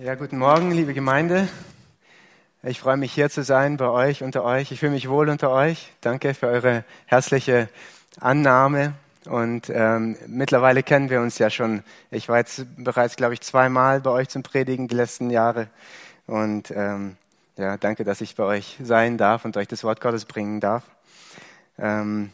Ja, 0.00 0.14
guten 0.14 0.38
Morgen, 0.38 0.70
liebe 0.70 0.94
Gemeinde. 0.94 1.48
Ich 2.62 2.78
freue 2.78 2.96
mich 2.96 3.12
hier 3.12 3.30
zu 3.30 3.42
sein 3.42 3.78
bei 3.78 3.88
euch, 3.88 4.22
unter 4.22 4.44
euch. 4.44 4.70
Ich 4.70 4.78
fühle 4.78 4.92
mich 4.92 5.08
wohl 5.08 5.28
unter 5.28 5.50
euch. 5.50 5.92
Danke 6.00 6.34
für 6.34 6.46
eure 6.46 6.84
herzliche 7.06 7.68
Annahme. 8.20 8.94
Und 9.28 9.72
ähm, 9.74 10.16
mittlerweile 10.28 10.84
kennen 10.84 11.10
wir 11.10 11.20
uns 11.20 11.38
ja 11.38 11.50
schon. 11.50 11.82
Ich 12.12 12.28
war 12.28 12.38
jetzt 12.38 12.64
bereits, 12.76 13.16
glaube 13.16 13.34
ich, 13.34 13.40
zweimal 13.40 14.00
bei 14.00 14.10
euch 14.10 14.28
zum 14.28 14.44
Predigen 14.44 14.86
die 14.86 14.94
letzten 14.94 15.30
Jahre. 15.30 15.66
Und 16.28 16.70
ähm, 16.70 17.16
ja, 17.56 17.76
danke, 17.76 18.04
dass 18.04 18.20
ich 18.20 18.36
bei 18.36 18.44
euch 18.44 18.78
sein 18.80 19.18
darf 19.18 19.44
und 19.44 19.56
euch 19.56 19.66
das 19.66 19.82
Wort 19.82 20.00
Gottes 20.00 20.26
bringen 20.26 20.60
darf. 20.60 20.84
Ähm, 21.76 22.30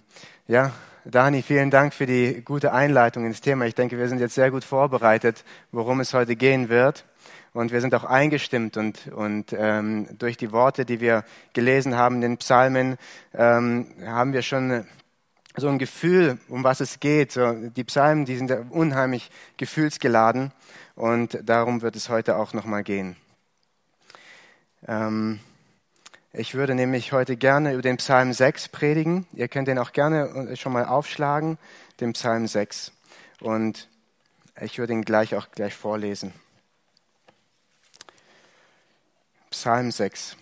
ja, 0.48 0.72
Dani, 1.06 1.40
vielen 1.40 1.70
Dank 1.70 1.94
für 1.94 2.04
die 2.04 2.42
gute 2.44 2.74
Einleitung 2.74 3.24
ins 3.24 3.40
Thema. 3.40 3.64
Ich 3.64 3.74
denke, 3.74 3.96
wir 3.96 4.10
sind 4.10 4.18
jetzt 4.18 4.34
sehr 4.34 4.50
gut 4.50 4.64
vorbereitet, 4.64 5.44
worum 5.72 6.00
es 6.00 6.12
heute 6.12 6.36
gehen 6.36 6.68
wird. 6.68 7.06
Und 7.54 7.70
wir 7.70 7.80
sind 7.80 7.94
auch 7.94 8.02
eingestimmt 8.02 8.76
und, 8.76 9.06
und 9.12 9.54
ähm, 9.56 10.08
durch 10.18 10.36
die 10.36 10.50
Worte, 10.50 10.84
die 10.84 10.98
wir 10.98 11.24
gelesen 11.52 11.96
haben 11.96 12.20
den 12.20 12.36
Psalmen, 12.38 12.96
ähm, 13.32 13.86
haben 14.04 14.32
wir 14.32 14.42
schon 14.42 14.84
so 15.56 15.68
ein 15.68 15.78
Gefühl, 15.78 16.38
um 16.48 16.64
was 16.64 16.80
es 16.80 16.98
geht. 16.98 17.30
So, 17.30 17.52
die 17.52 17.84
Psalmen, 17.84 18.24
die 18.24 18.36
sind 18.36 18.50
unheimlich 18.70 19.30
gefühlsgeladen 19.56 20.50
und 20.96 21.38
darum 21.44 21.80
wird 21.80 21.94
es 21.94 22.08
heute 22.08 22.36
auch 22.38 22.54
nochmal 22.54 22.82
gehen. 22.82 23.14
Ähm, 24.88 25.38
ich 26.32 26.56
würde 26.56 26.74
nämlich 26.74 27.12
heute 27.12 27.36
gerne 27.36 27.74
über 27.74 27.82
den 27.82 27.98
Psalm 27.98 28.32
6 28.32 28.70
predigen. 28.70 29.28
Ihr 29.32 29.46
könnt 29.46 29.68
den 29.68 29.78
auch 29.78 29.92
gerne 29.92 30.56
schon 30.56 30.72
mal 30.72 30.86
aufschlagen, 30.86 31.58
den 32.00 32.14
Psalm 32.14 32.48
6. 32.48 32.90
Und 33.38 33.88
ich 34.60 34.78
würde 34.78 34.92
ihn 34.92 35.02
gleich 35.02 35.36
auch 35.36 35.52
gleich 35.52 35.74
vorlesen. 35.74 36.32
Psalm 39.54 39.92
6. 39.92 40.36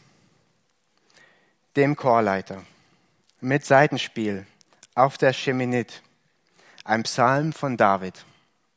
Dem 1.77 1.97
Chorleiter 1.97 2.65
mit 3.43 3.63
Seitenspiel 3.67 4.47
auf 4.95 5.19
der 5.19 5.35
Cheminit, 5.35 6.01
ein 6.83 7.03
Psalm 7.03 7.53
von 7.53 7.77
David. 7.77 8.25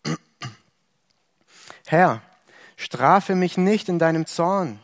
Herr, 1.87 2.21
strafe 2.75 3.33
mich 3.33 3.55
nicht 3.55 3.87
in 3.87 3.97
deinem 3.97 4.25
Zorn 4.25 4.81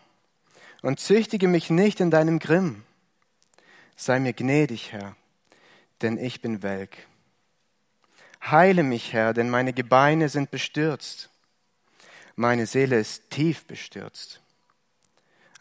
und 0.81 1.01
züchtige 1.01 1.49
mich 1.49 1.69
nicht 1.69 1.99
in 1.99 2.11
deinem 2.11 2.39
Grimm. 2.39 2.85
Sei 3.97 4.21
mir 4.21 4.33
gnädig, 4.33 4.93
Herr, 4.93 5.17
denn 6.01 6.17
ich 6.17 6.41
bin 6.41 6.63
welk. 6.63 6.95
Heile 8.41 8.83
mich, 8.83 9.11
Herr, 9.11 9.33
denn 9.33 9.49
meine 9.49 9.73
Gebeine 9.73 10.29
sind 10.29 10.49
bestürzt. 10.49 11.29
Meine 12.37 12.65
Seele 12.65 12.97
ist 12.97 13.29
tief 13.29 13.65
bestürzt. 13.65 14.40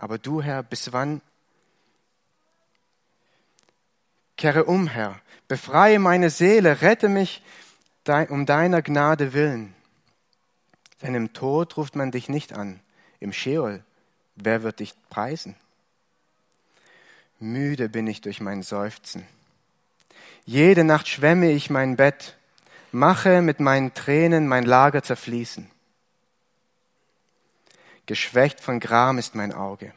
Aber 0.01 0.17
du, 0.17 0.41
Herr, 0.43 0.63
bis 0.63 0.95
wann? 0.95 1.21
Kehre 4.39 4.65
um, 4.65 4.87
Herr, 4.87 5.21
befreie 5.47 5.99
meine 5.99 6.31
Seele, 6.31 6.81
rette 6.81 7.11
mich 7.11 7.43
um 8.31 8.47
deiner 8.47 8.81
Gnade 8.81 9.35
willen. 9.35 9.75
Denn 11.03 11.15
im 11.15 11.35
Tod 11.35 11.77
ruft 11.77 11.97
man 11.97 12.11
dich 12.11 12.31
nicht 12.31 12.55
an, 12.55 12.81
im 13.21 13.33
Sheol, 13.33 13.85
wer 14.37 14.63
wird 14.63 14.81
dich 14.81 14.95
preisen? 15.11 15.55
Müde 17.39 17.91
bin 17.91 18.07
ich 18.07 18.23
durch 18.23 18.41
mein 18.41 18.63
Seufzen. 18.63 19.27
Jede 20.47 20.83
Nacht 20.83 21.09
schwemme 21.09 21.53
ich 21.53 21.69
mein 21.69 21.97
Bett, 21.97 22.39
mache 22.91 23.43
mit 23.43 23.61
meinen 23.61 23.93
Tränen 23.93 24.49
mein 24.49 24.65
Lager 24.65 25.03
zerfließen. 25.03 25.71
Geschwächt 28.11 28.59
von 28.59 28.81
Gram 28.81 29.19
ist 29.19 29.37
mein 29.37 29.53
Auge, 29.53 29.93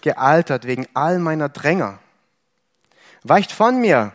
gealtert 0.00 0.68
wegen 0.68 0.86
all 0.94 1.18
meiner 1.18 1.48
Dränger. 1.48 1.98
Weicht 3.24 3.50
von 3.50 3.80
mir, 3.80 4.12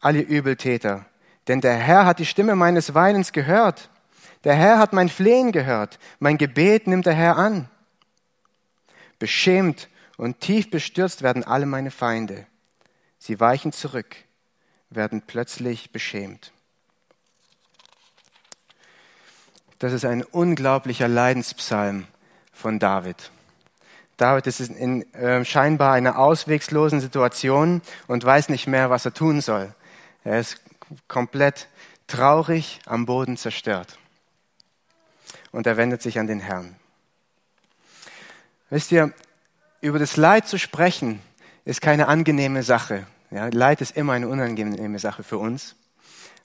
alle 0.00 0.20
Übeltäter, 0.20 1.04
denn 1.46 1.60
der 1.60 1.76
Herr 1.76 2.06
hat 2.06 2.20
die 2.20 2.24
Stimme 2.24 2.56
meines 2.56 2.94
Weinens 2.94 3.32
gehört. 3.32 3.90
Der 4.44 4.54
Herr 4.54 4.78
hat 4.78 4.94
mein 4.94 5.10
Flehen 5.10 5.52
gehört, 5.52 5.98
mein 6.20 6.38
Gebet 6.38 6.86
nimmt 6.86 7.04
der 7.04 7.12
Herr 7.12 7.36
an. 7.36 7.68
Beschämt 9.18 9.90
und 10.16 10.40
tief 10.40 10.70
bestürzt 10.70 11.20
werden 11.20 11.44
alle 11.44 11.66
meine 11.66 11.90
Feinde. 11.90 12.46
Sie 13.18 13.38
weichen 13.38 13.72
zurück, 13.72 14.16
werden 14.88 15.20
plötzlich 15.20 15.92
beschämt. 15.92 16.50
Das 19.80 19.92
ist 19.92 20.06
ein 20.06 20.22
unglaublicher 20.22 21.08
Leidenspsalm 21.08 22.06
von 22.56 22.78
David. 22.78 23.30
David 24.16 24.46
ist 24.46 24.60
in 24.60 25.12
äh, 25.12 25.44
scheinbar 25.44 25.92
einer 25.92 26.18
auswegslosen 26.18 27.00
Situation 27.00 27.82
und 28.06 28.24
weiß 28.24 28.48
nicht 28.48 28.66
mehr, 28.66 28.88
was 28.88 29.04
er 29.04 29.12
tun 29.12 29.42
soll. 29.42 29.74
Er 30.24 30.40
ist 30.40 30.60
komplett 31.06 31.68
traurig, 32.06 32.80
am 32.86 33.04
Boden 33.04 33.36
zerstört. 33.36 33.98
Und 35.52 35.66
er 35.66 35.76
wendet 35.76 36.00
sich 36.00 36.18
an 36.18 36.26
den 36.26 36.40
Herrn. 36.40 36.76
Wisst 38.70 38.90
ihr, 38.90 39.12
über 39.80 39.98
das 39.98 40.16
Leid 40.16 40.48
zu 40.48 40.58
sprechen, 40.58 41.20
ist 41.64 41.80
keine 41.80 42.08
angenehme 42.08 42.62
Sache. 42.62 43.06
Ja, 43.30 43.48
Leid 43.48 43.80
ist 43.80 43.96
immer 43.96 44.14
eine 44.14 44.28
unangenehme 44.28 44.98
Sache 44.98 45.22
für 45.22 45.38
uns 45.38 45.76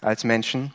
als 0.01 0.23
Menschen. 0.23 0.73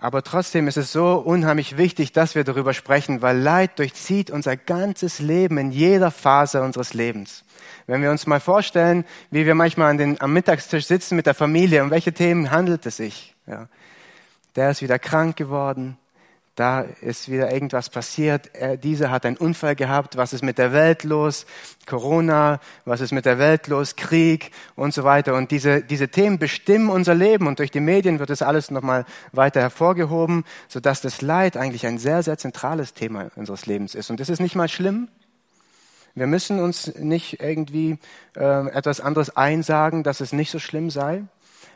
Aber 0.00 0.22
trotzdem 0.22 0.68
ist 0.68 0.76
es 0.76 0.92
so 0.92 1.16
unheimlich 1.16 1.76
wichtig, 1.76 2.12
dass 2.12 2.36
wir 2.36 2.44
darüber 2.44 2.72
sprechen, 2.72 3.20
weil 3.20 3.36
Leid 3.36 3.80
durchzieht 3.80 4.30
unser 4.30 4.56
ganzes 4.56 5.18
Leben 5.18 5.58
in 5.58 5.72
jeder 5.72 6.12
Phase 6.12 6.62
unseres 6.62 6.94
Lebens. 6.94 7.42
Wenn 7.88 8.00
wir 8.00 8.12
uns 8.12 8.24
mal 8.26 8.38
vorstellen, 8.38 9.04
wie 9.32 9.44
wir 9.44 9.56
manchmal 9.56 9.90
an 9.90 9.98
den, 9.98 10.20
am 10.20 10.32
Mittagstisch 10.32 10.86
sitzen 10.86 11.16
mit 11.16 11.26
der 11.26 11.34
Familie, 11.34 11.82
um 11.82 11.90
welche 11.90 12.12
Themen 12.12 12.52
handelt 12.52 12.86
es 12.86 12.98
sich? 12.98 13.34
Ja. 13.48 13.66
Der 14.54 14.70
ist 14.70 14.82
wieder 14.82 15.00
krank 15.00 15.36
geworden, 15.36 15.96
da 16.58 16.80
ist 16.80 17.30
wieder 17.30 17.52
irgendwas 17.52 17.88
passiert, 17.88 18.50
er, 18.52 18.76
dieser 18.76 19.10
hat 19.10 19.24
einen 19.24 19.36
Unfall 19.36 19.76
gehabt, 19.76 20.16
was 20.16 20.32
ist 20.32 20.42
mit 20.42 20.58
der 20.58 20.72
Welt 20.72 21.04
los, 21.04 21.46
Corona, 21.86 22.60
was 22.84 23.00
ist 23.00 23.12
mit 23.12 23.26
der 23.26 23.38
Welt 23.38 23.68
los, 23.68 23.94
Krieg 23.94 24.50
und 24.74 24.92
so 24.92 25.04
weiter. 25.04 25.34
Und 25.34 25.50
diese, 25.52 25.82
diese 25.82 26.08
Themen 26.08 26.38
bestimmen 26.38 26.90
unser 26.90 27.14
Leben 27.14 27.46
und 27.46 27.60
durch 27.60 27.70
die 27.70 27.80
Medien 27.80 28.18
wird 28.18 28.30
das 28.30 28.42
alles 28.42 28.70
nochmal 28.70 29.04
weiter 29.32 29.60
hervorgehoben, 29.60 30.44
sodass 30.66 31.00
das 31.00 31.22
Leid 31.22 31.56
eigentlich 31.56 31.86
ein 31.86 31.98
sehr, 31.98 32.22
sehr 32.22 32.38
zentrales 32.38 32.92
Thema 32.92 33.30
unseres 33.36 33.66
Lebens 33.66 33.94
ist. 33.94 34.10
Und 34.10 34.18
das 34.18 34.28
ist 34.28 34.40
nicht 34.40 34.56
mal 34.56 34.68
schlimm. 34.68 35.08
Wir 36.14 36.26
müssen 36.26 36.58
uns 36.58 36.94
nicht 36.96 37.40
irgendwie 37.40 37.98
äh, 38.36 38.68
etwas 38.70 39.00
anderes 39.00 39.36
einsagen, 39.36 40.02
dass 40.02 40.20
es 40.20 40.32
nicht 40.32 40.50
so 40.50 40.58
schlimm 40.58 40.90
sei, 40.90 41.22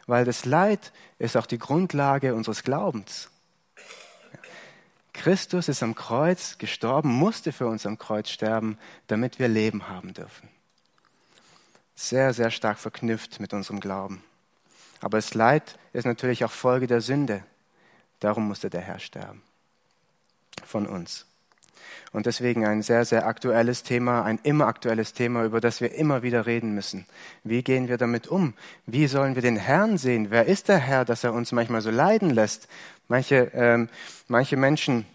weil 0.09 0.25
das 0.25 0.45
Leid 0.45 0.93
ist 1.19 1.37
auch 1.37 1.47
die 1.47 1.59
Grundlage 1.59 2.35
unseres 2.35 2.65
Glaubens. 2.65 3.32
Christus 5.13 5.69
ist 5.69 5.83
am 5.83 5.95
Kreuz 5.95 6.59
gestorben, 6.59 7.11
musste 7.11 7.53
für 7.53 7.67
uns 7.67 7.87
am 7.87 7.99
Kreuz 7.99 8.31
sterben, 8.31 8.79
damit 9.07 9.39
wir 9.39 9.49
Leben 9.49 9.89
haben 9.89 10.15
dürfen. 10.15 10.49
Sehr, 11.95 12.33
sehr 12.33 12.51
stark 12.51 12.79
verknüpft 12.79 13.39
mit 13.39 13.53
unserem 13.53 13.81
Glauben. 13.81 14.25
Aber 15.01 15.19
das 15.19 15.35
Leid 15.35 15.79
ist 15.93 16.07
natürlich 16.07 16.45
auch 16.45 16.53
Folge 16.53 16.87
der 16.87 17.01
Sünde. 17.01 17.45
Darum 18.21 18.49
musste 18.49 18.71
der 18.71 18.81
Herr 18.81 18.99
sterben. 18.99 19.43
Von 20.65 20.87
uns. 20.87 21.27
Und 22.13 22.27
deswegen 22.27 22.67
ein 22.67 22.83
sehr, 22.83 23.05
sehr 23.05 23.27
aktuelles 23.27 23.83
Thema, 23.83 24.23
ein 24.23 24.39
immer 24.43 24.67
aktuelles 24.67 25.13
Thema, 25.13 25.45
über 25.45 25.61
das 25.61 25.81
wir 25.81 25.95
immer 25.95 26.23
wieder 26.23 26.47
reden 26.47 26.75
müssen. 26.75 27.07
Wie 27.45 27.63
gehen 27.63 27.89
wir 27.89 27.99
damit 27.99 28.29
um? 28.29 28.55
Wie 28.87 29.07
sollen 29.07 29.35
wir 29.35 29.43
den 29.43 29.57
Herrn 29.57 29.99
sehen? 29.99 30.27
Wer 30.31 30.47
ist 30.47 30.69
der 30.69 30.79
Herr, 30.79 31.05
dass 31.05 31.25
er 31.25 31.33
uns 31.33 31.53
manchmal 31.53 31.81
so 31.81 31.91
leiden 31.91 32.31
lässt? 32.31 32.69
Manche, 33.09 33.51
ähm, 33.55 33.89
manche 34.29 34.57
Menschen 34.57 35.07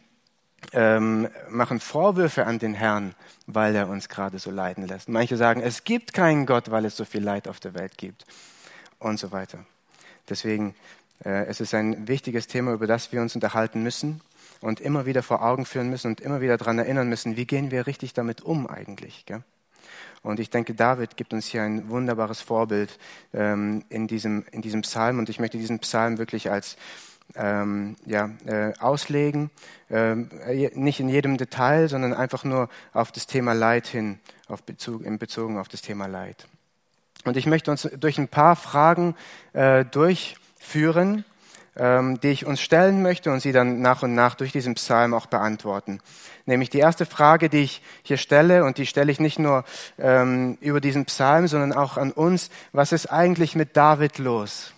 ähm, 0.73 1.27
machen 1.49 1.79
Vorwürfe 1.79 2.45
an 2.45 2.59
den 2.59 2.73
Herrn, 2.73 3.13
weil 3.45 3.75
er 3.75 3.87
uns 3.87 4.09
gerade 4.09 4.39
so 4.39 4.51
leiden 4.51 4.87
lässt. 4.87 5.07
Manche 5.07 5.37
sagen, 5.37 5.61
es 5.61 5.83
gibt 5.83 6.13
keinen 6.13 6.45
Gott, 6.45 6.71
weil 6.71 6.85
es 6.85 6.97
so 6.97 7.05
viel 7.05 7.23
Leid 7.23 7.47
auf 7.47 7.59
der 7.59 7.73
Welt 7.75 7.97
gibt 7.97 8.25
und 8.99 9.19
so 9.19 9.31
weiter. 9.31 9.59
Deswegen 10.29 10.75
äh, 11.23 11.45
es 11.45 11.61
ist 11.61 11.73
ein 11.73 12.07
wichtiges 12.07 12.47
Thema, 12.47 12.73
über 12.73 12.87
das 12.87 13.11
wir 13.11 13.21
uns 13.21 13.35
unterhalten 13.35 13.83
müssen 13.83 14.21
und 14.61 14.79
immer 14.79 15.05
wieder 15.05 15.23
vor 15.23 15.43
Augen 15.43 15.65
führen 15.65 15.89
müssen 15.89 16.07
und 16.07 16.21
immer 16.21 16.41
wieder 16.41 16.57
daran 16.57 16.79
erinnern 16.79 17.09
müssen, 17.09 17.37
wie 17.37 17.45
gehen 17.45 17.71
wir 17.71 17.87
richtig 17.87 18.13
damit 18.13 18.41
um 18.41 18.67
eigentlich. 18.67 19.25
Gell? 19.25 19.43
Und 20.23 20.39
ich 20.39 20.49
denke, 20.49 20.73
David 20.73 21.15
gibt 21.15 21.33
uns 21.33 21.47
hier 21.47 21.63
ein 21.63 21.89
wunderbares 21.89 22.41
Vorbild 22.41 22.97
ähm, 23.33 23.83
in, 23.89 24.07
diesem, 24.07 24.45
in 24.51 24.61
diesem 24.61 24.81
Psalm. 24.81 25.19
Und 25.19 25.29
ich 25.29 25.39
möchte 25.39 25.57
diesen 25.57 25.79
Psalm 25.79 26.17
wirklich 26.17 26.51
als 26.51 26.75
ähm, 27.35 27.95
ja, 28.05 28.29
äh, 28.45 28.73
auslegen, 28.79 29.51
ähm, 29.89 30.29
äh, 30.45 30.69
nicht 30.73 30.99
in 30.99 31.09
jedem 31.09 31.37
Detail, 31.37 31.87
sondern 31.87 32.13
einfach 32.13 32.43
nur 32.43 32.69
auf 32.93 33.11
das 33.11 33.27
Thema 33.27 33.53
Leid 33.53 33.87
hin, 33.87 34.19
auf 34.47 34.63
Bezug, 34.63 35.03
in 35.03 35.17
Bezug 35.17 35.55
auf 35.57 35.67
das 35.67 35.81
Thema 35.81 36.07
Leid. 36.07 36.47
Und 37.25 37.37
ich 37.37 37.45
möchte 37.45 37.71
uns 37.71 37.89
durch 37.97 38.17
ein 38.17 38.29
paar 38.29 38.55
Fragen 38.55 39.15
äh, 39.53 39.83
durchführen, 39.85 41.25
ähm, 41.77 42.19
die 42.19 42.29
ich 42.29 42.45
uns 42.45 42.59
stellen 42.59 43.01
möchte 43.01 43.31
und 43.31 43.39
sie 43.39 43.51
dann 43.51 43.81
nach 43.81 44.03
und 44.03 44.15
nach 44.15 44.35
durch 44.35 44.51
diesen 44.51 44.75
Psalm 44.75 45.13
auch 45.13 45.27
beantworten. 45.27 45.99
Nämlich 46.45 46.69
die 46.69 46.79
erste 46.79 47.05
Frage, 47.05 47.49
die 47.49 47.63
ich 47.63 47.81
hier 48.03 48.17
stelle, 48.17 48.63
und 48.63 48.77
die 48.77 48.85
stelle 48.85 49.11
ich 49.11 49.19
nicht 49.19 49.39
nur 49.39 49.63
ähm, 49.97 50.57
über 50.61 50.81
diesen 50.81 51.05
Psalm, 51.05 51.47
sondern 51.47 51.73
auch 51.73 51.97
an 51.97 52.11
uns, 52.11 52.49
was 52.71 52.91
ist 52.91 53.07
eigentlich 53.07 53.55
mit 53.55 53.77
David 53.77 54.17
los 54.17 54.73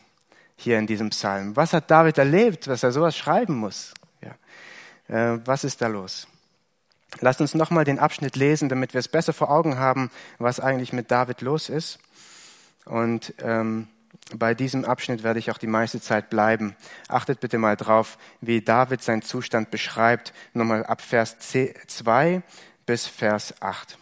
hier 0.56 0.78
in 0.78 0.88
diesem 0.88 1.10
Psalm? 1.10 1.56
Was 1.56 1.74
hat 1.74 1.90
David 1.90 2.18
erlebt, 2.18 2.68
was 2.68 2.84
er 2.84 2.92
sowas 2.92 3.16
schreiben 3.16 3.56
muss? 3.56 3.94
Ja. 4.22 5.34
Äh, 5.34 5.40
was 5.46 5.64
ist 5.64 5.82
da 5.82 5.88
los? 5.88 6.28
Lasst 7.22 7.42
uns 7.42 7.56
nochmal 7.56 7.86
den 7.86 8.00
Abschnitt 8.00 8.36
lesen, 8.36 8.70
damit 8.70 8.94
wir 8.94 9.00
es 9.00 9.08
besser 9.08 9.34
vor 9.34 9.50
Augen 9.50 9.78
haben, 9.80 10.12
was 10.38 10.60
eigentlich 10.60 10.94
mit 10.94 11.10
David 11.12 11.42
los 11.42 11.70
ist. 11.70 12.00
Und 12.86 13.34
ähm, 13.42 13.88
bei 14.36 14.54
diesem 14.54 14.86
Abschnitt 14.86 15.24
werde 15.24 15.40
ich 15.40 15.50
auch 15.50 15.58
die 15.58 15.68
meiste 15.68 16.00
Zeit 16.00 16.30
bleiben. 16.30 16.76
Achtet 17.08 17.40
bitte 17.40 17.58
mal 17.58 17.76
drauf, 17.76 18.18
wie 18.42 18.62
David 18.62 19.02
seinen 19.02 19.24
Zustand 19.24 19.72
beschreibt. 19.72 20.34
Nochmal 20.54 20.86
ab 20.86 21.02
Vers 21.02 21.38
2 21.40 22.44
bis 22.86 23.08
Vers 23.08 23.60
8. 23.62 23.98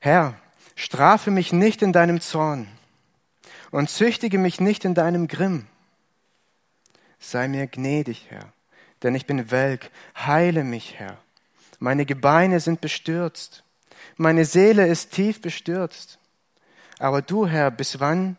Herr, 0.00 0.34
strafe 0.74 1.30
mich 1.30 1.52
nicht 1.52 1.82
in 1.82 1.92
deinem 1.92 2.20
Zorn 2.20 2.68
und 3.70 3.90
züchtige 3.90 4.38
mich 4.38 4.60
nicht 4.60 4.84
in 4.84 4.94
deinem 4.94 5.28
Grimm. 5.28 5.66
Sei 7.18 7.48
mir 7.48 7.66
gnädig, 7.66 8.26
Herr, 8.30 8.52
denn 9.02 9.14
ich 9.14 9.26
bin 9.26 9.50
welk. 9.50 9.90
Heile 10.16 10.64
mich, 10.64 10.98
Herr. 10.98 11.18
Meine 11.78 12.06
Gebeine 12.06 12.60
sind 12.60 12.80
bestürzt. 12.80 13.64
Meine 14.16 14.44
Seele 14.44 14.86
ist 14.86 15.12
tief 15.12 15.42
bestürzt. 15.42 16.18
Aber 16.98 17.22
du, 17.22 17.46
Herr, 17.46 17.70
bis 17.70 18.00
wann? 18.00 18.36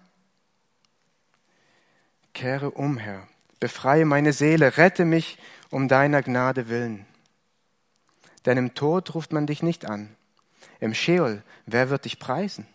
Kehre 2.33 2.71
um, 2.71 2.97
Herr. 2.97 3.27
Befreie 3.59 4.05
meine 4.05 4.33
Seele, 4.33 4.77
rette 4.77 5.05
mich 5.05 5.37
um 5.69 5.87
deiner 5.87 6.21
Gnade 6.21 6.69
willen. 6.69 7.05
Denn 8.45 8.57
im 8.57 8.73
Tod 8.73 9.13
ruft 9.15 9.33
man 9.33 9.47
dich 9.47 9.63
nicht 9.63 9.85
an. 9.85 10.15
Im 10.79 10.93
Scheol, 10.93 11.43
wer 11.65 11.89
wird 11.89 12.05
dich 12.05 12.19
preisen? 12.19 12.67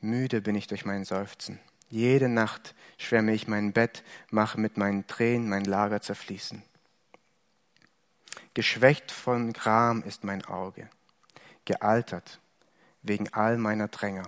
Müde 0.00 0.40
bin 0.40 0.54
ich 0.54 0.66
durch 0.66 0.84
mein 0.84 1.04
Seufzen. 1.04 1.58
Jede 1.88 2.28
Nacht 2.28 2.74
schwärme 2.98 3.32
ich 3.32 3.48
mein 3.48 3.72
Bett, 3.72 4.02
mache 4.30 4.58
mit 4.60 4.76
meinen 4.76 5.06
Tränen 5.06 5.48
mein 5.48 5.64
Lager 5.64 6.00
zerfließen. 6.00 6.62
Geschwächt 8.54 9.10
von 9.10 9.52
Gram 9.52 10.02
ist 10.02 10.24
mein 10.24 10.44
Auge, 10.44 10.88
gealtert 11.64 12.40
wegen 13.06 13.32
all 13.32 13.56
meiner 13.56 13.88
Dränger. 13.88 14.24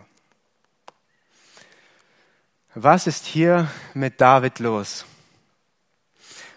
Was 2.74 3.06
ist 3.06 3.26
hier 3.26 3.68
mit 3.94 4.20
David 4.20 4.58
los? 4.58 5.04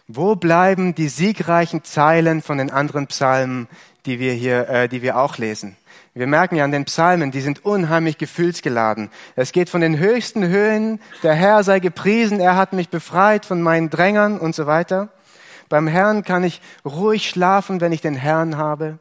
Wo 0.08 0.36
bleiben 0.36 0.94
die 0.94 1.08
siegreichen 1.08 1.84
Zeilen 1.84 2.42
von 2.42 2.58
den 2.58 2.70
anderen 2.70 3.08
Psalmen, 3.08 3.68
die 4.06 4.20
wir 4.20 4.34
hier, 4.34 4.70
äh, 4.70 4.90
die 4.90 5.02
wir 5.02 5.18
auch 5.18 5.38
lesen? 5.38 5.78
Wir 6.14 6.28
merken 6.28 6.58
ja 6.58 6.66
an 6.66 6.72
den 6.72 6.84
Psalmen, 6.84 7.32
die 7.32 7.40
sind 7.40 7.64
unheimlich 7.64 8.18
gefühlsgeladen. 8.18 9.10
Es 9.38 9.54
geht 9.54 9.70
von 9.70 9.80
den 9.80 9.98
höchsten 9.98 10.46
Höhen, 10.46 11.00
der 11.24 11.34
Herr 11.34 11.64
sei 11.64 11.80
gepriesen, 11.80 12.42
er 12.42 12.58
hat 12.58 12.74
mich 12.74 12.90
befreit 12.90 13.46
von 13.46 13.62
meinen 13.62 13.90
Drängern 13.90 14.38
und 14.38 14.54
so 14.54 14.68
weiter. 14.68 15.08
Beim 15.70 15.88
Herrn 15.88 16.24
kann 16.24 16.44
ich 16.44 16.62
ruhig 16.84 17.30
schlafen, 17.30 17.80
wenn 17.80 17.94
ich 17.94 18.02
den 18.02 18.16
Herrn 18.16 18.58
habe, 18.58 19.00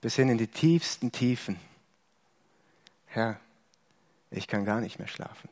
bis 0.00 0.14
hin 0.14 0.30
in 0.30 0.38
die 0.38 0.46
tiefsten 0.46 1.12
Tiefen. 1.12 1.67
Herr, 3.18 3.40
ich 4.30 4.46
kann 4.46 4.64
gar 4.64 4.80
nicht 4.80 5.00
mehr 5.00 5.08
schlafen. 5.08 5.48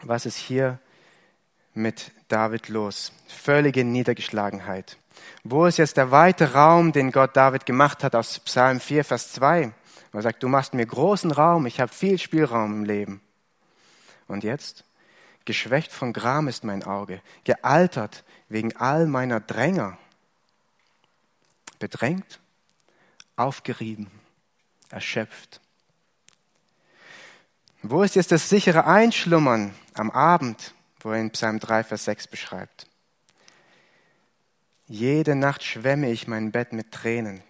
Was 0.00 0.24
ist 0.24 0.38
hier 0.38 0.78
mit 1.74 2.10
David 2.28 2.70
los? 2.70 3.12
Völlige 3.28 3.84
Niedergeschlagenheit. 3.84 4.96
Wo 5.44 5.66
ist 5.66 5.76
jetzt 5.76 5.98
der 5.98 6.10
weite 6.10 6.54
Raum, 6.54 6.92
den 6.92 7.12
Gott 7.12 7.36
David 7.36 7.66
gemacht 7.66 8.02
hat 8.02 8.14
aus 8.14 8.38
Psalm 8.38 8.80
4, 8.80 9.04
Vers 9.04 9.32
2? 9.32 9.74
Er 10.14 10.22
sagt, 10.22 10.42
du 10.42 10.48
machst 10.48 10.72
mir 10.72 10.86
großen 10.86 11.32
Raum, 11.32 11.66
ich 11.66 11.78
habe 11.78 11.92
viel 11.92 12.16
Spielraum 12.16 12.72
im 12.72 12.84
Leben. 12.84 13.20
Und 14.26 14.42
jetzt? 14.42 14.84
Geschwächt 15.44 15.92
von 15.92 16.14
Gram 16.14 16.48
ist 16.48 16.64
mein 16.64 16.82
Auge, 16.82 17.20
gealtert 17.44 18.24
wegen 18.48 18.74
all 18.76 19.06
meiner 19.06 19.40
Dränger, 19.40 19.98
bedrängt, 21.78 22.40
aufgerieben 23.36 24.10
erschöpft. 24.90 25.60
Wo 27.82 28.02
ist 28.02 28.16
jetzt 28.16 28.32
das 28.32 28.48
sichere 28.48 28.86
Einschlummern 28.86 29.74
am 29.94 30.10
Abend, 30.10 30.74
wo 31.00 31.10
er 31.10 31.20
in 31.20 31.30
Psalm 31.30 31.60
3, 31.60 31.84
Vers 31.84 32.04
6 32.04 32.26
beschreibt? 32.26 32.86
Jede 34.88 35.34
Nacht 35.34 35.62
schwemme 35.62 36.10
ich 36.10 36.26
mein 36.26 36.52
Bett 36.52 36.72
mit 36.72 36.92
Tränen. 36.92 37.42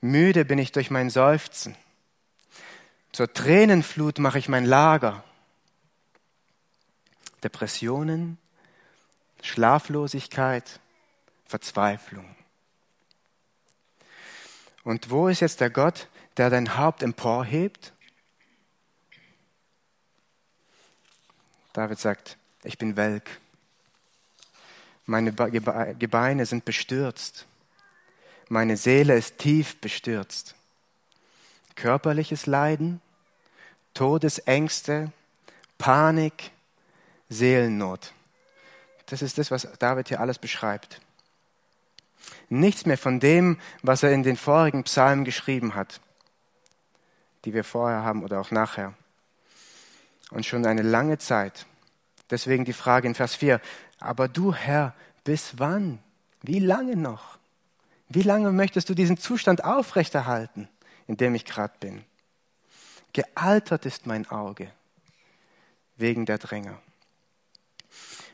Müde 0.00 0.44
bin 0.44 0.58
ich 0.58 0.72
durch 0.72 0.90
mein 0.90 1.10
Seufzen. 1.10 1.74
Zur 3.12 3.32
Tränenflut 3.32 4.18
mache 4.18 4.38
ich 4.38 4.48
mein 4.48 4.66
Lager. 4.66 5.24
Depressionen, 7.42 8.38
Schlaflosigkeit, 9.42 10.80
Verzweiflung. 11.46 12.35
Und 14.86 15.10
wo 15.10 15.26
ist 15.26 15.40
jetzt 15.40 15.60
der 15.60 15.68
Gott, 15.68 16.06
der 16.36 16.48
dein 16.48 16.76
Haupt 16.76 17.02
emporhebt? 17.02 17.92
David 21.72 21.98
sagt, 21.98 22.36
ich 22.62 22.78
bin 22.78 22.94
welk. 22.94 23.40
Meine 25.04 25.32
Gebeine 25.32 26.46
sind 26.46 26.64
bestürzt. 26.64 27.46
Meine 28.48 28.76
Seele 28.76 29.16
ist 29.16 29.38
tief 29.38 29.80
bestürzt. 29.80 30.54
Körperliches 31.74 32.46
Leiden, 32.46 33.00
Todesängste, 33.92 35.10
Panik, 35.78 36.52
Seelennot. 37.28 38.12
Das 39.06 39.20
ist 39.20 39.36
das, 39.36 39.50
was 39.50 39.66
David 39.80 40.06
hier 40.06 40.20
alles 40.20 40.38
beschreibt 40.38 41.00
nichts 42.48 42.86
mehr 42.86 42.98
von 42.98 43.20
dem, 43.20 43.58
was 43.82 44.02
er 44.02 44.12
in 44.12 44.22
den 44.22 44.36
vorigen 44.36 44.84
Psalmen 44.84 45.24
geschrieben 45.24 45.74
hat, 45.74 46.00
die 47.44 47.54
wir 47.54 47.64
vorher 47.64 48.02
haben 48.02 48.22
oder 48.22 48.40
auch 48.40 48.50
nachher. 48.50 48.94
Und 50.30 50.44
schon 50.44 50.66
eine 50.66 50.82
lange 50.82 51.18
Zeit. 51.18 51.66
Deswegen 52.30 52.64
die 52.64 52.72
Frage 52.72 53.06
in 53.06 53.14
Vers 53.14 53.34
4, 53.36 53.60
aber 53.98 54.28
du 54.28 54.52
Herr, 54.52 54.94
bis 55.24 55.58
wann? 55.58 56.00
Wie 56.42 56.58
lange 56.58 56.96
noch? 56.96 57.38
Wie 58.08 58.22
lange 58.22 58.52
möchtest 58.52 58.88
du 58.88 58.94
diesen 58.94 59.16
Zustand 59.16 59.64
aufrechterhalten, 59.64 60.68
in 61.06 61.16
dem 61.16 61.34
ich 61.34 61.44
gerade 61.44 61.74
bin? 61.80 62.04
Gealtert 63.12 63.86
ist 63.86 64.06
mein 64.06 64.28
Auge 64.30 64.70
wegen 65.96 66.26
der 66.26 66.38
Dränger. 66.38 66.80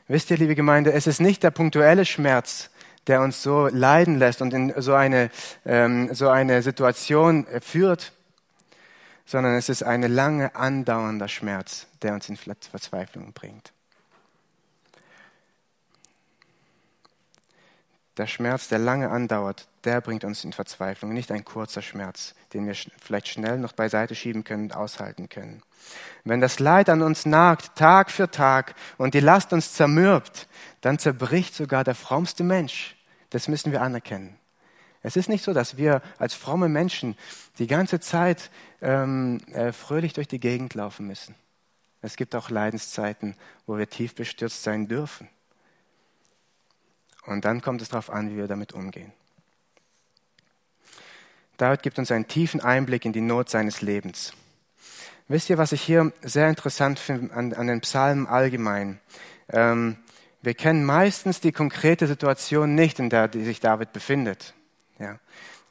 Wisst 0.08 0.30
ihr, 0.30 0.36
liebe 0.36 0.54
Gemeinde, 0.54 0.92
es 0.92 1.06
ist 1.06 1.20
nicht 1.20 1.42
der 1.42 1.52
punktuelle 1.52 2.04
Schmerz, 2.04 2.70
der 3.06 3.20
uns 3.20 3.42
so 3.42 3.68
leiden 3.68 4.18
lässt 4.18 4.42
und 4.42 4.54
in 4.54 4.72
so 4.80 4.94
eine, 4.94 5.30
ähm, 5.64 6.14
so 6.14 6.28
eine 6.28 6.62
Situation 6.62 7.46
führt, 7.60 8.12
sondern 9.24 9.54
es 9.54 9.68
ist 9.68 9.82
ein 9.82 10.02
lange 10.02 10.54
andauernder 10.54 11.28
Schmerz, 11.28 11.86
der 12.02 12.14
uns 12.14 12.28
in 12.28 12.36
Verzweiflung 12.36 13.32
bringt. 13.32 13.72
Der 18.18 18.26
Schmerz, 18.26 18.68
der 18.68 18.78
lange 18.78 19.08
andauert, 19.08 19.68
der 19.84 20.02
bringt 20.02 20.24
uns 20.24 20.44
in 20.44 20.52
Verzweiflung, 20.52 21.14
nicht 21.14 21.32
ein 21.32 21.46
kurzer 21.46 21.80
Schmerz, 21.80 22.34
den 22.52 22.66
wir 22.66 22.74
vielleicht 23.00 23.28
schnell 23.28 23.58
noch 23.58 23.72
beiseite 23.72 24.14
schieben 24.14 24.44
können 24.44 24.64
und 24.64 24.76
aushalten 24.76 25.30
können. 25.30 25.62
Wenn 26.24 26.42
das 26.42 26.58
Leid 26.58 26.90
an 26.90 27.00
uns 27.00 27.24
nagt, 27.24 27.74
Tag 27.74 28.10
für 28.10 28.30
Tag, 28.30 28.74
und 28.98 29.14
die 29.14 29.20
Last 29.20 29.54
uns 29.54 29.72
zermürbt, 29.72 30.46
dann 30.82 30.98
zerbricht 30.98 31.54
sogar 31.54 31.84
der 31.84 31.94
frommste 31.94 32.44
Mensch. 32.44 32.96
Das 33.30 33.48
müssen 33.48 33.72
wir 33.72 33.80
anerkennen. 33.80 34.36
Es 35.02 35.16
ist 35.16 35.28
nicht 35.28 35.42
so, 35.42 35.52
dass 35.52 35.76
wir 35.76 36.02
als 36.18 36.34
fromme 36.34 36.68
Menschen 36.68 37.16
die 37.58 37.66
ganze 37.66 37.98
Zeit 37.98 38.50
ähm, 38.82 39.40
äh, 39.52 39.72
fröhlich 39.72 40.12
durch 40.12 40.28
die 40.28 40.38
Gegend 40.38 40.74
laufen 40.74 41.06
müssen. 41.06 41.34
Es 42.02 42.16
gibt 42.16 42.34
auch 42.34 42.50
Leidenszeiten, 42.50 43.36
wo 43.66 43.78
wir 43.78 43.88
tief 43.88 44.14
bestürzt 44.14 44.62
sein 44.62 44.88
dürfen. 44.88 45.28
Und 47.26 47.44
dann 47.44 47.62
kommt 47.62 47.80
es 47.80 47.88
darauf 47.88 48.10
an, 48.10 48.30
wie 48.30 48.36
wir 48.36 48.48
damit 48.48 48.72
umgehen. 48.72 49.12
David 51.56 51.82
gibt 51.82 51.98
uns 51.98 52.10
einen 52.10 52.26
tiefen 52.26 52.60
Einblick 52.60 53.04
in 53.04 53.12
die 53.12 53.20
Not 53.20 53.48
seines 53.48 53.82
Lebens. 53.82 54.32
Wisst 55.28 55.48
ihr, 55.48 55.58
was 55.58 55.70
ich 55.70 55.82
hier 55.82 56.12
sehr 56.22 56.48
interessant 56.48 56.98
finde 56.98 57.32
an, 57.34 57.54
an 57.54 57.68
den 57.68 57.80
Psalmen 57.80 58.26
allgemein? 58.26 59.00
Ähm, 59.48 59.96
wir 60.42 60.54
kennen 60.54 60.84
meistens 60.84 61.40
die 61.40 61.52
konkrete 61.52 62.06
Situation 62.06 62.74
nicht, 62.74 62.98
in 62.98 63.10
der 63.10 63.30
sich 63.32 63.60
David 63.60 63.92
befindet. 63.92 64.54
Ja. 64.98 65.18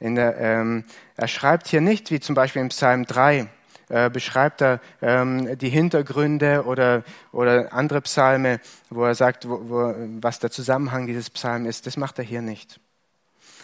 In 0.00 0.16
der, 0.16 0.36
ähm, 0.38 0.84
er 1.16 1.28
schreibt 1.28 1.68
hier 1.68 1.80
nicht, 1.80 2.10
wie 2.10 2.18
zum 2.18 2.34
Beispiel 2.34 2.62
im 2.62 2.70
Psalm 2.70 3.06
3, 3.06 3.48
äh, 3.88 4.10
beschreibt 4.10 4.62
er 4.62 4.80
ähm, 5.00 5.58
die 5.58 5.68
Hintergründe 5.68 6.64
oder, 6.64 7.04
oder 7.30 7.72
andere 7.72 8.00
Psalme, 8.00 8.60
wo 8.90 9.04
er 9.04 9.14
sagt, 9.14 9.48
wo, 9.48 9.60
wo, 9.68 9.94
was 10.20 10.38
der 10.38 10.50
Zusammenhang 10.50 11.06
dieses 11.06 11.30
Psalms 11.30 11.68
ist. 11.68 11.86
Das 11.86 11.96
macht 11.96 12.18
er 12.18 12.24
hier 12.24 12.42
nicht. 12.42 12.80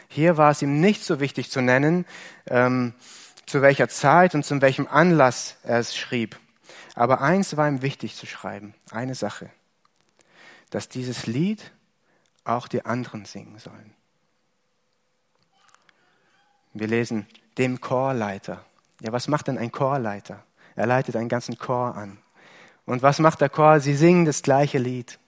Hier 0.09 0.37
war 0.37 0.50
es 0.50 0.62
ihm 0.62 0.81
nicht 0.81 1.03
so 1.05 1.21
wichtig 1.21 1.50
zu 1.50 1.61
nennen, 1.61 2.05
ähm, 2.47 2.95
zu 3.47 3.62
welcher 3.62 3.88
Zeit 3.88 4.35
und 4.35 4.45
zu 4.45 4.61
welchem 4.61 4.87
Anlass 4.87 5.57
er 5.62 5.79
es 5.79 5.97
schrieb. 5.97 6.38
Aber 6.95 7.21
eins 7.21 7.57
war 7.57 7.69
ihm 7.69 7.83
wichtig 7.83 8.15
zu 8.15 8.27
schreiben, 8.27 8.75
eine 8.91 9.15
Sache, 9.15 9.50
dass 10.71 10.89
dieses 10.89 11.27
Lied 11.27 11.73
auch 12.45 12.69
die 12.69 12.85
anderen 12.85 13.25
singen 13.25 13.59
sollen. 13.59 13.95
Wir 16.73 16.87
lesen 16.87 17.27
dem 17.57 17.81
Chorleiter. 17.81 18.65
Ja, 19.01 19.13
was 19.13 19.29
macht 19.29 19.49
denn 19.49 19.59
ein 19.59 19.73
Chorleiter? 19.73 20.45
Er 20.77 20.87
leitet 20.87 21.17
einen 21.17 21.29
ganzen 21.29 21.59
Chor 21.59 21.97
an. 21.97 22.19
Und 22.87 23.03
was 23.03 23.19
macht 23.19 23.41
der 23.41 23.49
Chor? 23.49 23.81
Sie 23.81 23.95
singen 23.95 24.25
das 24.25 24.43
gleiche 24.43 24.79
Lied. 24.79 25.19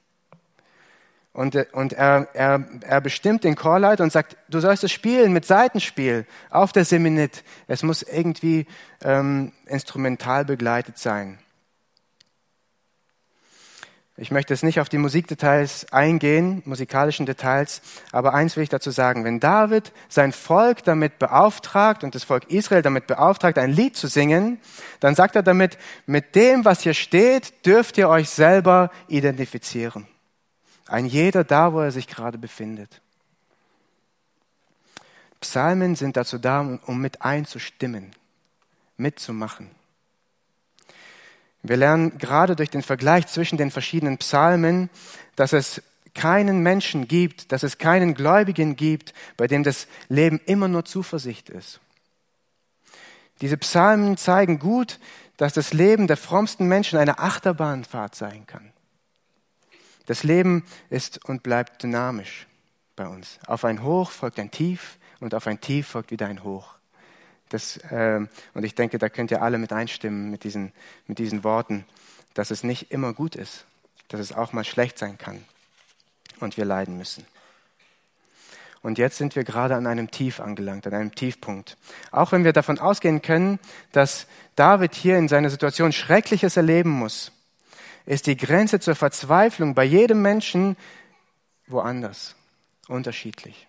Und, 1.32 1.54
und 1.72 1.92
er, 1.92 2.28
er, 2.34 2.64
er 2.80 3.00
bestimmt 3.00 3.44
den 3.44 3.54
Chorleiter 3.54 4.02
und 4.02 4.12
sagt, 4.12 4.36
du 4.48 4.60
sollst 4.60 4.82
es 4.82 4.90
spielen 4.90 5.32
mit 5.32 5.44
Seitenspiel 5.44 6.26
auf 6.50 6.72
der 6.72 6.84
Seminit. 6.84 7.44
Es 7.68 7.82
muss 7.82 8.02
irgendwie 8.02 8.66
ähm, 9.02 9.52
instrumental 9.66 10.44
begleitet 10.44 10.98
sein. 10.98 11.38
Ich 14.20 14.30
möchte 14.30 14.52
jetzt 14.52 14.64
nicht 14.64 14.80
auf 14.80 14.90
die 14.90 14.98
Musikdetails 14.98 15.90
eingehen, 15.94 16.60
musikalischen 16.66 17.24
Details, 17.24 17.80
aber 18.12 18.34
eins 18.34 18.54
will 18.54 18.62
ich 18.62 18.68
dazu 18.68 18.90
sagen. 18.90 19.24
Wenn 19.24 19.40
David 19.40 19.94
sein 20.10 20.32
Volk 20.32 20.84
damit 20.84 21.18
beauftragt 21.18 22.04
und 22.04 22.14
das 22.14 22.24
Volk 22.24 22.50
Israel 22.50 22.82
damit 22.82 23.06
beauftragt, 23.06 23.56
ein 23.56 23.70
Lied 23.70 23.96
zu 23.96 24.08
singen, 24.08 24.60
dann 25.00 25.14
sagt 25.14 25.36
er 25.36 25.42
damit, 25.42 25.78
mit 26.04 26.34
dem, 26.34 26.66
was 26.66 26.82
hier 26.82 26.92
steht, 26.92 27.64
dürft 27.64 27.96
ihr 27.96 28.10
euch 28.10 28.28
selber 28.28 28.90
identifizieren. 29.08 30.06
Ein 30.86 31.06
jeder 31.06 31.42
da, 31.42 31.72
wo 31.72 31.80
er 31.80 31.90
sich 31.90 32.06
gerade 32.06 32.36
befindet. 32.36 33.00
Psalmen 35.40 35.96
sind 35.96 36.18
dazu 36.18 36.36
da, 36.36 36.78
um 36.84 37.00
mit 37.00 37.22
einzustimmen, 37.22 38.10
mitzumachen. 38.98 39.79
Wir 41.62 41.76
lernen 41.76 42.18
gerade 42.18 42.56
durch 42.56 42.70
den 42.70 42.82
Vergleich 42.82 43.26
zwischen 43.26 43.58
den 43.58 43.70
verschiedenen 43.70 44.18
Psalmen, 44.18 44.88
dass 45.36 45.52
es 45.52 45.82
keinen 46.14 46.62
Menschen 46.62 47.06
gibt, 47.06 47.52
dass 47.52 47.62
es 47.62 47.78
keinen 47.78 48.14
Gläubigen 48.14 48.76
gibt, 48.76 49.14
bei 49.36 49.46
dem 49.46 49.62
das 49.62 49.86
Leben 50.08 50.40
immer 50.46 50.68
nur 50.68 50.84
Zuversicht 50.84 51.48
ist. 51.50 51.80
Diese 53.40 53.56
Psalmen 53.56 54.16
zeigen 54.16 54.58
gut, 54.58 54.98
dass 55.36 55.52
das 55.52 55.72
Leben 55.72 56.06
der 56.06 56.16
frommsten 56.16 56.66
Menschen 56.68 56.98
eine 56.98 57.18
Achterbahnfahrt 57.18 58.14
sein 58.14 58.46
kann. 58.46 58.72
Das 60.06 60.24
Leben 60.24 60.64
ist 60.90 61.24
und 61.24 61.42
bleibt 61.42 61.82
dynamisch 61.82 62.46
bei 62.96 63.06
uns. 63.06 63.38
Auf 63.46 63.64
ein 63.64 63.82
Hoch 63.82 64.10
folgt 64.10 64.38
ein 64.38 64.50
Tief 64.50 64.98
und 65.20 65.34
auf 65.34 65.46
ein 65.46 65.60
Tief 65.60 65.88
folgt 65.88 66.10
wieder 66.10 66.26
ein 66.26 66.42
Hoch. 66.42 66.74
Das, 67.50 67.76
äh, 67.76 68.20
und 68.54 68.64
ich 68.64 68.74
denke, 68.74 68.98
da 68.98 69.08
könnt 69.08 69.30
ihr 69.30 69.42
alle 69.42 69.58
mit 69.58 69.72
einstimmen 69.72 70.30
mit 70.30 70.44
diesen, 70.44 70.72
mit 71.06 71.18
diesen 71.18 71.44
Worten, 71.44 71.84
dass 72.32 72.50
es 72.50 72.64
nicht 72.64 72.90
immer 72.90 73.12
gut 73.12 73.36
ist, 73.36 73.66
dass 74.08 74.20
es 74.20 74.32
auch 74.32 74.52
mal 74.52 74.64
schlecht 74.64 74.98
sein 74.98 75.18
kann 75.18 75.44
und 76.40 76.56
wir 76.56 76.64
leiden 76.64 76.96
müssen. 76.96 77.26
Und 78.82 78.96
jetzt 78.96 79.18
sind 79.18 79.36
wir 79.36 79.44
gerade 79.44 79.74
an 79.74 79.86
einem 79.86 80.10
Tief 80.10 80.40
angelangt, 80.40 80.86
an 80.86 80.94
einem 80.94 81.14
Tiefpunkt. 81.14 81.76
Auch 82.12 82.32
wenn 82.32 82.44
wir 82.44 82.54
davon 82.54 82.78
ausgehen 82.78 83.20
können, 83.20 83.58
dass 83.92 84.26
David 84.56 84.94
hier 84.94 85.18
in 85.18 85.28
seiner 85.28 85.50
Situation 85.50 85.92
Schreckliches 85.92 86.56
erleben 86.56 86.90
muss, 86.90 87.32
ist 88.06 88.26
die 88.26 88.36
Grenze 88.36 88.80
zur 88.80 88.94
Verzweiflung 88.94 89.74
bei 89.74 89.84
jedem 89.84 90.22
Menschen 90.22 90.76
woanders, 91.66 92.36
unterschiedlich. 92.88 93.66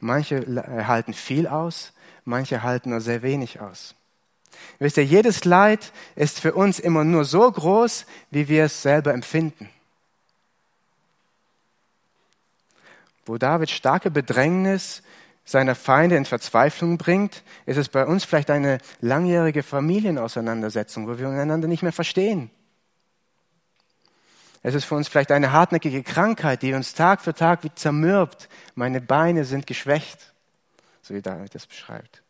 Manche 0.00 0.44
halten 0.86 1.14
viel 1.14 1.46
aus, 1.46 1.92
manche 2.26 2.62
halten 2.62 2.90
nur 2.90 3.00
sehr 3.00 3.22
wenig 3.22 3.60
aus. 3.60 3.94
Wisst 4.78 4.96
ihr, 4.96 5.04
jedes 5.04 5.44
Leid 5.44 5.92
ist 6.14 6.40
für 6.40 6.54
uns 6.54 6.78
immer 6.78 7.04
nur 7.04 7.24
so 7.24 7.50
groß, 7.50 8.06
wie 8.30 8.48
wir 8.48 8.64
es 8.64 8.82
selber 8.82 9.14
empfinden. 9.14 9.70
Wo 13.24 13.38
David 13.38 13.70
starke 13.70 14.10
Bedrängnis 14.10 15.02
seiner 15.44 15.74
Feinde 15.74 16.16
in 16.16 16.24
Verzweiflung 16.24 16.98
bringt, 16.98 17.42
ist 17.66 17.76
es 17.76 17.88
bei 17.88 18.04
uns 18.04 18.24
vielleicht 18.24 18.50
eine 18.50 18.78
langjährige 19.00 19.62
Familienauseinandersetzung, 19.62 21.08
wo 21.08 21.18
wir 21.18 21.28
einander 21.28 21.68
nicht 21.68 21.82
mehr 21.82 21.92
verstehen. 21.92 22.50
Es 24.62 24.74
ist 24.74 24.84
für 24.84 24.96
uns 24.96 25.06
vielleicht 25.06 25.30
eine 25.30 25.52
hartnäckige 25.52 26.02
Krankheit, 26.02 26.62
die 26.62 26.74
uns 26.74 26.94
Tag 26.94 27.20
für 27.20 27.34
Tag 27.34 27.62
wie 27.62 27.72
zermürbt. 27.74 28.48
Meine 28.74 29.00
Beine 29.00 29.44
sind 29.44 29.66
geschwächt 29.66 30.32
so 31.06 31.14
wie 31.14 31.22
David 31.22 31.54
das 31.54 31.66
beschreibt. 31.66 32.22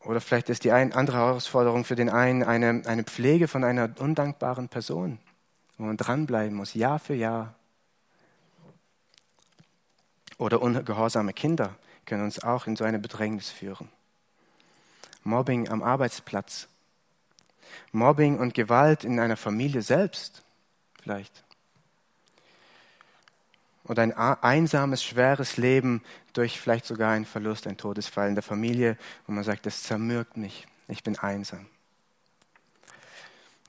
Oder 0.00 0.20
vielleicht 0.20 0.48
ist 0.48 0.64
die 0.64 0.72
ein, 0.72 0.92
andere 0.92 1.18
Herausforderung 1.18 1.84
für 1.84 1.94
den 1.94 2.08
einen 2.08 2.42
eine, 2.42 2.82
eine 2.86 3.04
Pflege 3.04 3.48
von 3.48 3.64
einer 3.64 3.90
undankbaren 3.98 4.68
Person, 4.68 5.18
wo 5.76 5.84
man 5.84 5.96
dranbleiben 5.96 6.56
muss, 6.56 6.74
Jahr 6.74 6.98
für 6.98 7.14
Jahr. 7.14 7.54
Oder 10.38 10.62
ungehorsame 10.62 11.34
Kinder 11.34 11.76
können 12.06 12.24
uns 12.24 12.42
auch 12.42 12.66
in 12.66 12.76
so 12.76 12.84
eine 12.84 12.98
Bedrängnis 12.98 13.50
führen. 13.50 13.88
Mobbing 15.22 15.68
am 15.68 15.82
Arbeitsplatz. 15.82 16.66
Mobbing 17.92 18.38
und 18.38 18.54
Gewalt 18.54 19.04
in 19.04 19.20
einer 19.20 19.36
Familie 19.36 19.82
selbst 19.82 20.42
vielleicht 21.02 21.44
oder 23.90 24.04
ein 24.04 24.12
einsames, 24.12 25.02
schweres 25.02 25.56
Leben 25.56 26.04
durch 26.32 26.60
vielleicht 26.60 26.86
sogar 26.86 27.10
einen 27.10 27.24
Verlust, 27.24 27.66
ein 27.66 27.76
Todesfall 27.76 28.28
in 28.28 28.36
der 28.36 28.44
Familie, 28.44 28.96
wo 29.26 29.32
man 29.32 29.42
sagt, 29.42 29.66
das 29.66 29.82
zermürbt 29.82 30.36
mich, 30.36 30.68
ich 30.86 31.02
bin 31.02 31.18
einsam. 31.18 31.66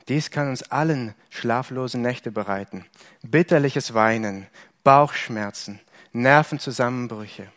Dies 0.10 0.30
kann 0.30 0.48
uns 0.48 0.62
allen 0.62 1.16
schlaflose 1.32 1.98
Nächte 1.98 2.30
bereiten, 2.32 2.86
bitterliches 3.24 3.96
Weinen, 3.96 4.46
Bauchschmerzen, 4.84 5.80
Nervenzusammenbrüche, 6.14 7.48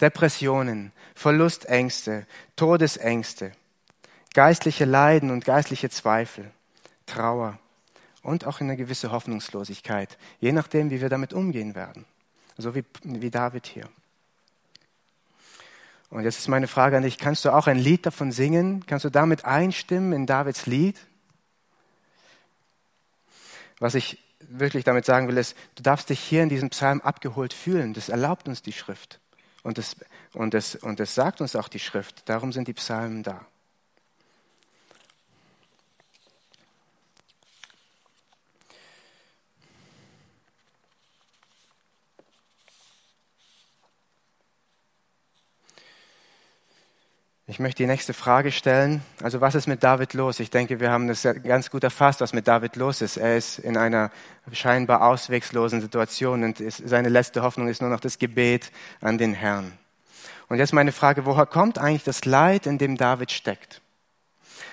Depressionen, 0.00 0.92
Verlustängste, 1.14 2.26
Todesängste, 2.56 3.52
geistliche 4.32 4.86
Leiden 4.86 5.30
und 5.30 5.44
geistliche 5.44 5.90
Zweifel, 5.90 6.50
Trauer, 7.04 7.58
und 8.22 8.46
auch 8.46 8.60
in 8.60 8.68
eine 8.68 8.76
gewisse 8.76 9.12
Hoffnungslosigkeit, 9.12 10.18
je 10.40 10.52
nachdem, 10.52 10.90
wie 10.90 11.00
wir 11.00 11.08
damit 11.08 11.32
umgehen 11.32 11.74
werden. 11.74 12.04
So 12.56 12.74
wie, 12.74 12.84
wie 13.02 13.30
David 13.30 13.66
hier. 13.66 13.88
Und 16.10 16.24
jetzt 16.24 16.38
ist 16.38 16.48
meine 16.48 16.68
Frage 16.68 16.96
an 16.96 17.02
dich, 17.02 17.18
kannst 17.18 17.44
du 17.44 17.50
auch 17.50 17.66
ein 17.66 17.78
Lied 17.78 18.06
davon 18.06 18.32
singen? 18.32 18.84
Kannst 18.86 19.04
du 19.04 19.10
damit 19.10 19.44
einstimmen 19.44 20.12
in 20.12 20.26
Davids 20.26 20.66
Lied? 20.66 20.98
Was 23.78 23.94
ich 23.94 24.18
wirklich 24.40 24.84
damit 24.84 25.04
sagen 25.04 25.28
will, 25.28 25.36
ist, 25.36 25.56
du 25.74 25.82
darfst 25.82 26.08
dich 26.08 26.18
hier 26.18 26.42
in 26.42 26.48
diesem 26.48 26.70
Psalm 26.70 27.00
abgeholt 27.02 27.52
fühlen. 27.52 27.92
Das 27.92 28.08
erlaubt 28.08 28.48
uns 28.48 28.62
die 28.62 28.72
Schrift. 28.72 29.20
Und 29.62 29.76
das, 29.76 29.96
und 30.32 30.54
das, 30.54 30.76
und 30.76 30.98
das 30.98 31.14
sagt 31.14 31.40
uns 31.40 31.54
auch 31.54 31.68
die 31.68 31.78
Schrift. 31.78 32.28
Darum 32.28 32.52
sind 32.52 32.68
die 32.68 32.72
Psalmen 32.72 33.22
da. 33.22 33.46
Ich 47.50 47.58
möchte 47.58 47.82
die 47.82 47.86
nächste 47.86 48.12
Frage 48.12 48.52
stellen. 48.52 49.00
Also 49.22 49.40
was 49.40 49.54
ist 49.54 49.66
mit 49.66 49.82
David 49.82 50.12
los? 50.12 50.38
Ich 50.38 50.50
denke, 50.50 50.80
wir 50.80 50.90
haben 50.90 51.08
das 51.08 51.26
ganz 51.44 51.70
gut 51.70 51.82
erfasst, 51.82 52.20
was 52.20 52.34
mit 52.34 52.46
David 52.46 52.76
los 52.76 53.00
ist. 53.00 53.16
Er 53.16 53.38
ist 53.38 53.58
in 53.58 53.78
einer 53.78 54.10
scheinbar 54.52 55.00
auswegslosen 55.00 55.80
Situation 55.80 56.44
und 56.44 56.60
ist, 56.60 56.86
seine 56.86 57.08
letzte 57.08 57.40
Hoffnung 57.40 57.68
ist 57.68 57.80
nur 57.80 57.88
noch 57.88 58.00
das 58.00 58.18
Gebet 58.18 58.70
an 59.00 59.16
den 59.16 59.32
Herrn. 59.32 59.72
Und 60.50 60.58
jetzt 60.58 60.74
meine 60.74 60.92
Frage, 60.92 61.24
woher 61.24 61.46
kommt 61.46 61.78
eigentlich 61.78 62.04
das 62.04 62.26
Leid, 62.26 62.66
in 62.66 62.76
dem 62.76 62.98
David 62.98 63.32
steckt? 63.32 63.80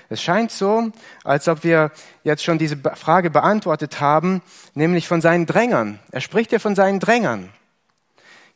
Es 0.09 0.21
scheint 0.21 0.51
so, 0.51 0.91
als 1.23 1.47
ob 1.47 1.63
wir 1.63 1.91
jetzt 2.25 2.43
schon 2.43 2.57
diese 2.57 2.75
Frage 2.75 3.29
beantwortet 3.29 4.01
haben, 4.01 4.41
nämlich 4.73 5.07
von 5.07 5.21
seinen 5.21 5.45
Drängern. 5.45 5.99
Er 6.11 6.19
spricht 6.19 6.51
ja 6.51 6.59
von 6.59 6.75
seinen 6.75 6.99
Drängern. 6.99 7.51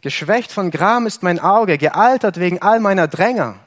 Geschwächt 0.01 0.51
von 0.51 0.71
Gram 0.71 1.07
ist 1.07 1.23
mein 1.23 1.39
Auge, 1.39 1.77
gealtert 1.77 2.37
wegen 2.37 2.61
all 2.61 2.81
meiner 2.81 3.07
Dränger. 3.07 3.59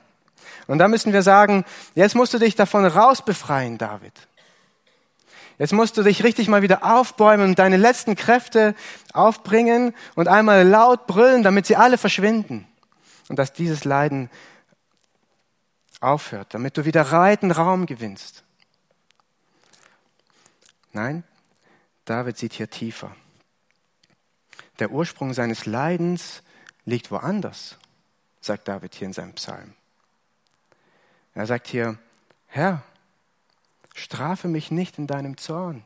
Und 0.67 0.79
da 0.79 0.89
müssen 0.89 1.13
wir 1.13 1.23
sagen, 1.23 1.65
jetzt 1.95 2.15
musst 2.15 2.35
du 2.35 2.39
dich 2.39 2.55
davon 2.55 2.87
rausbefreien, 2.87 3.79
David. 3.79 4.13
Jetzt 5.59 5.73
musst 5.73 5.97
du 5.97 6.03
dich 6.03 6.25
richtig 6.25 6.49
mal 6.49 6.63
wieder 6.63 6.83
aufbäumen 6.83 7.51
und 7.51 7.59
deine 7.59 7.77
letzten 7.77 8.17
Kräfte 8.17 8.75
aufbringen 9.13 9.95
und 10.15 10.29
einmal 10.29 10.67
laut 10.67 11.07
brüllen, 11.07 11.43
damit 11.43 11.67
sie 11.67 11.77
alle 11.77 11.99
verschwinden. 11.99 12.67
Und 13.29 13.39
dass 13.39 13.53
dieses 13.53 13.85
Leiden 13.85 14.31
aufhört, 16.01 16.55
damit 16.55 16.77
du 16.77 16.85
wieder 16.85 17.03
reiten 17.03 17.51
Raum 17.51 17.87
gewinnst. 17.87 18.43
Nein, 20.93 21.25
David 22.05 22.37
sieht 22.37 22.55
hier 22.55 22.69
tiefer. 22.69 23.15
Der 24.79 24.91
Ursprung 24.91 25.33
seines 25.33 25.65
Leidens 25.67 26.43
liegt 26.85 27.11
woanders, 27.11 27.79
sagt 28.41 28.69
David 28.69 28.95
hier 28.95 29.07
in 29.07 29.13
seinem 29.13 29.35
Psalm. 29.35 29.75
Er 31.35 31.47
sagt 31.47 31.67
hier, 31.67 31.99
Herr, 32.47 32.83
strafe 33.95 34.49
mich 34.49 34.71
nicht 34.71 34.99
in 34.99 35.07
deinem 35.07 35.37
Zorn 35.37 35.85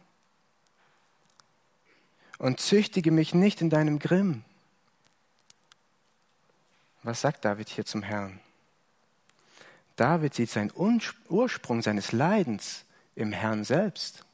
und 2.38 2.60
züchtige 2.60 3.10
mich 3.10 3.34
nicht 3.34 3.60
in 3.60 3.70
deinem 3.70 3.98
Grimm. 3.98 4.44
Was 7.02 7.20
sagt 7.20 7.44
David 7.44 7.68
hier 7.68 7.84
zum 7.84 8.02
Herrn? 8.02 8.40
David 9.94 10.34
sieht 10.34 10.50
seinen 10.50 10.72
Ursprung 11.28 11.80
seines 11.80 12.12
Leidens 12.12 12.84
im 13.14 13.32
Herrn 13.32 13.64
selbst. 13.64 14.24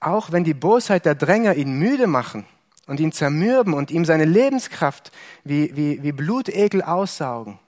Auch 0.00 0.32
wenn 0.32 0.44
die 0.44 0.54
Bosheit 0.54 1.04
der 1.04 1.14
Dränger 1.14 1.54
ihn 1.54 1.78
müde 1.78 2.06
machen 2.06 2.46
und 2.86 2.98
ihn 2.98 3.12
zermürben 3.12 3.74
und 3.74 3.90
ihm 3.90 4.04
seine 4.04 4.24
Lebenskraft 4.24 5.12
wie, 5.44 5.76
wie, 5.76 6.02
wie 6.02 6.12
Blutegel 6.12 6.82
aussaugen, 6.82 7.58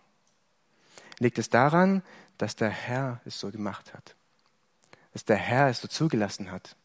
liegt 1.18 1.38
es 1.38 1.48
daran, 1.50 2.02
dass 2.38 2.56
der 2.56 2.70
Herr 2.70 3.20
es 3.24 3.38
so 3.38 3.50
gemacht 3.50 3.94
hat. 3.94 4.14
Dass 5.12 5.24
der 5.24 5.36
Herr 5.36 5.68
es 5.68 5.80
so 5.80 5.88
zugelassen 5.88 6.50
hat. 6.50 6.76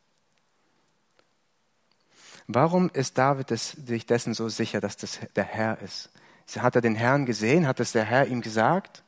Warum 2.48 2.90
ist 2.90 3.18
David 3.18 3.50
sich 3.50 4.06
dessen 4.06 4.34
so 4.34 4.50
sicher, 4.50 4.82
dass 4.82 4.98
das 4.98 5.20
der 5.36 5.44
Herr 5.44 5.80
ist? 5.82 6.10
Hat 6.58 6.76
er 6.76 6.82
den 6.82 6.96
Herrn 6.96 7.26
gesehen? 7.26 7.68
Hat 7.68 7.80
es 7.80 7.92
der 7.92 8.06
Herr 8.06 8.26
ihm 8.26 8.42
gesagt? 8.42 9.04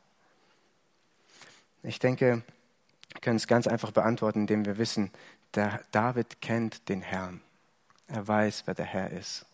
Ich 1.82 1.98
denke, 1.98 2.44
wir 3.12 3.20
können 3.20 3.36
es 3.36 3.48
ganz 3.48 3.66
einfach 3.66 3.90
beantworten, 3.90 4.42
indem 4.42 4.64
wir 4.64 4.78
wissen, 4.78 5.10
der 5.54 5.82
David 5.90 6.40
kennt 6.40 6.88
den 6.88 7.02
Herrn. 7.02 7.40
Er 8.06 8.26
weiß, 8.26 8.62
wer 8.66 8.74
der 8.74 8.86
Herr 8.86 9.10
ist. 9.10 9.44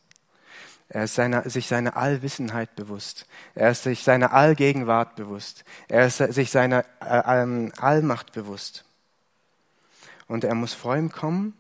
Er 0.90 1.04
ist 1.04 1.14
seiner, 1.14 1.49
sich 1.49 1.68
seiner 1.68 1.97
Allwissenheit 1.97 2.75
bewusst. 2.75 3.26
Er 3.54 3.71
ist 3.71 3.83
sich 3.83 4.02
seiner 4.02 4.33
Allgegenwart 4.33 5.16
bewusst. 5.16 5.64
Er 5.88 6.07
ist 6.07 6.16
sich 6.16 6.50
seiner 6.50 6.85
äh, 7.00 7.42
ähm, 7.42 7.73
Allmacht 7.76 8.33
bewusst. 8.33 8.85
Und 10.28 10.45
er 10.45 10.54
muss 10.54 10.73
vor 10.73 10.97
ihm 10.97 11.12
kommen. 11.12 11.54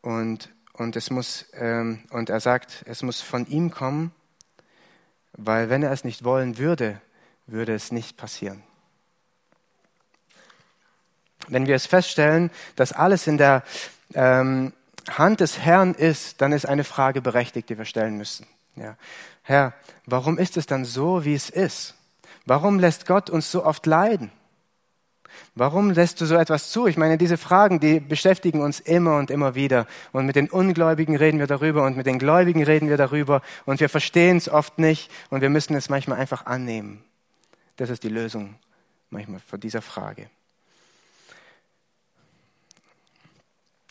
Und, 0.00 0.52
und, 0.72 0.96
es 0.96 1.10
muss, 1.10 1.46
ähm, 1.52 2.04
und 2.10 2.30
er 2.30 2.40
sagt, 2.40 2.82
es 2.86 3.02
muss 3.02 3.20
von 3.20 3.46
ihm 3.46 3.70
kommen, 3.70 4.12
weil 5.32 5.70
wenn 5.70 5.82
er 5.82 5.92
es 5.92 6.02
nicht 6.02 6.24
wollen 6.24 6.58
würde, 6.58 7.00
würde 7.46 7.74
es 7.74 7.92
nicht 7.92 8.16
passieren. 8.16 8.62
Wenn 11.48 11.66
wir 11.66 11.76
es 11.76 11.86
feststellen, 11.86 12.50
dass 12.76 12.92
alles 12.92 13.26
in 13.26 13.38
der 13.38 13.62
ähm, 14.14 14.72
Hand 15.10 15.40
des 15.40 15.58
Herrn 15.58 15.94
ist, 15.94 16.40
dann 16.40 16.52
ist 16.52 16.66
eine 16.66 16.84
Frage 16.84 17.20
berechtigt, 17.20 17.68
die 17.70 17.78
wir 17.78 17.84
stellen 17.84 18.16
müssen. 18.16 18.46
Ja. 18.76 18.96
Herr, 19.42 19.72
warum 20.06 20.38
ist 20.38 20.56
es 20.56 20.66
dann 20.66 20.84
so, 20.84 21.24
wie 21.24 21.34
es 21.34 21.50
ist? 21.50 21.94
Warum 22.44 22.78
lässt 22.78 23.06
Gott 23.06 23.30
uns 23.30 23.50
so 23.50 23.64
oft 23.64 23.86
leiden? 23.86 24.30
Warum 25.54 25.90
lässt 25.90 26.20
du 26.20 26.26
so 26.26 26.36
etwas 26.36 26.70
zu? 26.70 26.86
Ich 26.86 26.96
meine, 26.96 27.18
diese 27.18 27.36
Fragen, 27.36 27.80
die 27.80 28.00
beschäftigen 28.00 28.60
uns 28.60 28.80
immer 28.80 29.16
und 29.16 29.30
immer 29.30 29.54
wieder. 29.54 29.86
Und 30.12 30.26
mit 30.26 30.36
den 30.36 30.48
Ungläubigen 30.48 31.16
reden 31.16 31.38
wir 31.38 31.46
darüber 31.46 31.84
und 31.84 31.96
mit 31.96 32.06
den 32.06 32.18
Gläubigen 32.18 32.62
reden 32.62 32.88
wir 32.88 32.96
darüber. 32.96 33.42
Und 33.66 33.80
wir 33.80 33.88
verstehen 33.88 34.36
es 34.36 34.48
oft 34.48 34.78
nicht 34.78 35.10
und 35.30 35.40
wir 35.40 35.50
müssen 35.50 35.74
es 35.74 35.88
manchmal 35.88 36.18
einfach 36.18 36.46
annehmen. 36.46 37.04
Das 37.76 37.90
ist 37.90 38.02
die 38.02 38.08
Lösung 38.08 38.56
manchmal 39.10 39.40
von 39.40 39.60
dieser 39.60 39.82
Frage. 39.82 40.30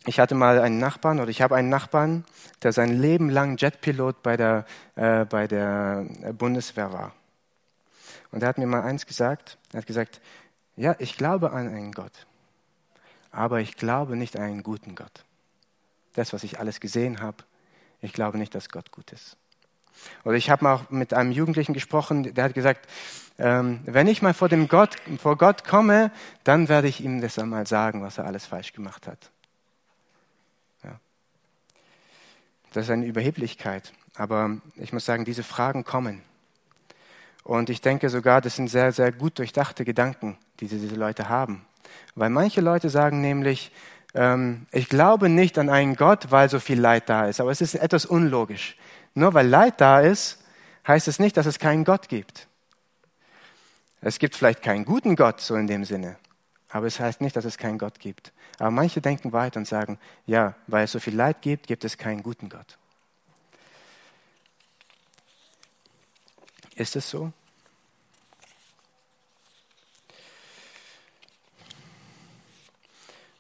Ich 0.08 0.22
hatte 0.22 0.36
mal 0.36 0.62
einen 0.62 0.78
Nachbarn 0.78 1.20
oder 1.20 1.30
ich 1.30 1.42
habe 1.42 1.58
einen 1.58 1.68
Nachbarn, 1.68 2.24
der 2.64 2.72
sein 2.72 2.98
Leben 2.98 3.30
lang 3.30 3.58
Jetpilot 3.58 4.24
bei 4.24 4.38
der, 4.38 4.66
äh, 4.96 5.26
bei 5.26 5.48
der 5.48 6.06
Bundeswehr 6.32 6.94
war. 6.94 7.12
Und 8.32 8.42
er 8.42 8.48
hat 8.48 8.58
mir 8.58 8.68
mal 8.68 8.84
eins 8.84 9.06
gesagt. 9.06 9.58
Er 9.74 9.80
hat 9.80 9.86
gesagt, 9.86 10.22
ja, 10.78 10.96
ich 11.00 11.18
glaube 11.18 11.52
an 11.52 11.68
einen 11.68 11.92
Gott, 11.92 12.26
aber 13.32 13.60
ich 13.60 13.76
glaube 13.76 14.16
nicht 14.16 14.38
an 14.38 14.44
einen 14.44 14.64
guten 14.64 14.96
Gott. 14.96 15.26
Das, 16.14 16.32
was 16.32 16.46
ich 16.46 16.58
alles 16.58 16.80
gesehen 16.80 17.20
habe, 17.20 17.44
ich 18.00 18.14
glaube 18.14 18.38
nicht, 18.38 18.56
dass 18.56 18.70
Gott 18.70 18.94
gut 18.94 19.12
ist. 19.12 19.36
Oder 20.24 20.38
ich 20.38 20.50
habe 20.50 20.64
mal 20.64 20.76
auch 20.76 20.90
mit 20.90 21.14
einem 21.14 21.34
Jugendlichen 21.34 21.74
gesprochen, 21.74 22.34
der 22.34 22.46
hat 22.46 22.54
gesagt, 22.54 22.88
ähm, 23.40 23.82
wenn 23.84 24.08
ich 24.08 24.22
mal 24.22 24.34
vor, 24.34 24.48
dem 24.48 24.70
Gott, 24.70 24.96
vor 25.22 25.38
Gott 25.38 25.66
komme, 25.66 26.12
dann 26.46 26.70
werde 26.70 26.88
ich 26.88 27.04
ihm 27.04 27.20
das 27.20 27.38
einmal 27.38 27.68
sagen, 27.68 28.02
was 28.02 28.18
er 28.18 28.24
alles 28.24 28.46
falsch 28.46 28.72
gemacht 28.72 29.06
hat. 29.06 29.32
Das 32.78 32.86
ist 32.86 32.92
eine 32.92 33.08
Überheblichkeit. 33.08 33.92
Aber 34.18 34.58
ich 34.76 34.94
muss 34.94 35.04
sagen, 35.04 35.26
diese 35.26 35.42
Fragen 35.42 35.84
kommen. 35.84 36.22
Und 37.44 37.72
ich 37.72 37.82
denke 37.82 38.10
sogar, 38.10 38.40
das 38.40 38.56
sind 38.56 38.68
sehr, 38.68 38.92
sehr 38.92 39.12
gut 39.12 39.40
durchdachte 39.40 39.84
Gedanken, 39.84 40.38
die 40.60 40.68
diese 40.68 40.94
Leute 40.94 41.28
haben. 41.28 41.66
Weil 42.14 42.30
manche 42.30 42.62
Leute 42.62 42.92
sagen 42.92 43.20
nämlich, 43.20 43.72
ähm, 44.14 44.68
ich 44.72 44.90
glaube 44.90 45.28
nicht 45.28 45.58
an 45.58 45.70
einen 45.70 45.96
Gott, 45.96 46.30
weil 46.30 46.50
so 46.50 46.60
viel 46.60 46.80
Leid 46.80 47.10
da 47.10 47.26
ist. 47.26 47.42
Aber 47.42 47.50
es 47.50 47.62
ist 47.62 47.74
etwas 47.74 48.06
unlogisch. 48.06 48.78
Nur 49.16 49.34
weil 49.34 49.48
Leid 49.48 49.82
da 49.82 50.02
ist, 50.02 50.44
heißt 50.88 51.08
es 51.08 51.18
nicht, 51.18 51.36
dass 51.36 51.48
es 51.48 51.58
keinen 51.58 51.84
Gott 51.84 52.10
gibt. 52.10 52.48
Es 54.02 54.20
gibt 54.20 54.36
vielleicht 54.36 54.62
keinen 54.62 54.86
guten 54.86 55.16
Gott, 55.16 55.42
so 55.42 55.56
in 55.56 55.66
dem 55.66 55.84
Sinne. 55.84 56.18
Aber 56.70 56.88
es 56.88 57.00
heißt 57.00 57.22
nicht, 57.22 57.36
dass 57.36 57.46
es 57.46 57.58
keinen 57.58 57.78
Gott 57.78 58.00
gibt. 58.00 58.34
Aber 58.60 58.72
manche 58.72 59.02
denken 59.02 59.32
weiter 59.32 59.60
und 59.60 59.68
sagen, 59.68 60.00
ja, 60.26 60.56
weil 60.68 60.84
es 60.84 60.92
so 60.92 61.00
viel 61.00 61.16
Leid 61.16 61.42
gibt, 61.42 61.68
gibt 61.68 61.86
es 61.86 61.98
keinen 61.98 62.24
guten 62.24 62.50
Gott. 62.50 62.78
Ist 66.76 66.96
es 66.96 67.10
so? 67.10 67.32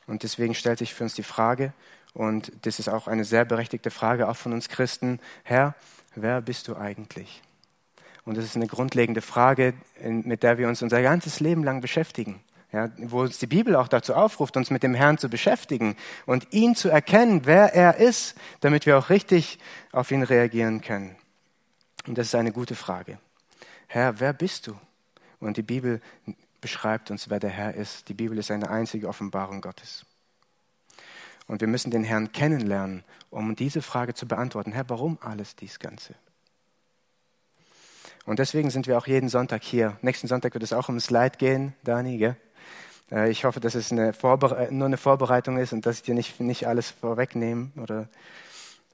Und 0.08 0.24
deswegen 0.24 0.56
stellt 0.56 0.80
sich 0.80 0.94
für 0.94 1.04
uns 1.04 1.16
die 1.16 1.24
Frage, 1.24 1.74
und 2.13 2.52
das 2.63 2.80
ist 2.80 2.88
auch 2.88 3.08
eine 3.08 3.26
sehr 3.26 3.46
berechtigte 3.46 3.92
Frage, 3.92 4.28
auch 4.28 4.38
von 4.38 4.54
uns 4.54 4.70
Christen, 4.70 5.20
Herr, 5.44 5.76
wer 6.16 6.42
bist 6.42 6.68
du 6.68 6.76
eigentlich? 6.78 7.44
Und 8.24 8.38
das 8.38 8.46
ist 8.46 8.56
eine 8.56 8.68
grundlegende 8.68 9.22
Frage, 9.22 9.74
mit 10.02 10.44
der 10.44 10.58
wir 10.58 10.70
uns 10.70 10.82
unser 10.82 11.02
ganzes 11.02 11.42
Leben 11.42 11.63
lang 11.63 11.82
beschäftigen 11.82 12.42
ja, 12.71 12.89
wo 12.97 13.21
uns 13.21 13.38
die 13.38 13.47
Bibel 13.47 13.75
auch 13.75 13.88
dazu 13.88 14.13
aufruft, 14.13 14.58
uns 14.58 14.69
mit 14.69 14.84
dem 14.84 14.93
Herrn 14.93 15.17
zu 15.17 15.30
beschäftigen 15.30 15.95
und 16.25 16.53
ihn 16.53 16.75
zu 16.75 16.89
erkennen, 16.89 17.45
wer 17.45 17.73
er 17.73 17.97
ist, 17.97 18.36
damit 18.60 18.86
wir 18.86 18.97
auch 18.97 19.10
richtig 19.10 19.58
auf 19.91 20.12
ihn 20.12 20.23
reagieren 20.23 20.82
können. 20.82 21.15
Und 22.08 22.17
das 22.17 22.27
ist 22.27 22.36
eine 22.36 22.51
gute 22.51 22.75
Frage. 22.75 23.19
Herr, 23.88 24.19
wer 24.19 24.34
bist 24.34 24.67
du? 24.67 24.77
Und 25.39 25.58
die 25.58 25.63
Bibel 25.63 26.01
beschreibt 26.60 27.10
uns, 27.12 27.30
wer 27.30 27.39
der 27.39 27.49
Herr 27.49 27.73
ist. 27.73 28.10
Die 28.10 28.13
Bibel 28.13 28.38
ist 28.38 28.51
eine 28.51 28.69
einzige 28.69 29.08
Offenbarung 29.08 29.62
Gottes. 29.62 30.06
Und 31.47 31.62
wir 31.62 31.67
müssen 31.69 31.91
den 31.91 32.03
Herrn 32.03 32.34
kennenlernen, 32.34 33.06
um 33.30 33.56
diese 33.56 33.82
Frage 33.82 34.13
zu 34.13 34.27
beantworten. 34.27 34.73
Herr, 34.73 34.89
warum 34.89 35.17
alles 35.21 35.56
dies 35.56 35.80
Ganze? 35.80 36.15
Und 38.25 38.39
deswegen 38.39 38.69
sind 38.69 38.88
wir 38.88 38.97
auch 38.97 39.08
jeden 39.08 39.30
Sonntag 39.30 39.63
hier. 39.63 39.97
Nächsten 40.01 40.27
Sonntag 40.27 40.53
wird 40.53 40.63
es 40.63 40.73
auch 40.73 40.89
ums 40.89 41.10
Leid 41.10 41.39
gehen, 41.39 41.73
Dani, 41.84 42.17
gell? 42.17 42.36
Äh, 43.12 43.30
ich 43.30 43.46
hoffe, 43.46 43.60
dass 43.60 43.76
es 43.76 43.91
eine 43.91 44.13
nur 44.70 44.86
eine 44.86 44.98
Vorbereitung 44.98 45.58
ist 45.58 45.74
und 45.74 45.86
dass 45.86 45.98
ich 45.98 46.04
dir 46.04 46.13
nicht, 46.13 46.39
nicht 46.39 46.67
alles 46.67 46.91
vorwegnehme. 46.91 47.72
Oder, 47.82 48.08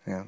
ja. 0.05 0.25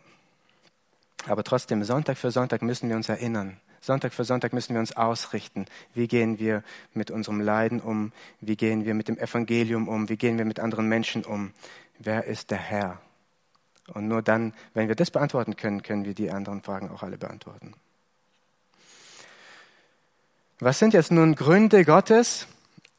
Aber 1.28 1.44
trotzdem, 1.44 1.84
Sonntag 1.84 2.18
für 2.18 2.32
Sonntag 2.32 2.62
müssen 2.62 2.90
wir 2.90 2.96
uns 2.96 3.10
erinnern. 3.10 3.58
Sonntag 3.82 4.14
für 4.14 4.24
Sonntag 4.24 4.52
müssen 4.54 4.74
wir 4.74 4.80
uns 4.80 4.98
ausrichten. 4.98 5.66
Wie 5.94 6.08
gehen 6.08 6.40
wir 6.40 6.64
mit 6.94 7.12
unserem 7.12 7.40
Leiden 7.40 7.82
um? 7.82 8.12
Wie 8.42 8.56
gehen 8.56 8.86
wir 8.86 8.96
mit 8.96 9.08
dem 9.08 9.18
Evangelium 9.18 9.88
um? 9.88 10.10
Wie 10.10 10.18
gehen 10.18 10.38
wir 10.38 10.46
mit 10.46 10.60
anderen 10.60 10.88
Menschen 10.88 11.24
um? 11.24 11.52
Wer 12.00 12.26
ist 12.26 12.50
der 12.50 12.58
Herr? 12.58 13.00
Und 13.94 14.08
nur 14.08 14.24
dann, 14.24 14.54
wenn 14.74 14.88
wir 14.88 14.96
das 14.96 15.12
beantworten 15.12 15.56
können, 15.56 15.84
können 15.84 16.06
wir 16.06 16.16
die 16.16 16.32
anderen 16.32 16.64
Fragen 16.64 16.90
auch 16.90 17.04
alle 17.04 17.18
beantworten. 17.18 17.76
Was 20.60 20.80
sind 20.80 20.94
jetzt 20.94 21.12
nun 21.12 21.36
Gründe 21.36 21.86
Gottes, 21.86 22.48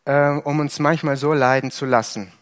äh, 0.07 0.31
um 0.31 0.61
uns 0.61 0.79
manchmal 0.79 1.17
so 1.17 1.35
leiden 1.35 1.71
zu 1.71 1.85
lassen. 1.85 2.33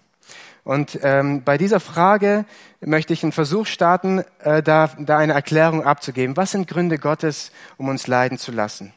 Und 0.62 0.98
ähm, 1.02 1.44
bei 1.44 1.58
dieser 1.58 1.80
Frage 1.80 2.46
möchte 2.80 3.12
ich 3.12 3.22
einen 3.22 3.32
Versuch 3.32 3.66
starten, 3.66 4.24
äh, 4.38 4.62
da, 4.62 4.90
da 4.98 5.18
eine 5.18 5.34
Erklärung 5.34 5.84
abzugeben. 5.84 6.36
Was 6.36 6.52
sind 6.52 6.68
Gründe 6.68 6.98
Gottes, 6.98 7.52
um 7.76 7.88
uns 7.88 8.06
leiden 8.06 8.38
zu 8.38 8.50
lassen? 8.50 8.94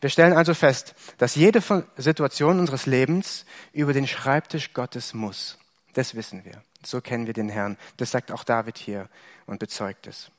Wir 0.00 0.10
stellen 0.10 0.32
also 0.32 0.54
fest, 0.54 0.94
dass 1.18 1.34
jede 1.34 1.60
Situation 1.96 2.60
unseres 2.60 2.86
Lebens 2.86 3.44
über 3.72 3.92
den 3.92 4.06
Schreibtisch 4.06 4.72
Gottes 4.72 5.12
muss. 5.12 5.58
Das 5.94 6.14
wissen 6.14 6.44
wir. 6.44 6.62
So 6.84 7.00
kennen 7.00 7.26
wir 7.26 7.34
den 7.34 7.48
Herrn. 7.48 7.76
Das 7.96 8.12
sagt 8.12 8.30
auch 8.30 8.44
David 8.44 8.78
hier 8.78 9.08
und 9.46 9.58
bezeugt 9.58 10.06
es. 10.06 10.30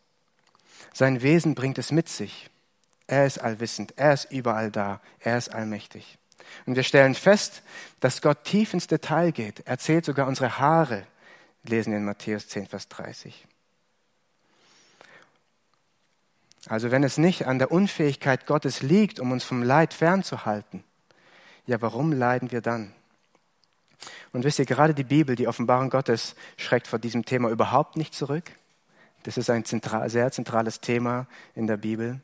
Sein 0.93 1.21
Wesen 1.21 1.55
bringt 1.55 1.77
es 1.77 1.91
mit 1.91 2.07
sich. 2.07 2.49
Er 3.07 3.25
ist 3.25 3.39
allwissend, 3.39 3.93
er 3.97 4.13
ist 4.13 4.31
überall 4.31 4.71
da, 4.71 5.01
er 5.19 5.37
ist 5.37 5.49
allmächtig. 5.49 6.18
Und 6.65 6.75
wir 6.75 6.83
stellen 6.83 7.15
fest, 7.15 7.63
dass 7.99 8.21
Gott 8.21 8.43
tief 8.43 8.73
ins 8.73 8.87
Detail 8.87 9.31
geht. 9.31 9.61
Er 9.65 9.77
zählt 9.77 10.05
sogar 10.05 10.27
unsere 10.27 10.59
Haare, 10.59 11.05
lesen 11.63 11.93
in 11.93 12.05
Matthäus 12.05 12.47
10, 12.47 12.67
Vers 12.67 12.87
30. 12.89 13.45
Also 16.67 16.91
wenn 16.91 17.03
es 17.03 17.17
nicht 17.17 17.47
an 17.47 17.59
der 17.59 17.71
Unfähigkeit 17.71 18.45
Gottes 18.45 18.81
liegt, 18.81 19.19
um 19.19 19.31
uns 19.31 19.43
vom 19.43 19.63
Leid 19.63 19.93
fernzuhalten, 19.93 20.83
ja, 21.65 21.81
warum 21.81 22.11
leiden 22.11 22.51
wir 22.51 22.61
dann? 22.61 22.93
Und 24.31 24.43
wisst 24.43 24.59
ihr, 24.59 24.65
gerade 24.65 24.93
die 24.93 25.03
Bibel, 25.03 25.35
die 25.35 25.47
Offenbarung 25.47 25.89
Gottes, 25.89 26.35
schreckt 26.57 26.87
vor 26.87 26.99
diesem 26.99 27.25
Thema 27.25 27.49
überhaupt 27.49 27.95
nicht 27.95 28.13
zurück. 28.13 28.51
Das 29.23 29.37
ist 29.37 29.49
ein 29.49 29.65
zentral, 29.65 30.09
sehr 30.09 30.31
zentrales 30.31 30.79
Thema 30.79 31.27
in 31.55 31.67
der 31.67 31.77
Bibel. 31.77 32.21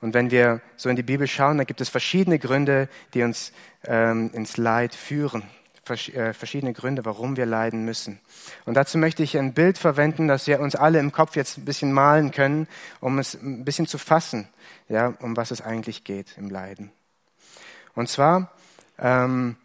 Und 0.00 0.14
wenn 0.14 0.30
wir 0.30 0.60
so 0.76 0.88
in 0.88 0.96
die 0.96 1.02
Bibel 1.02 1.26
schauen, 1.26 1.58
dann 1.58 1.66
gibt 1.66 1.80
es 1.80 1.88
verschiedene 1.88 2.38
Gründe, 2.38 2.88
die 3.14 3.22
uns 3.22 3.52
ähm, 3.84 4.30
ins 4.32 4.56
Leid 4.56 4.94
führen. 4.94 5.42
Versch 5.84 6.10
äh, 6.10 6.34
verschiedene 6.34 6.72
Gründe, 6.74 7.04
warum 7.04 7.36
wir 7.36 7.46
leiden 7.46 7.84
müssen. 7.84 8.20
Und 8.66 8.74
dazu 8.74 8.98
möchte 8.98 9.22
ich 9.22 9.38
ein 9.38 9.54
Bild 9.54 9.78
verwenden, 9.78 10.28
das 10.28 10.46
wir 10.46 10.60
uns 10.60 10.76
alle 10.76 10.98
im 10.98 11.12
Kopf 11.12 11.34
jetzt 11.34 11.56
ein 11.58 11.64
bisschen 11.64 11.92
malen 11.92 12.30
können, 12.30 12.68
um 13.00 13.18
es 13.18 13.34
ein 13.34 13.64
bisschen 13.64 13.86
zu 13.86 13.96
fassen, 13.96 14.48
ja, 14.88 15.14
um 15.20 15.36
was 15.36 15.50
es 15.50 15.62
eigentlich 15.62 16.04
geht 16.04 16.36
im 16.36 16.50
Leiden. 16.50 16.92
Und 17.94 18.08
zwar, 18.08 18.52
ähm, 18.98 19.56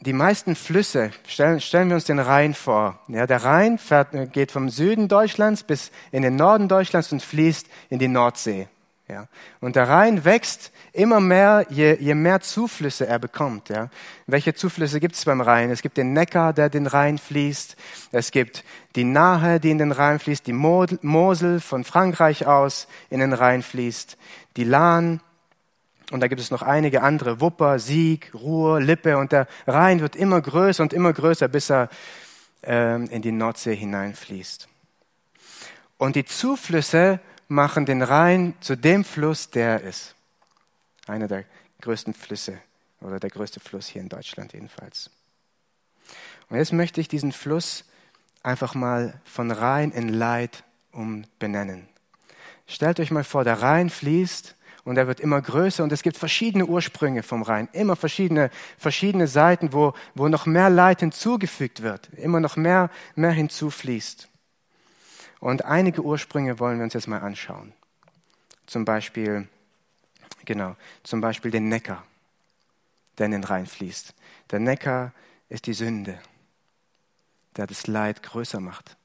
die 0.00 0.12
meisten 0.12 0.54
Flüsse, 0.54 1.10
stellen, 1.26 1.60
stellen 1.60 1.88
wir 1.88 1.94
uns 1.94 2.04
den 2.04 2.18
Rhein 2.18 2.52
vor. 2.52 3.00
Ja, 3.08 3.26
der 3.26 3.42
Rhein 3.42 3.78
fährt, 3.78 4.32
geht 4.32 4.52
vom 4.52 4.68
Süden 4.68 5.08
Deutschlands 5.08 5.62
bis 5.62 5.90
in 6.12 6.22
den 6.22 6.36
Norden 6.36 6.68
Deutschlands 6.68 7.10
und 7.12 7.22
fließt 7.22 7.66
in 7.88 7.98
die 7.98 8.08
Nordsee. 8.08 8.68
Ja. 9.06 9.28
Und 9.60 9.76
der 9.76 9.88
Rhein 9.88 10.24
wächst 10.24 10.72
immer 10.94 11.20
mehr, 11.20 11.66
je, 11.68 11.94
je 12.00 12.14
mehr 12.14 12.40
Zuflüsse 12.40 13.06
er 13.06 13.18
bekommt. 13.18 13.68
Ja. 13.68 13.90
Welche 14.26 14.54
Zuflüsse 14.54 14.98
gibt 14.98 15.14
es 15.14 15.26
beim 15.26 15.42
Rhein? 15.42 15.70
Es 15.70 15.82
gibt 15.82 15.98
den 15.98 16.14
Neckar, 16.14 16.54
der 16.54 16.70
den 16.70 16.86
Rhein 16.86 17.18
fließt. 17.18 17.76
Es 18.12 18.30
gibt 18.30 18.64
die 18.96 19.04
Nahe, 19.04 19.60
die 19.60 19.70
in 19.70 19.78
den 19.78 19.92
Rhein 19.92 20.18
fließt. 20.18 20.46
Die 20.46 20.54
Mosel 20.54 21.60
von 21.60 21.84
Frankreich 21.84 22.46
aus 22.46 22.88
in 23.10 23.20
den 23.20 23.34
Rhein 23.34 23.62
fließt. 23.62 24.16
Die 24.56 24.64
Lahn. 24.64 25.20
Und 26.10 26.20
da 26.20 26.28
gibt 26.28 26.40
es 26.40 26.50
noch 26.50 26.62
einige 26.62 27.02
andere. 27.02 27.42
Wupper, 27.42 27.78
Sieg, 27.78 28.32
Ruhr, 28.32 28.80
Lippe. 28.80 29.18
Und 29.18 29.32
der 29.32 29.48
Rhein 29.66 30.00
wird 30.00 30.16
immer 30.16 30.40
größer 30.40 30.82
und 30.82 30.94
immer 30.94 31.12
größer, 31.12 31.48
bis 31.48 31.70
er 31.70 31.90
ähm, 32.62 33.06
in 33.10 33.20
die 33.20 33.32
Nordsee 33.32 33.76
hineinfließt. 33.76 34.66
Und 35.98 36.16
die 36.16 36.24
Zuflüsse 36.24 37.20
machen 37.48 37.86
den 37.86 38.02
Rhein 38.02 38.54
zu 38.60 38.76
dem 38.76 39.04
Fluss, 39.04 39.50
der 39.50 39.80
er 39.80 39.80
ist. 39.82 40.14
Einer 41.06 41.28
der 41.28 41.44
größten 41.80 42.14
Flüsse 42.14 42.58
oder 43.00 43.20
der 43.20 43.30
größte 43.30 43.60
Fluss 43.60 43.86
hier 43.86 44.02
in 44.02 44.08
Deutschland 44.08 44.52
jedenfalls. 44.52 45.10
Und 46.48 46.56
jetzt 46.56 46.72
möchte 46.72 47.00
ich 47.00 47.08
diesen 47.08 47.32
Fluss 47.32 47.84
einfach 48.42 48.74
mal 48.74 49.20
von 49.24 49.50
Rhein 49.50 49.90
in 49.90 50.08
Leid 50.08 50.64
umbenennen. 50.92 51.88
Stellt 52.66 53.00
euch 53.00 53.10
mal 53.10 53.24
vor, 53.24 53.44
der 53.44 53.60
Rhein 53.60 53.90
fließt 53.90 54.54
und 54.84 54.96
er 54.96 55.06
wird 55.06 55.20
immer 55.20 55.40
größer 55.40 55.82
und 55.82 55.92
es 55.92 56.02
gibt 56.02 56.16
verschiedene 56.16 56.66
Ursprünge 56.66 57.22
vom 57.22 57.42
Rhein, 57.42 57.68
immer 57.72 57.96
verschiedene, 57.96 58.50
verschiedene 58.78 59.26
Seiten, 59.26 59.72
wo, 59.72 59.94
wo 60.14 60.28
noch 60.28 60.46
mehr 60.46 60.70
Leid 60.70 61.00
hinzugefügt 61.00 61.82
wird, 61.82 62.10
immer 62.14 62.40
noch 62.40 62.56
mehr, 62.56 62.90
mehr 63.16 63.32
hinzufließt. 63.32 64.28
Und 65.44 65.66
einige 65.66 66.02
Ursprünge 66.02 66.58
wollen 66.58 66.78
wir 66.78 66.84
uns 66.84 66.94
jetzt 66.94 67.06
mal 67.06 67.20
anschauen. 67.20 67.74
Zum 68.64 68.86
Beispiel, 68.86 69.46
genau, 70.46 70.74
zum 71.02 71.20
Beispiel 71.20 71.50
den 71.50 71.68
Neckar, 71.68 72.02
der 73.18 73.26
in 73.26 73.32
den 73.32 73.44
Rhein 73.44 73.66
fließt. 73.66 74.14
Der 74.52 74.58
Neckar 74.58 75.12
ist 75.50 75.66
die 75.66 75.74
Sünde, 75.74 76.18
der 77.58 77.66
das 77.66 77.86
Leid 77.86 78.22
größer 78.22 78.58
macht. 78.58 78.96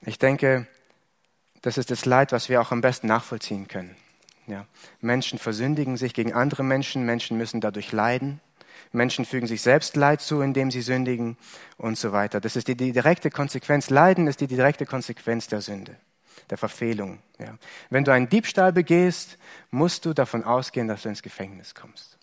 Ich 0.00 0.18
denke, 0.18 0.66
das 1.62 1.78
ist 1.78 1.92
das 1.92 2.06
Leid, 2.06 2.32
was 2.32 2.48
wir 2.48 2.60
auch 2.60 2.72
am 2.72 2.80
besten 2.80 3.06
nachvollziehen 3.06 3.68
können. 3.68 3.94
Ja. 4.48 4.66
Menschen 5.00 5.38
versündigen 5.38 5.96
sich 5.96 6.12
gegen 6.12 6.32
andere 6.32 6.64
Menschen, 6.64 7.06
Menschen 7.06 7.38
müssen 7.38 7.60
dadurch 7.60 7.92
leiden. 7.92 8.40
Menschen 8.92 9.24
fügen 9.24 9.46
sich 9.46 9.62
selbst 9.62 9.96
Leid 9.96 10.20
zu, 10.20 10.40
indem 10.40 10.70
sie 10.70 10.82
sündigen 10.82 11.36
und 11.76 11.98
so 11.98 12.12
weiter. 12.12 12.40
Das 12.40 12.56
ist 12.56 12.68
die, 12.68 12.76
direkte 12.76 13.30
Konsequenz. 13.30 13.90
Leiden 13.90 14.26
ist 14.26 14.40
die 14.40 14.46
direkte 14.46 14.86
Konsequenz 14.86 15.46
der 15.46 15.60
Sünde, 15.60 15.96
der 16.50 16.58
Verfehlung. 16.58 17.18
Ja. 17.38 17.56
Wenn 17.90 18.04
du 18.04 18.12
einen 18.12 18.28
Diebstahl 18.28 18.72
begehst, 18.72 19.38
musst 19.70 20.04
du 20.04 20.12
davon 20.12 20.44
ausgehen, 20.44 20.88
dass 20.88 21.02
du 21.02 21.08
ins 21.08 21.22
Gefängnis 21.22 21.74
kommst. 21.74 22.16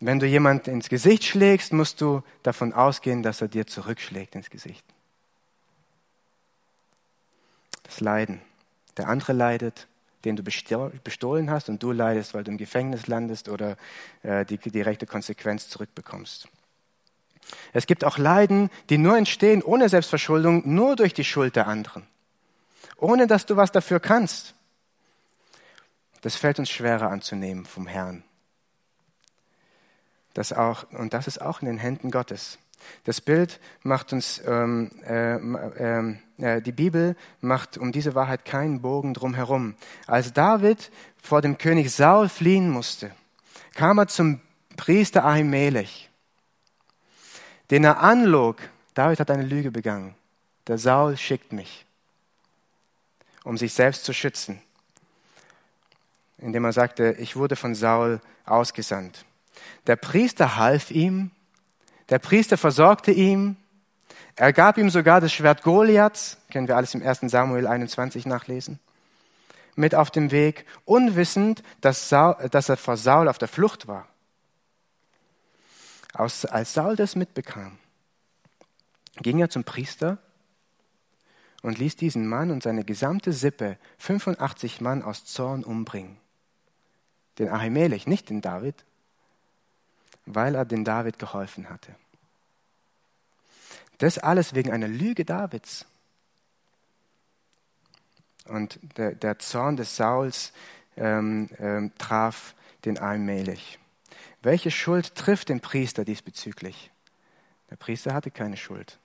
Wenn 0.00 0.20
du 0.20 0.26
jemand 0.26 0.68
ins 0.68 0.88
Gesicht 0.88 1.24
schlägst, 1.24 1.72
musst 1.72 2.00
du 2.00 2.22
davon 2.42 2.72
ausgehen, 2.72 3.22
dass 3.22 3.40
er 3.40 3.48
dir 3.48 3.66
zurückschlägt 3.66 4.36
ins 4.36 4.48
Gesicht. 4.48 4.84
Das 7.82 8.00
Leiden. 8.00 8.40
Der 8.96 9.08
andere 9.08 9.32
leidet, 9.32 9.88
den 10.24 10.36
du 10.36 10.42
bestohlen 10.42 11.50
hast 11.50 11.68
und 11.68 11.82
du 11.82 11.92
leidest, 11.92 12.34
weil 12.34 12.44
du 12.44 12.50
im 12.50 12.58
Gefängnis 12.58 13.06
landest 13.06 13.48
oder 13.48 13.76
äh, 14.22 14.44
die 14.44 14.58
direkte 14.58 15.06
Konsequenz 15.06 15.68
zurückbekommst. 15.68 16.48
Es 17.72 17.86
gibt 17.86 18.04
auch 18.04 18.18
Leiden, 18.18 18.70
die 18.90 18.98
nur 18.98 19.16
entstehen 19.16 19.62
ohne 19.62 19.88
Selbstverschuldung, 19.88 20.62
nur 20.66 20.96
durch 20.96 21.14
die 21.14 21.24
Schuld 21.24 21.56
der 21.56 21.66
anderen, 21.66 22.06
ohne 22.96 23.26
dass 23.26 23.46
du 23.46 23.56
was 23.56 23.72
dafür 23.72 24.00
kannst. 24.00 24.54
Das 26.20 26.36
fällt 26.36 26.58
uns 26.58 26.70
schwerer 26.70 27.10
anzunehmen 27.10 27.64
vom 27.64 27.86
Herrn. 27.86 28.24
Das 30.34 30.52
auch, 30.52 30.84
und 30.92 31.14
das 31.14 31.26
ist 31.26 31.40
auch 31.40 31.62
in 31.62 31.66
den 31.66 31.78
Händen 31.78 32.10
Gottes. 32.10 32.58
Das 33.04 33.20
Bild 33.20 33.60
macht 33.82 34.12
uns, 34.12 34.42
ähm, 34.46 34.90
äh, 35.04 35.36
äh, 35.36 36.10
äh, 36.10 36.16
die 36.38 36.72
Bibel 36.72 37.16
macht 37.40 37.78
um 37.78 37.92
diese 37.92 38.14
Wahrheit 38.14 38.44
keinen 38.44 38.80
Bogen 38.80 39.12
drumherum. 39.14 39.74
Als 40.06 40.32
David 40.32 40.90
vor 41.20 41.42
dem 41.42 41.58
König 41.58 41.92
Saul 41.92 42.28
fliehen 42.28 42.70
musste, 42.70 43.10
kam 43.74 43.98
er 43.98 44.06
zum 44.06 44.40
Priester 44.76 45.24
Ahimelech, 45.24 46.10
den 47.70 47.84
er 47.84 48.00
anlog. 48.00 48.56
David 48.94 49.20
hat 49.20 49.30
eine 49.30 49.42
Lüge 49.42 49.70
begangen. 49.70 50.14
Der 50.66 50.78
Saul 50.78 51.16
schickt 51.16 51.52
mich, 51.52 51.84
um 53.44 53.56
sich 53.56 53.72
selbst 53.72 54.04
zu 54.04 54.12
schützen, 54.12 54.60
indem 56.38 56.64
er 56.64 56.72
sagte, 56.72 57.16
ich 57.18 57.36
wurde 57.36 57.56
von 57.56 57.74
Saul 57.74 58.20
ausgesandt. 58.44 59.24
Der 59.86 59.96
Priester 59.96 60.56
half 60.56 60.90
ihm 60.90 61.32
der 62.08 62.18
Priester 62.18 62.56
versorgte 62.56 63.10
ihn. 63.10 63.56
Er 64.38 64.52
gab 64.52 64.78
ihm 64.78 64.88
sogar 64.88 65.20
das 65.20 65.32
Schwert 65.32 65.62
Goliaths, 65.62 66.38
können 66.52 66.68
wir 66.68 66.76
alles 66.76 66.94
im 66.94 67.02
1. 67.04 67.22
Samuel 67.22 67.66
21 67.66 68.24
nachlesen, 68.24 68.78
mit 69.74 69.96
auf 69.96 70.12
dem 70.12 70.30
Weg, 70.30 70.64
unwissend, 70.84 71.64
dass, 71.80 72.08
Saul, 72.08 72.36
dass 72.48 72.68
er 72.68 72.76
vor 72.76 72.96
Saul 72.96 73.28
auf 73.28 73.38
der 73.38 73.48
Flucht 73.48 73.88
war. 73.88 74.06
Als 76.12 76.72
Saul 76.72 76.94
das 76.94 77.16
mitbekam, 77.16 77.78
ging 79.16 79.40
er 79.40 79.50
zum 79.50 79.64
Priester 79.64 80.18
und 81.62 81.78
ließ 81.78 81.96
diesen 81.96 82.28
Mann 82.28 82.52
und 82.52 82.62
seine 82.62 82.84
gesamte 82.84 83.32
Sippe, 83.32 83.76
85 83.98 84.80
Mann 84.80 85.02
aus 85.02 85.24
Zorn, 85.24 85.64
umbringen. 85.64 86.16
Den 87.40 87.48
Ahimelech, 87.48 88.06
nicht 88.06 88.30
den 88.30 88.40
David, 88.40 88.84
weil 90.26 90.54
er 90.54 90.64
den 90.64 90.84
David 90.84 91.18
geholfen 91.18 91.70
hatte. 91.70 91.96
Das 93.98 94.18
alles 94.18 94.54
wegen 94.54 94.70
einer 94.70 94.88
Lüge 94.88 95.24
Davids. 95.24 95.86
Und 98.44 98.78
der, 98.96 99.14
der 99.14 99.38
Zorn 99.38 99.76
des 99.76 99.96
Sauls 99.96 100.52
ähm, 100.96 101.50
ähm, 101.58 101.92
traf 101.98 102.54
den 102.84 102.98
allmählich. 102.98 103.78
Welche 104.40 104.70
Schuld 104.70 105.14
trifft 105.14 105.48
den 105.48 105.60
Priester 105.60 106.04
diesbezüglich? 106.04 106.90
Der 107.70 107.76
Priester 107.76 108.14
hatte 108.14 108.30
keine 108.30 108.56
Schuld. 108.56 108.98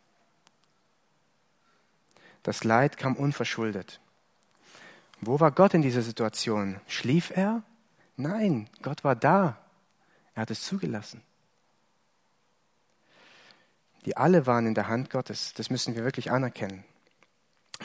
Das 2.43 2.63
Leid 2.63 2.97
kam 2.97 3.15
unverschuldet. 3.15 3.99
Wo 5.21 5.39
war 5.39 5.51
Gott 5.51 5.73
in 5.73 5.81
dieser 5.81 6.01
Situation? 6.01 6.79
Schlief 6.87 7.31
er? 7.31 7.63
Nein, 8.15 8.69
Gott 8.81 9.03
war 9.03 9.15
da. 9.15 9.57
Er 10.35 10.41
hat 10.41 10.51
es 10.51 10.63
zugelassen. 10.63 11.21
Die 14.05 14.17
alle 14.17 14.45
waren 14.45 14.67
in 14.67 14.75
der 14.75 14.87
Hand 14.87 15.09
Gottes. 15.09 15.53
Das 15.53 15.69
müssen 15.69 15.95
wir 15.95 16.03
wirklich 16.03 16.31
anerkennen. 16.31 16.83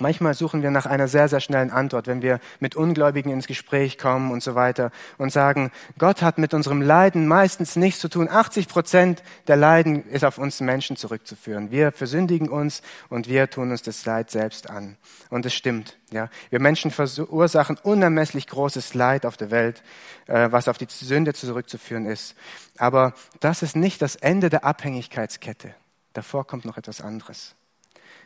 Manchmal 0.01 0.35
suchen 0.35 0.63
wir 0.63 0.71
nach 0.71 0.87
einer 0.87 1.09
sehr, 1.09 1.29
sehr 1.29 1.41
schnellen 1.41 1.71
Antwort, 1.71 2.07
wenn 2.07 2.23
wir 2.23 2.39
mit 2.61 2.77
Ungläubigen 2.77 3.33
ins 3.33 3.47
Gespräch 3.47 3.99
kommen 3.99 4.31
und 4.31 4.43
so 4.43 4.55
weiter 4.55 4.93
und 5.17 5.33
sagen, 5.33 5.73
Gott 5.99 6.23
hat 6.23 6.39
mit 6.39 6.55
unserem 6.55 6.83
Leiden 6.83 7.27
meistens 7.27 7.75
nichts 7.75 8.01
zu 8.01 8.09
tun. 8.09 8.29
80 8.29 8.69
Prozent 8.69 9.23
der 9.49 9.57
Leiden 9.57 10.05
ist 10.09 10.25
auf 10.25 10.39
uns 10.39 10.61
Menschen 10.61 10.97
zurückzuführen. 10.97 11.71
Wir 11.71 11.91
versündigen 11.91 12.49
uns 12.49 12.83
und 13.09 13.29
wir 13.29 13.51
tun 13.51 13.71
uns 13.71 13.83
das 13.83 14.05
Leid 14.05 14.31
selbst 14.31 14.71
an. 14.71 14.97
Und 15.31 15.47
es 15.47 15.55
stimmt. 15.55 15.99
Ja, 16.11 16.29
wir 16.51 16.61
Menschen 16.61 16.91
verursachen 16.91 17.77
unermesslich 17.83 18.47
großes 18.47 18.95
Leid 18.95 19.27
auf 19.27 19.37
der 19.37 19.51
Welt, 19.51 19.83
äh, 20.27 20.53
was 20.53 20.69
auf 20.69 20.79
die 20.79 20.87
Sünde 20.89 21.35
zurückzuführen 21.35 22.07
ist. 22.07 22.37
Aber 22.79 23.15
das 23.41 23.63
ist 23.63 23.75
nicht 23.75 24.01
das 24.01 24.15
Ende 24.15 24.49
der 24.49 24.65
Abhängigkeitskette. 24.65 25.75
Davor 26.13 26.47
kommt 26.47 26.65
noch 26.65 26.77
etwas 26.77 27.01
anderes. 27.01 27.55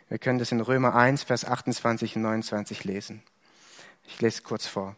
Wir 0.08 0.18
können 0.18 0.38
das 0.38 0.52
in 0.52 0.60
Römer 0.60 0.94
1, 0.94 1.22
Vers 1.24 1.44
28 1.44 2.16
und 2.16 2.22
29 2.22 2.84
lesen. 2.84 3.22
Ich 4.06 4.20
lese 4.20 4.42
kurz 4.42 4.66
vor. 4.66 4.96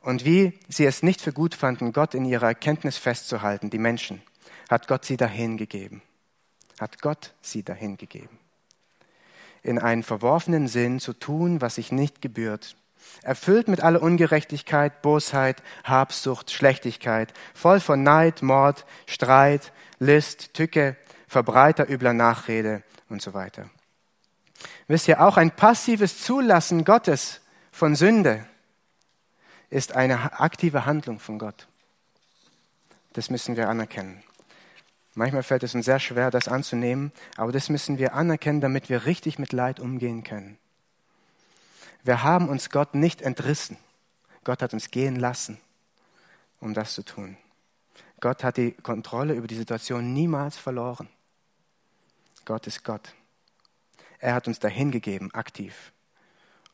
Und 0.00 0.24
wie 0.24 0.58
sie 0.68 0.86
es 0.86 1.02
nicht 1.02 1.20
für 1.20 1.32
gut 1.32 1.54
fanden, 1.54 1.92
Gott 1.92 2.14
in 2.14 2.24
ihrer 2.24 2.46
Erkenntnis 2.46 2.96
festzuhalten, 2.96 3.70
die 3.70 3.78
Menschen, 3.78 4.22
hat 4.70 4.88
Gott 4.88 5.04
sie 5.04 5.16
dahingegeben. 5.16 6.00
Hat 6.80 7.02
Gott 7.02 7.34
sie 7.42 7.62
dahingegeben. 7.62 8.38
In 9.62 9.78
einen 9.78 10.02
verworfenen 10.02 10.68
Sinn 10.68 11.00
zu 11.00 11.12
tun, 11.12 11.60
was 11.60 11.74
sich 11.74 11.92
nicht 11.92 12.22
gebührt. 12.22 12.76
Erfüllt 13.22 13.68
mit 13.68 13.82
aller 13.82 14.02
Ungerechtigkeit, 14.02 15.02
Bosheit, 15.02 15.62
Habsucht, 15.84 16.50
Schlechtigkeit, 16.50 17.34
voll 17.52 17.80
von 17.80 18.02
Neid, 18.02 18.42
Mord, 18.42 18.86
Streit, 19.06 19.72
List, 19.98 20.54
Tücke, 20.54 20.96
Verbreiter 21.30 21.88
übler 21.88 22.12
Nachrede 22.12 22.82
und 23.08 23.22
so 23.22 23.34
weiter. 23.34 23.70
Wisst 24.88 25.06
ihr, 25.06 25.24
auch 25.24 25.36
ein 25.36 25.52
passives 25.52 26.24
Zulassen 26.24 26.84
Gottes 26.84 27.40
von 27.70 27.94
Sünde 27.94 28.44
ist 29.68 29.94
eine 29.94 30.40
aktive 30.40 30.86
Handlung 30.86 31.20
von 31.20 31.38
Gott. 31.38 31.68
Das 33.12 33.30
müssen 33.30 33.56
wir 33.56 33.68
anerkennen. 33.68 34.24
Manchmal 35.14 35.44
fällt 35.44 35.62
es 35.62 35.72
uns 35.72 35.84
sehr 35.84 36.00
schwer, 36.00 36.32
das 36.32 36.48
anzunehmen, 36.48 37.12
aber 37.36 37.52
das 37.52 37.68
müssen 37.68 37.98
wir 37.98 38.14
anerkennen, 38.14 38.60
damit 38.60 38.88
wir 38.88 39.06
richtig 39.06 39.38
mit 39.38 39.52
Leid 39.52 39.78
umgehen 39.78 40.24
können. 40.24 40.58
Wir 42.02 42.24
haben 42.24 42.48
uns 42.48 42.70
Gott 42.70 42.96
nicht 42.96 43.22
entrissen. 43.22 43.76
Gott 44.42 44.62
hat 44.62 44.74
uns 44.74 44.90
gehen 44.90 45.14
lassen, 45.14 45.60
um 46.58 46.74
das 46.74 46.94
zu 46.94 47.04
tun. 47.04 47.36
Gott 48.18 48.42
hat 48.42 48.56
die 48.56 48.72
Kontrolle 48.72 49.34
über 49.34 49.46
die 49.46 49.54
Situation 49.54 50.12
niemals 50.12 50.56
verloren. 50.56 51.08
Gott 52.50 52.66
ist 52.66 52.82
Gott. 52.82 53.14
Er 54.18 54.34
hat 54.34 54.48
uns 54.48 54.58
dahin 54.58 54.90
gegeben, 54.90 55.32
aktiv, 55.32 55.92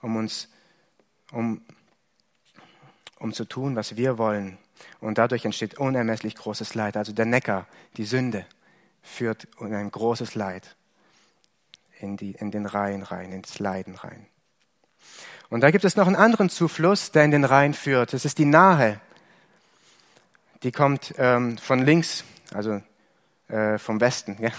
um 0.00 0.16
uns, 0.16 0.48
um, 1.32 1.60
um 3.18 3.34
zu 3.34 3.44
tun, 3.44 3.76
was 3.76 3.94
wir 3.94 4.16
wollen. 4.16 4.56
Und 5.00 5.18
dadurch 5.18 5.44
entsteht 5.44 5.74
unermesslich 5.74 6.34
großes 6.34 6.74
Leid. 6.74 6.96
Also 6.96 7.12
der 7.12 7.26
Neckar, 7.26 7.66
die 7.98 8.06
Sünde, 8.06 8.46
führt 9.02 9.48
in 9.60 9.74
ein 9.74 9.90
großes 9.90 10.34
Leid 10.34 10.76
in, 12.00 12.16
die, 12.16 12.32
in 12.32 12.50
den 12.50 12.64
Rhein 12.64 13.02
rein, 13.02 13.30
ins 13.30 13.58
Leiden 13.58 13.96
rein. 13.96 14.24
Und 15.50 15.60
da 15.60 15.70
gibt 15.70 15.84
es 15.84 15.94
noch 15.94 16.06
einen 16.06 16.16
anderen 16.16 16.48
Zufluss, 16.48 17.12
der 17.12 17.24
in 17.24 17.32
den 17.32 17.44
Rhein 17.44 17.74
führt. 17.74 18.14
Das 18.14 18.24
ist 18.24 18.38
die 18.38 18.46
Nahe. 18.46 18.98
Die 20.62 20.72
kommt 20.72 21.12
ähm, 21.18 21.58
von 21.58 21.84
links, 21.84 22.24
also 22.54 22.80
äh, 23.48 23.76
vom 23.76 24.00
Westen. 24.00 24.38
Ja 24.40 24.52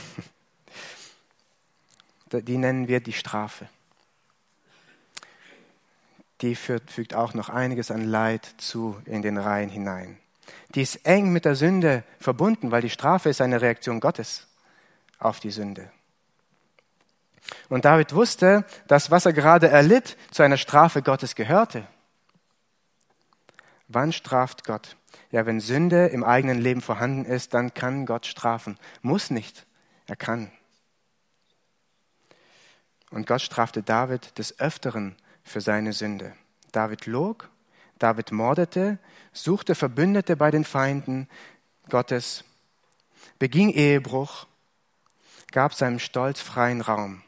die 2.32 2.58
nennen 2.58 2.88
wir 2.88 3.00
die 3.00 3.13
Strafe. 3.13 3.68
Die 6.42 6.56
fügt 6.56 7.16
auch 7.16 7.34
noch 7.34 7.50
einiges 7.50 7.90
an 7.90 8.04
Leid 8.04 8.48
zu 8.58 9.02
in 9.06 9.22
den 9.22 9.38
Reihen 9.38 9.70
hinein. 9.70 10.18
Die 10.76 10.82
ist 10.82 11.06
eng 11.06 11.32
mit 11.32 11.46
der 11.46 11.56
Sünde 11.56 12.04
verbunden, 12.20 12.72
weil 12.72 12.82
die 12.82 12.90
Strafe 12.90 13.30
ist 13.30 13.42
eine 13.42 13.62
Reaktion 13.62 14.00
Gottes 14.00 14.48
auf 15.20 15.40
die 15.40 15.52
Sünde. 15.52 15.92
Und 17.70 17.86
David 17.86 18.13
wusste, 18.13 18.66
dass 18.88 19.10
was 19.10 19.26
er 19.26 19.34
gerade 19.34 19.70
erlitt, 19.70 20.18
zu 20.32 20.44
einer 20.44 20.58
Strafe 20.58 21.02
Gottes 21.02 21.36
gehörte. 21.36 21.88
Wann 23.88 24.12
straft 24.12 24.66
Gott? 24.66 24.98
Ja, 25.32 25.46
wenn 25.46 25.60
Sünde 25.60 26.08
im 26.08 26.24
eigenen 26.24 26.60
Leben 26.60 26.82
vorhanden 26.82 27.26
ist, 27.26 27.54
dann 27.54 27.74
kann 27.74 28.06
Gott 28.06 28.26
strafen. 28.26 28.78
Muss 29.02 29.30
nicht. 29.30 29.66
Er 30.08 30.18
kann. 30.18 30.52
Und 33.10 33.28
Gott 33.28 33.41
strafte 33.41 33.84
David 33.84 34.38
des 34.38 34.60
Öfteren 34.60 35.15
für 35.43 35.62
seine 35.62 35.93
Sünde. 35.93 36.34
David 36.72 37.06
log, 37.06 37.50
David 38.00 38.32
mordete, 38.32 39.00
suchte 39.34 39.76
Verbündete 39.76 40.36
bei 40.36 40.52
den 40.52 40.65
Feinden 40.65 41.28
Gottes, 41.89 42.43
beging 43.39 43.70
Ehebruch, 43.70 44.48
gab 45.52 45.74
seinem 45.74 46.00
Stolz 46.00 46.41
freien 46.41 46.82
Raum. 46.82 47.24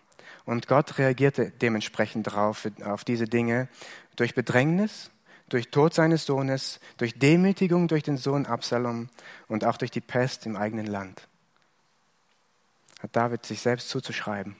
Und 0.45 0.67
Gott 0.67 0.97
reagierte 0.97 1.51
dementsprechend 1.51 2.27
darauf, 2.27 2.67
auf 2.83 3.03
diese 3.03 3.25
Dinge, 3.25 3.69
durch 4.15 4.35
Bedrängnis, 4.35 5.11
durch 5.47 5.69
Tod 5.69 5.93
seines 5.93 6.25
Sohnes, 6.25 6.79
durch 6.97 7.17
Demütigung 7.17 7.87
durch 7.87 8.03
den 8.03 8.17
Sohn 8.17 8.45
Absalom 8.45 9.09
und 9.47 9.65
auch 9.65 9.77
durch 9.77 9.91
die 9.91 10.01
Pest 10.01 10.45
im 10.45 10.55
eigenen 10.55 10.85
Land. 10.85 11.27
Hat 12.99 13.15
David 13.15 13.45
sich 13.45 13.61
selbst 13.61 13.89
zuzuschreiben. 13.89 14.55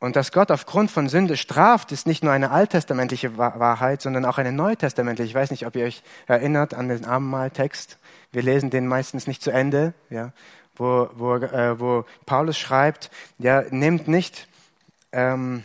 Und 0.00 0.16
dass 0.16 0.32
Gott 0.32 0.50
aufgrund 0.50 0.90
von 0.90 1.10
Sünde 1.10 1.36
straft, 1.36 1.92
ist 1.92 2.06
nicht 2.06 2.24
nur 2.24 2.32
eine 2.32 2.50
alttestamentliche 2.50 3.36
Wahrheit, 3.36 4.00
sondern 4.00 4.24
auch 4.24 4.38
eine 4.38 4.50
neutestamentliche. 4.50 5.28
Ich 5.28 5.34
weiß 5.34 5.50
nicht, 5.50 5.66
ob 5.66 5.76
ihr 5.76 5.84
euch 5.84 6.02
erinnert 6.26 6.72
an 6.72 6.88
den 6.88 7.04
Abendmahltext. 7.04 7.98
Wir 8.32 8.42
lesen 8.42 8.70
den 8.70 8.86
meistens 8.86 9.26
nicht 9.26 9.42
zu 9.42 9.50
Ende, 9.50 9.92
ja, 10.08 10.32
wo, 10.74 11.10
wo, 11.14 11.34
äh, 11.34 11.78
wo 11.78 12.06
Paulus 12.24 12.58
schreibt, 12.58 13.10
ja, 13.38 13.62
nehmt 13.68 14.08
nicht 14.08 14.48
ähm, 15.12 15.64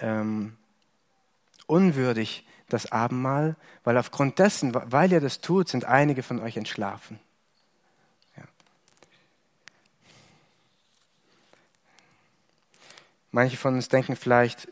ähm, 0.00 0.56
unwürdig 1.66 2.46
das 2.70 2.90
Abendmahl, 2.90 3.56
weil 3.84 3.98
aufgrund 3.98 4.38
dessen, 4.38 4.72
weil 4.74 5.12
ihr 5.12 5.20
das 5.20 5.40
tut, 5.40 5.68
sind 5.68 5.84
einige 5.84 6.22
von 6.22 6.40
euch 6.40 6.56
entschlafen. 6.56 7.20
Manche 13.30 13.56
von 13.56 13.74
uns 13.74 13.88
denken 13.88 14.16
vielleicht, 14.16 14.68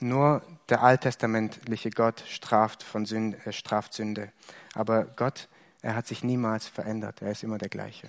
nur 0.00 0.42
der 0.68 0.82
alttestamentliche 0.82 1.90
Gott 1.90 2.24
straft, 2.28 2.82
von 2.82 3.06
Sünde, 3.06 3.38
äh, 3.44 3.52
straft 3.52 3.94
Sünde. 3.94 4.32
Aber 4.74 5.04
Gott, 5.04 5.48
er 5.80 5.94
hat 5.94 6.06
sich 6.06 6.24
niemals 6.24 6.66
verändert. 6.66 7.22
Er 7.22 7.30
ist 7.30 7.42
immer 7.42 7.58
der 7.58 7.68
gleiche. 7.68 8.08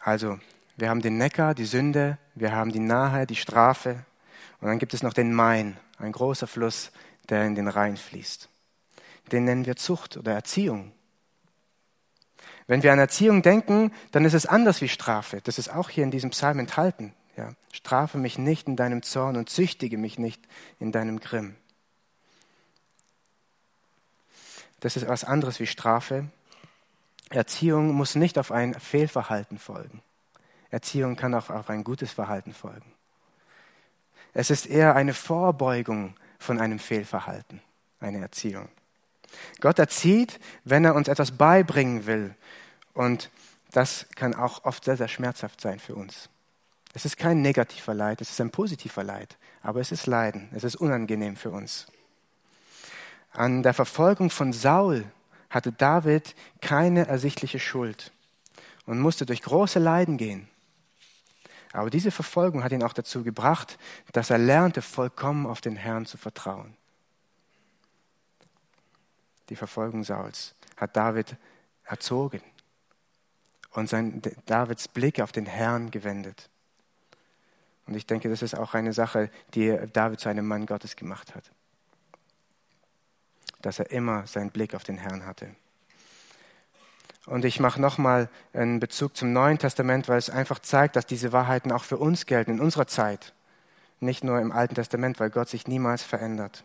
Also, 0.00 0.38
wir 0.76 0.88
haben 0.88 1.02
den 1.02 1.18
Neckar, 1.18 1.54
die 1.54 1.64
Sünde, 1.64 2.18
wir 2.34 2.52
haben 2.52 2.72
die 2.72 2.80
Nahe, 2.80 3.26
die 3.26 3.36
Strafe. 3.36 4.04
Und 4.60 4.68
dann 4.68 4.78
gibt 4.78 4.94
es 4.94 5.02
noch 5.02 5.12
den 5.12 5.32
Main, 5.32 5.76
ein 5.98 6.12
großer 6.12 6.46
Fluss, 6.46 6.90
der 7.28 7.44
in 7.44 7.54
den 7.54 7.68
Rhein 7.68 7.96
fließt. 7.96 8.48
Den 9.30 9.44
nennen 9.44 9.66
wir 9.66 9.76
Zucht 9.76 10.16
oder 10.16 10.32
Erziehung. 10.32 10.92
Wenn 12.66 12.82
wir 12.82 12.92
an 12.92 12.98
Erziehung 12.98 13.42
denken, 13.42 13.92
dann 14.12 14.24
ist 14.24 14.34
es 14.34 14.46
anders 14.46 14.80
wie 14.80 14.88
Strafe. 14.88 15.40
Das 15.42 15.58
ist 15.58 15.68
auch 15.68 15.90
hier 15.90 16.04
in 16.04 16.10
diesem 16.10 16.30
Psalm 16.30 16.58
enthalten. 16.58 17.14
Ja, 17.36 17.54
strafe 17.72 18.18
mich 18.18 18.38
nicht 18.38 18.68
in 18.68 18.76
deinem 18.76 19.02
Zorn 19.02 19.36
und 19.36 19.48
züchtige 19.48 19.96
mich 19.96 20.18
nicht 20.18 20.42
in 20.78 20.92
deinem 20.92 21.20
Grimm. 21.20 21.56
Das 24.80 24.96
ist 24.96 25.08
was 25.08 25.24
anderes 25.24 25.60
wie 25.60 25.66
Strafe. 25.66 26.28
Erziehung 27.30 27.92
muss 27.92 28.14
nicht 28.14 28.36
auf 28.38 28.52
ein 28.52 28.74
Fehlverhalten 28.74 29.58
folgen. 29.58 30.02
Erziehung 30.70 31.16
kann 31.16 31.34
auch 31.34 31.50
auf 31.50 31.70
ein 31.70 31.84
gutes 31.84 32.12
Verhalten 32.12 32.52
folgen. 32.52 32.92
Es 34.34 34.50
ist 34.50 34.66
eher 34.66 34.96
eine 34.96 35.14
Vorbeugung 35.14 36.16
von 36.38 36.58
einem 36.58 36.78
Fehlverhalten, 36.78 37.60
eine 38.00 38.18
Erziehung. 38.18 38.68
Gott 39.60 39.78
erzieht, 39.78 40.40
wenn 40.64 40.84
er 40.84 40.94
uns 40.94 41.08
etwas 41.08 41.30
beibringen 41.32 42.06
will. 42.06 42.34
Und 42.94 43.30
das 43.70 44.06
kann 44.16 44.34
auch 44.34 44.64
oft 44.64 44.84
sehr, 44.84 44.96
sehr 44.96 45.08
schmerzhaft 45.08 45.60
sein 45.60 45.78
für 45.78 45.94
uns. 45.94 46.28
Es 46.92 47.04
ist 47.04 47.16
kein 47.16 47.40
negativer 47.40 47.94
Leid, 47.94 48.20
es 48.20 48.30
ist 48.30 48.40
ein 48.40 48.50
positiver 48.50 49.02
Leid, 49.02 49.38
aber 49.62 49.80
es 49.80 49.92
ist 49.92 50.06
Leiden, 50.06 50.50
es 50.52 50.64
ist 50.64 50.76
unangenehm 50.76 51.36
für 51.36 51.50
uns. 51.50 51.86
An 53.32 53.62
der 53.62 53.72
Verfolgung 53.72 54.28
von 54.28 54.52
Saul 54.52 55.04
hatte 55.48 55.72
David 55.72 56.34
keine 56.60 57.06
ersichtliche 57.06 57.58
Schuld 57.58 58.12
und 58.84 59.00
musste 59.00 59.24
durch 59.24 59.42
große 59.42 59.78
Leiden 59.78 60.18
gehen. 60.18 60.48
Aber 61.72 61.88
diese 61.88 62.10
Verfolgung 62.10 62.62
hat 62.62 62.72
ihn 62.72 62.82
auch 62.82 62.92
dazu 62.92 63.22
gebracht, 63.22 63.78
dass 64.12 64.28
er 64.28 64.38
lernte, 64.38 64.82
vollkommen 64.82 65.46
auf 65.46 65.62
den 65.62 65.76
Herrn 65.76 66.04
zu 66.04 66.18
vertrauen. 66.18 66.76
Die 69.48 69.56
Verfolgung 69.56 70.04
Sauls 70.04 70.54
hat 70.76 70.96
David 70.96 71.36
erzogen 71.84 72.42
und 73.70 73.88
sein, 73.88 74.20
Davids 74.44 74.88
Blick 74.88 75.20
auf 75.20 75.32
den 75.32 75.46
Herrn 75.46 75.90
gewendet. 75.90 76.50
Und 77.86 77.94
ich 77.94 78.06
denke, 78.06 78.28
das 78.28 78.42
ist 78.42 78.56
auch 78.56 78.74
eine 78.74 78.92
Sache, 78.92 79.30
die 79.54 79.76
David 79.92 80.20
zu 80.20 80.28
einem 80.28 80.46
Mann 80.46 80.66
Gottes 80.66 80.96
gemacht 80.96 81.34
hat. 81.34 81.50
Dass 83.60 83.78
er 83.78 83.90
immer 83.90 84.26
seinen 84.26 84.50
Blick 84.50 84.74
auf 84.74 84.84
den 84.84 84.98
Herrn 84.98 85.26
hatte. 85.26 85.54
Und 87.26 87.44
ich 87.44 87.60
mache 87.60 87.80
nochmal 87.80 88.28
einen 88.52 88.80
Bezug 88.80 89.16
zum 89.16 89.32
Neuen 89.32 89.58
Testament, 89.58 90.08
weil 90.08 90.18
es 90.18 90.30
einfach 90.30 90.58
zeigt, 90.58 90.96
dass 90.96 91.06
diese 91.06 91.32
Wahrheiten 91.32 91.70
auch 91.70 91.84
für 91.84 91.96
uns 91.96 92.26
gelten 92.26 92.52
in 92.52 92.60
unserer 92.60 92.88
Zeit. 92.88 93.32
Nicht 94.00 94.24
nur 94.24 94.40
im 94.40 94.50
Alten 94.50 94.74
Testament, 94.74 95.20
weil 95.20 95.30
Gott 95.30 95.48
sich 95.48 95.68
niemals 95.68 96.02
verändert. 96.02 96.64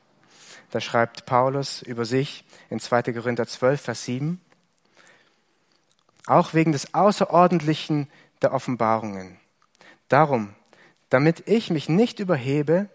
Da 0.71 0.81
schreibt 0.81 1.25
Paulus 1.25 1.83
über 1.83 2.05
sich 2.05 2.43
in 2.69 2.79
2. 2.79 3.03
Korinther 3.13 3.47
12, 3.47 3.81
Vers 3.81 4.03
7. 4.05 4.41
Auch 6.25 6.53
wegen 6.55 6.71
des 6.71 6.93
Außerordentlichen 6.95 8.09
der 8.41 8.53
Offenbarungen. 8.53 9.39
Darum, 10.09 10.55
damit 11.09 11.47
ich 11.47 11.69
mich 11.69 11.89
nicht 11.89 12.19
überhebe, 12.19 12.89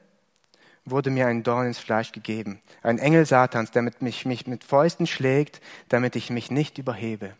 wurde 0.85 1.11
mir 1.11 1.27
ein 1.27 1.43
Dorn 1.43 1.67
ins 1.67 1.79
Fleisch 1.79 2.13
gegeben, 2.13 2.61
ein 2.83 2.99
Engel 2.99 3.25
Satans, 3.25 3.71
damit 3.71 4.03
mich, 4.03 4.27
mich 4.27 4.47
mit 4.47 4.65
Fäusten 4.65 5.07
schlägt, 5.07 5.61
damit 5.89 6.17
ich 6.17 6.31
mich 6.31 6.51
nicht 6.51 6.79
überhebe. 6.79 7.37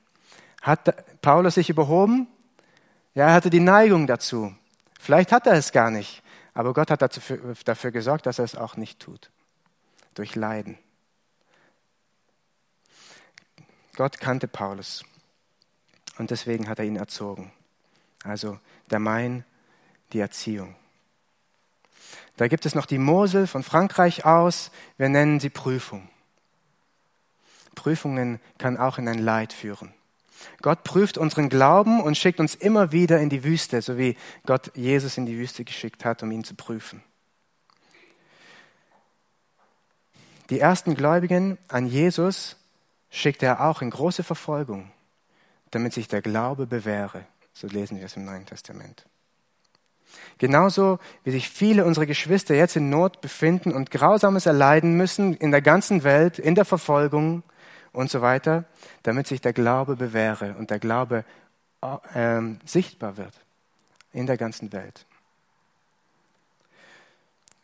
Hat 0.61 1.21
Paulus 1.23 1.55
sich 1.55 1.69
überhoben? 1.69 2.29
Ja, 3.15 3.29
er 3.29 3.35
hatte 3.35 3.51
die 3.51 3.61
Neigung 3.61 4.07
dazu. 4.07 4.55
Vielleicht 5.01 5.33
hat 5.33 5.47
er 5.47 5.55
es 5.55 5.73
gar 5.73 5.91
nicht, 5.91 6.23
aber 6.55 6.73
Gott 6.73 6.91
hat 6.91 7.03
dafür, 7.03 7.57
dafür 7.65 7.91
gesorgt, 7.91 8.27
dass 8.27 8.39
er 8.39 8.45
es 8.45 8.55
auch 8.55 8.77
nicht 8.77 9.01
tut. 9.01 9.31
Durch 10.15 10.37
Leiden. 10.37 10.79
Gott 13.97 14.21
kannte 14.21 14.47
Paulus 14.49 15.05
und 16.19 16.31
deswegen 16.31 16.69
hat 16.69 16.79
er 16.79 16.85
ihn 16.85 16.97
erzogen. 16.97 17.53
Also 18.25 18.59
der 18.91 19.01
Main, 19.01 19.45
die 20.13 20.21
Erziehung. 20.21 20.75
Da 22.37 22.49
gibt 22.49 22.67
es 22.67 22.75
noch 22.75 22.87
die 22.87 22.99
Mosel 22.99 23.47
von 23.47 23.63
Frankreich 23.63 24.25
aus. 24.25 24.71
Wir 24.97 25.09
nennen 25.09 25.39
sie 25.41 25.51
Prüfung. 25.51 26.09
Prüfungen 27.75 28.41
kann 28.59 28.77
auch 28.77 28.99
in 28.99 29.09
ein 29.09 29.19
Leid 29.19 29.53
führen. 29.53 29.95
Gott 30.61 30.83
prüft 30.83 31.19
unseren 31.19 31.49
Glauben 31.49 32.03
und 32.03 32.17
schickt 32.17 32.41
uns 32.41 32.55
immer 32.55 32.93
wieder 32.93 33.21
in 33.21 33.29
die 33.29 33.45
Wüste, 33.45 33.81
so 33.81 33.97
wie 33.97 34.17
Gott 34.45 34.73
Jesus 34.77 35.17
in 35.17 35.27
die 35.27 35.39
Wüste 35.39 35.65
geschickt 35.65 36.05
hat, 36.05 36.23
um 36.23 36.31
ihn 36.31 36.45
zu 36.45 36.55
prüfen. 36.55 37.03
Die 40.51 40.59
ersten 40.59 40.95
Gläubigen 40.95 41.59
an 41.69 41.87
Jesus 41.87 42.57
schickte 43.11 43.47
er 43.47 43.61
auch 43.61 43.83
in 43.83 43.91
große 43.91 44.23
Verfolgung, 44.23 44.91
damit 45.71 45.93
sich 45.93 46.09
der 46.09 46.23
Glaube 46.23 46.67
bewähre. 46.67 47.25
So 47.53 47.67
lesen 47.69 47.99
wir 47.99 48.07
es 48.07 48.17
im 48.17 48.25
Neuen 48.25 48.47
Testament. 48.47 49.07
Genauso 50.39 50.99
wie 51.25 51.31
sich 51.31 51.49
viele 51.49 51.85
unserer 51.85 52.07
Geschwister 52.07 52.55
jetzt 52.55 52.77
in 52.77 52.91
Not 52.91 53.21
befinden 53.21 53.73
und 53.73 53.91
Grausames 53.91 54.47
erleiden 54.47 54.97
müssen 54.97 55.35
in 55.35 55.51
der 55.51 55.63
ganzen 55.63 56.05
Welt, 56.05 56.39
in 56.39 56.55
der 56.55 56.65
Verfolgung 56.65 57.43
und 57.93 58.11
so 58.11 58.23
weiter, 58.23 58.65
damit 59.03 59.27
sich 59.27 59.41
der 59.41 59.53
Glaube 59.53 59.97
bewähre 59.97 60.55
und 60.59 60.71
der 60.71 60.79
Glaube 60.79 61.25
äh, 62.15 62.41
sichtbar 62.65 63.17
wird 63.17 63.35
in 64.13 64.27
der 64.27 64.37
ganzen 64.37 64.73
Welt. 64.73 65.07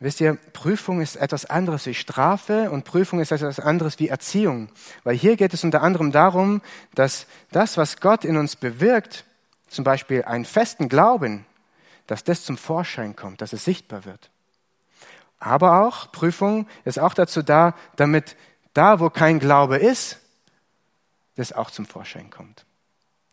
Wisst 0.01 0.21
ihr, 0.21 0.39
Prüfung 0.53 1.01
ist 1.01 1.17
etwas 1.17 1.47
anderes 1.47 1.87
wie 1.87 1.95
Strafe 1.95 2.71
und 2.71 2.85
Prüfung 2.85 3.19
ist 3.19 3.33
etwas 3.33 3.59
anderes 3.59 3.99
wie 3.99 4.09
Erziehung. 4.09 4.69
Weil 5.03 5.17
hier 5.17 5.37
geht 5.37 5.53
es 5.53 5.65
unter 5.65 5.83
anderem 5.83 6.13
darum, 6.13 6.63
dass 6.95 7.27
das, 7.51 7.77
was 7.77 8.01
Gott 8.01 8.25
in 8.25 8.37
uns 8.37 8.55
bewirkt, 8.55 9.25
zum 9.67 9.85
Beispiel 9.85 10.23
einen 10.23 10.45
festen 10.45 10.89
Glauben, 10.89 11.45
dass 12.09 12.25
das 12.25 12.45
zum 12.45 12.57
Vorschein 12.57 13.15
kommt, 13.15 13.43
dass 13.43 13.53
es 13.53 13.65
sichtbar 13.65 14.05
wird. 14.05 14.31
Aber 15.39 15.87
auch, 15.87 16.11
Prüfung 16.11 16.67
ist 16.85 16.99
auch 16.99 17.15
dazu 17.15 17.43
da, 17.43 17.77
damit 17.95 18.35
da, 18.73 18.99
wo 18.99 19.11
kein 19.11 19.39
Glaube 19.39 19.77
ist, 19.77 20.19
das 21.37 21.53
auch 21.53 21.71
zum 21.71 21.87
Vorschein 21.87 22.31
kommt 22.31 22.67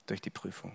durch 0.05 0.21
die 0.21 0.29
Prüfung. 0.29 0.73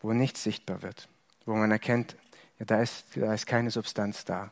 Wo 0.00 0.12
nichts 0.12 0.42
sichtbar 0.42 0.82
wird, 0.82 1.08
wo 1.46 1.54
man 1.54 1.70
erkennt, 1.70 2.16
ja, 2.58 2.66
da, 2.66 2.82
ist, 2.82 3.06
da 3.14 3.32
ist 3.32 3.46
keine 3.46 3.70
Substanz 3.70 4.24
da. 4.24 4.50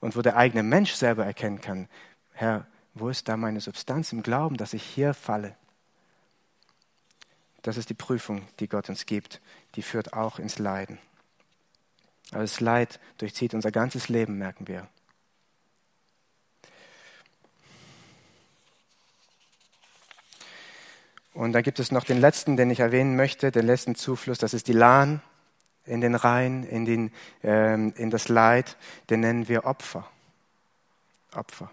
Und 0.00 0.14
wo 0.14 0.22
der 0.22 0.36
eigene 0.36 0.62
Mensch 0.62 0.92
selber 0.92 1.24
erkennen 1.24 1.60
kann, 1.60 1.88
Herr, 2.32 2.66
wo 2.94 3.08
ist 3.08 3.28
da 3.28 3.36
meine 3.36 3.60
Substanz 3.60 4.12
im 4.12 4.22
Glauben, 4.22 4.56
dass 4.56 4.74
ich 4.74 4.82
hier 4.82 5.14
falle? 5.14 5.56
Das 7.66 7.76
ist 7.76 7.90
die 7.90 7.94
Prüfung, 7.94 8.46
die 8.60 8.68
Gott 8.68 8.88
uns 8.88 9.06
gibt. 9.06 9.40
Die 9.74 9.82
führt 9.82 10.12
auch 10.12 10.38
ins 10.38 10.60
Leiden. 10.60 11.00
Aber 12.30 12.42
das 12.42 12.60
Leid 12.60 13.00
durchzieht 13.18 13.54
unser 13.54 13.72
ganzes 13.72 14.08
Leben, 14.08 14.38
merken 14.38 14.68
wir. 14.68 14.86
Und 21.34 21.54
da 21.54 21.60
gibt 21.60 21.80
es 21.80 21.90
noch 21.90 22.04
den 22.04 22.20
letzten, 22.20 22.56
den 22.56 22.70
ich 22.70 22.78
erwähnen 22.78 23.16
möchte, 23.16 23.50
den 23.50 23.66
letzten 23.66 23.96
Zufluss, 23.96 24.38
das 24.38 24.54
ist 24.54 24.68
die 24.68 24.72
Lahn 24.72 25.20
in 25.86 26.00
den 26.00 26.14
Rhein, 26.14 26.62
in, 26.62 26.84
den, 26.84 27.12
ähm, 27.42 27.92
in 27.96 28.10
das 28.10 28.28
Leid, 28.28 28.76
den 29.10 29.18
nennen 29.18 29.48
wir 29.48 29.64
Opfer. 29.64 30.08
Opfer. 31.34 31.72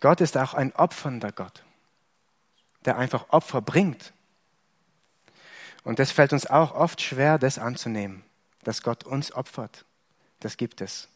Gott 0.00 0.22
ist 0.22 0.38
auch 0.38 0.54
ein 0.54 0.74
opfernder 0.74 1.32
Gott, 1.32 1.64
der 2.86 2.96
einfach 2.96 3.26
Opfer 3.28 3.60
bringt. 3.60 4.14
Und 5.84 5.98
das 5.98 6.10
fällt 6.10 6.32
uns 6.32 6.46
auch 6.46 6.74
oft 6.74 7.00
schwer, 7.00 7.38
das 7.38 7.58
anzunehmen, 7.58 8.22
dass 8.64 8.82
Gott 8.82 9.04
uns 9.04 9.32
opfert. 9.32 9.84
Das 10.40 10.56
gibt 10.56 10.80
es. 10.80 11.08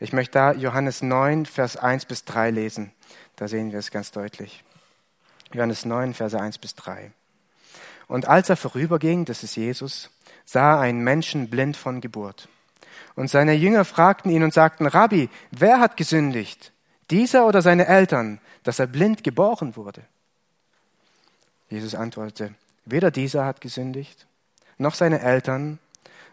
Ich 0.00 0.12
möchte 0.12 0.32
da 0.32 0.52
Johannes 0.52 1.02
9, 1.02 1.46
Vers 1.46 1.76
1 1.76 2.06
bis 2.06 2.24
3 2.24 2.50
lesen. 2.50 2.92
Da 3.36 3.48
sehen 3.48 3.72
wir 3.72 3.78
es 3.78 3.90
ganz 3.90 4.10
deutlich. 4.10 4.64
Johannes 5.52 5.84
9, 5.84 6.14
Verse 6.14 6.38
1 6.38 6.58
bis 6.58 6.74
3. 6.74 7.12
Und 8.06 8.26
als 8.26 8.48
er 8.48 8.56
vorüberging, 8.56 9.24
das 9.24 9.42
ist 9.42 9.56
Jesus, 9.56 10.10
sah 10.44 10.76
er 10.76 10.80
einen 10.80 11.00
Menschen 11.00 11.50
blind 11.50 11.76
von 11.76 12.00
Geburt. 12.00 12.48
Und 13.14 13.28
seine 13.28 13.52
Jünger 13.52 13.84
fragten 13.84 14.30
ihn 14.30 14.42
und 14.42 14.54
sagten, 14.54 14.86
Rabbi, 14.86 15.28
wer 15.50 15.80
hat 15.80 15.96
gesündigt? 15.96 16.72
Dieser 17.10 17.46
oder 17.46 17.62
seine 17.62 17.86
Eltern, 17.86 18.40
dass 18.62 18.78
er 18.78 18.86
blind 18.86 19.24
geboren 19.24 19.76
wurde? 19.76 20.02
Jesus 21.68 21.94
antwortete, 21.94 22.54
Weder 22.90 23.10
dieser 23.10 23.44
hat 23.44 23.60
gesündigt, 23.60 24.26
noch 24.78 24.94
seine 24.94 25.20
Eltern, 25.20 25.78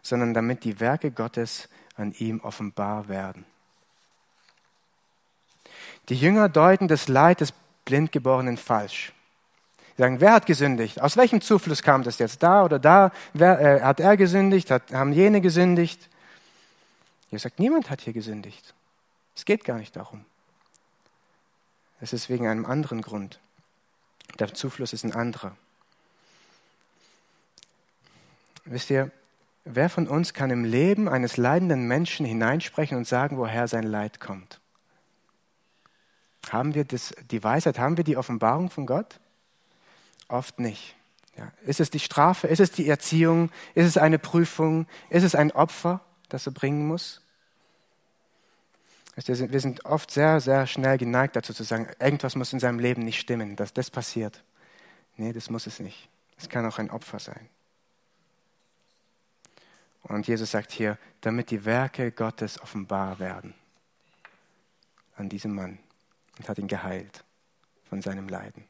sondern 0.01 0.33
damit 0.33 0.63
die 0.63 0.79
Werke 0.79 1.11
Gottes 1.11 1.67
an 1.97 2.13
ihm 2.13 2.39
offenbar 2.39 3.09
werden. 3.09 3.45
Die 6.07 6.15
Jünger 6.15 6.47
deuten 6.47 6.87
das 6.87 7.09
Leid 7.09 7.41
des 7.41 7.53
Blindgeborenen 7.83 8.55
falsch. 8.55 9.11
Sie 9.97 10.01
sagen, 10.01 10.21
wer 10.21 10.33
hat 10.33 10.45
gesündigt? 10.45 11.01
Aus 11.01 11.17
welchem 11.17 11.41
Zufluss 11.41 11.81
kam 11.81 12.03
das 12.03 12.19
jetzt? 12.19 12.41
Da 12.41 12.63
oder 12.63 12.79
da? 12.79 13.11
Wer, 13.33 13.59
äh, 13.59 13.81
hat 13.81 13.99
er 13.99 14.15
gesündigt? 14.15 14.71
Hat, 14.71 14.93
haben 14.93 15.11
jene 15.11 15.41
gesündigt? 15.41 16.09
Jesus 17.31 17.43
sagt, 17.43 17.59
niemand 17.59 17.89
hat 17.89 18.01
hier 18.01 18.13
gesündigt. 18.13 18.73
Es 19.35 19.43
geht 19.43 19.65
gar 19.65 19.77
nicht 19.77 19.95
darum. 19.95 20.23
Es 21.99 22.13
ist 22.13 22.29
wegen 22.29 22.47
einem 22.47 22.65
anderen 22.65 23.01
Grund. 23.01 23.39
Der 24.39 24.53
Zufluss 24.53 24.93
ist 24.93 25.03
ein 25.03 25.13
anderer. 25.13 25.55
Wisst 28.65 28.89
ihr, 28.89 29.11
wer 29.63 29.89
von 29.89 30.07
uns 30.07 30.33
kann 30.33 30.49
im 30.49 30.63
Leben 30.63 31.07
eines 31.07 31.37
leidenden 31.37 31.87
Menschen 31.87 32.25
hineinsprechen 32.25 32.97
und 32.97 33.07
sagen, 33.07 33.37
woher 33.37 33.67
sein 33.67 33.83
Leid 33.83 34.19
kommt? 34.19 34.59
Haben 36.49 36.75
wir 36.75 36.83
das, 36.83 37.13
die 37.31 37.43
Weisheit, 37.43 37.79
haben 37.79 37.97
wir 37.97 38.03
die 38.03 38.17
Offenbarung 38.17 38.69
von 38.69 38.85
Gott? 38.85 39.19
Oft 40.27 40.59
nicht. 40.59 40.95
Ja. 41.37 41.51
Ist 41.63 41.79
es 41.79 41.89
die 41.89 41.99
Strafe? 41.99 42.47
Ist 42.47 42.59
es 42.59 42.71
die 42.71 42.87
Erziehung? 42.87 43.51
Ist 43.73 43.85
es 43.85 43.97
eine 43.97 44.19
Prüfung? 44.19 44.87
Ist 45.09 45.23
es 45.23 45.35
ein 45.35 45.51
Opfer, 45.51 46.01
das 46.29 46.45
er 46.45 46.53
bringen 46.53 46.87
muss? 46.87 47.21
Wir 49.15 49.61
sind 49.61 49.85
oft 49.85 50.11
sehr, 50.11 50.41
sehr 50.41 50.67
schnell 50.67 50.97
geneigt 50.97 51.35
dazu 51.35 51.53
zu 51.53 51.63
sagen, 51.63 51.87
irgendwas 51.99 52.35
muss 52.35 52.51
in 52.51 52.59
seinem 52.59 52.79
Leben 52.79 53.01
nicht 53.03 53.19
stimmen, 53.19 53.55
dass 53.55 53.73
das 53.73 53.89
passiert. 53.89 54.43
Nee, 55.15 55.31
das 55.31 55.49
muss 55.49 55.67
es 55.67 55.79
nicht. 55.79 56.09
Es 56.37 56.49
kann 56.49 56.65
auch 56.65 56.79
ein 56.79 56.91
Opfer 56.91 57.19
sein. 57.19 57.49
Und 60.07 60.27
Jesus 60.27 60.51
sagt 60.51 60.71
hier, 60.71 60.99
damit 61.21 61.49
die 61.49 61.65
Werke 61.65 62.11
Gottes 62.11 62.61
offenbar 62.61 63.17
werden 63.17 63.55
an 65.15 65.29
diesem 65.29 65.55
Mann 65.55 65.79
und 66.37 66.47
hat 66.47 66.59
ihn 66.59 66.67
geheilt 66.67 67.23
von 67.89 68.01
seinem 68.03 68.29
Leiden. 68.29 68.65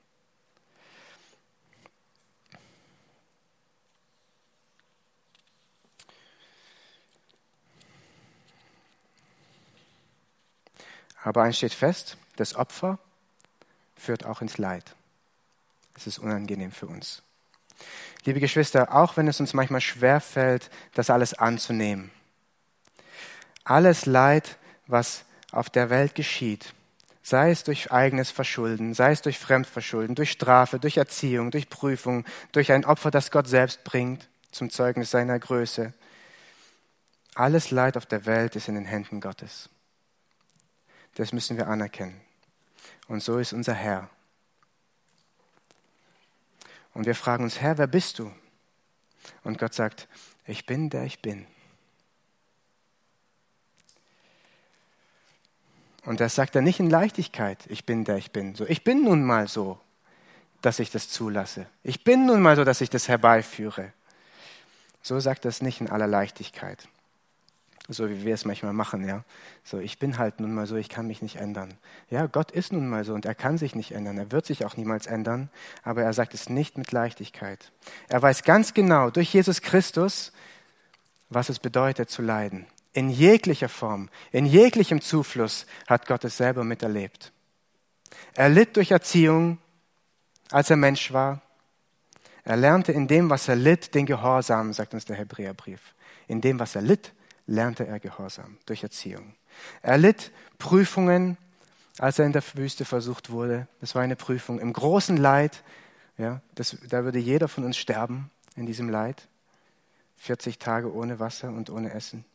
Aber 11.21 11.43
eins 11.43 11.57
steht 11.57 11.73
fest, 11.73 12.17
das 12.37 12.55
Opfer 12.55 12.97
führt 13.97 14.25
auch 14.25 14.41
ins 14.41 14.57
Leid. 14.57 14.95
Es 15.95 16.07
ist 16.07 16.19
unangenehm 16.19 16.71
für 16.71 16.87
uns. 16.87 17.23
Liebe 18.25 18.39
Geschwister, 18.39 18.93
auch 18.95 19.17
wenn 19.17 19.27
es 19.27 19.39
uns 19.39 19.53
manchmal 19.53 19.81
schwer 19.81 20.19
fällt, 20.19 20.71
das 20.95 21.11
alles 21.11 21.35
anzunehmen, 21.35 22.11
alles 23.63 24.07
Leid, 24.07 24.57
was 24.87 25.25
auf 25.51 25.69
der 25.69 25.91
Welt 25.91 26.15
geschieht, 26.15 26.73
sei 27.21 27.51
es 27.51 27.63
durch 27.63 27.91
eigenes 27.91 28.31
Verschulden, 28.31 28.95
sei 28.95 29.11
es 29.11 29.21
durch 29.21 29.37
Fremdverschulden, 29.37 30.15
durch 30.15 30.31
Strafe, 30.31 30.79
durch 30.79 30.97
Erziehung, 30.97 31.51
durch 31.51 31.69
Prüfung, 31.69 32.25
durch 32.51 32.71
ein 32.71 32.83
Opfer, 32.83 33.11
das 33.11 33.29
Gott 33.29 33.47
selbst 33.47 33.83
bringt 33.83 34.27
zum 34.51 34.71
Zeugnis 34.71 35.11
seiner 35.11 35.37
Größe. 35.37 35.93
Alles 37.35 37.69
Leid 37.69 37.95
auf 37.95 38.05
der 38.05 38.25
Welt 38.25 38.55
ist 38.55 38.67
in 38.67 38.75
den 38.75 38.85
Händen 38.85 39.21
Gottes. 39.21 39.69
Das 41.15 41.31
müssen 41.31 41.57
wir 41.57 41.67
anerkennen. 41.67 42.21
Und 43.07 43.21
so 43.21 43.37
ist 43.37 43.53
unser 43.53 43.73
Herr. 43.73 44.09
Und 46.95 47.05
wir 47.05 47.13
fragen 47.13 47.43
uns, 47.43 47.59
Herr, 47.59 47.77
wer 47.77 47.87
bist 47.87 48.17
du? 48.19 48.31
Und 49.43 49.59
Gott 49.59 49.73
sagt, 49.73 50.07
ich 50.47 50.65
bin 50.65 50.89
der 50.89 51.03
ich 51.03 51.21
bin. 51.21 51.45
Und 56.05 56.21
das 56.21 56.35
sagt 56.35 56.55
er 56.55 56.61
nicht 56.61 56.79
in 56.79 56.89
Leichtigkeit, 56.89 57.65
ich 57.67 57.85
bin 57.85 58.05
der 58.05 58.15
ich 58.15 58.31
bin. 58.31 58.55
So, 58.55 58.65
ich 58.65 58.83
bin 58.83 59.03
nun 59.03 59.23
mal 59.23 59.47
so, 59.47 59.79
dass 60.61 60.79
ich 60.79 60.89
das 60.89 61.09
zulasse. 61.09 61.67
Ich 61.83 62.03
bin 62.03 62.25
nun 62.25 62.41
mal 62.41 62.55
so, 62.55 62.63
dass 62.63 62.79
ich 62.79 62.89
das 62.89 63.09
herbeiführe. 63.09 63.91
So 65.01 65.19
sagt 65.19 65.45
er 65.45 65.49
es 65.49 65.61
nicht 65.61 65.81
in 65.81 65.89
aller 65.89 66.07
Leichtigkeit. 66.07 66.87
So 67.87 68.09
wie 68.09 68.23
wir 68.23 68.33
es 68.33 68.45
manchmal 68.45 68.73
machen, 68.73 69.07
ja. 69.07 69.23
So, 69.63 69.77
ich 69.79 69.99
bin 69.99 70.17
halt 70.17 70.39
nun 70.39 70.53
mal 70.55 70.65
so, 70.65 70.75
ich 70.75 70.89
kann 70.89 71.05
mich 71.05 71.21
nicht 71.21 71.35
ändern. 71.35 71.75
Ja, 72.09 72.25
Gott 72.25 72.49
ist 72.49 72.73
nun 72.73 72.89
mal 72.89 73.03
so 73.03 73.13
und 73.13 73.25
er 73.25 73.35
kann 73.35 73.59
sich 73.59 73.75
nicht 73.75 73.91
ändern. 73.91 74.17
Er 74.17 74.31
wird 74.31 74.47
sich 74.47 74.65
auch 74.65 74.75
niemals 74.75 75.05
ändern, 75.05 75.49
aber 75.83 76.01
er 76.01 76.13
sagt 76.13 76.33
es 76.33 76.49
nicht 76.49 76.79
mit 76.79 76.91
Leichtigkeit. 76.91 77.71
Er 78.07 78.21
weiß 78.21 78.43
ganz 78.43 78.73
genau 78.73 79.11
durch 79.11 79.31
Jesus 79.31 79.61
Christus, 79.61 80.31
was 81.29 81.49
es 81.49 81.59
bedeutet 81.59 82.09
zu 82.09 82.23
leiden. 82.23 82.65
In 82.93 83.09
jeglicher 83.09 83.69
Form, 83.69 84.09
in 84.31 84.45
jeglichem 84.45 85.01
Zufluss 85.01 85.67
hat 85.85 86.07
Gott 86.07 86.23
es 86.23 86.37
selber 86.37 86.63
miterlebt. 86.63 87.33
Er 88.33 88.49
litt 88.49 88.77
durch 88.77 88.91
Erziehung, 88.91 89.59
als 90.49 90.69
er 90.69 90.77
Mensch 90.77 91.13
war. 91.13 91.41
Er 92.43 92.57
lernte 92.57 92.91
in 92.91 93.07
dem, 93.07 93.29
was 93.29 93.47
er 93.47 93.55
litt, 93.55 93.93
den 93.93 94.05
Gehorsam, 94.05 94.73
sagt 94.73 94.93
uns 94.93 95.05
der 95.05 95.17
Hebräerbrief. 95.17 95.93
In 96.27 96.41
dem, 96.41 96.59
was 96.59 96.75
er 96.75 96.81
litt, 96.81 97.11
lernte 97.47 97.85
er 97.85 97.99
Gehorsam 97.99 98.57
durch 98.65 98.83
Erziehung. 98.83 99.35
Er 99.81 99.97
litt 99.97 100.31
Prüfungen, 100.57 101.37
als 101.97 102.19
er 102.19 102.25
in 102.25 102.33
der 102.33 102.43
Wüste 102.55 102.85
versucht 102.85 103.29
wurde. 103.29 103.67
Das 103.81 103.95
war 103.95 104.01
eine 104.01 104.15
Prüfung 104.15 104.59
im 104.59 104.73
großen 104.73 105.17
Leid. 105.17 105.63
Ja, 106.17 106.41
das, 106.55 106.77
da 106.89 107.03
würde 107.03 107.19
jeder 107.19 107.47
von 107.47 107.63
uns 107.63 107.77
sterben 107.77 108.29
in 108.55 108.65
diesem 108.65 108.89
Leid. 108.89 109.27
40 110.17 110.59
Tage 110.59 110.93
ohne 110.93 111.19
Wasser 111.19 111.49
und 111.49 111.69
ohne 111.69 111.93
Essen. 111.93 112.25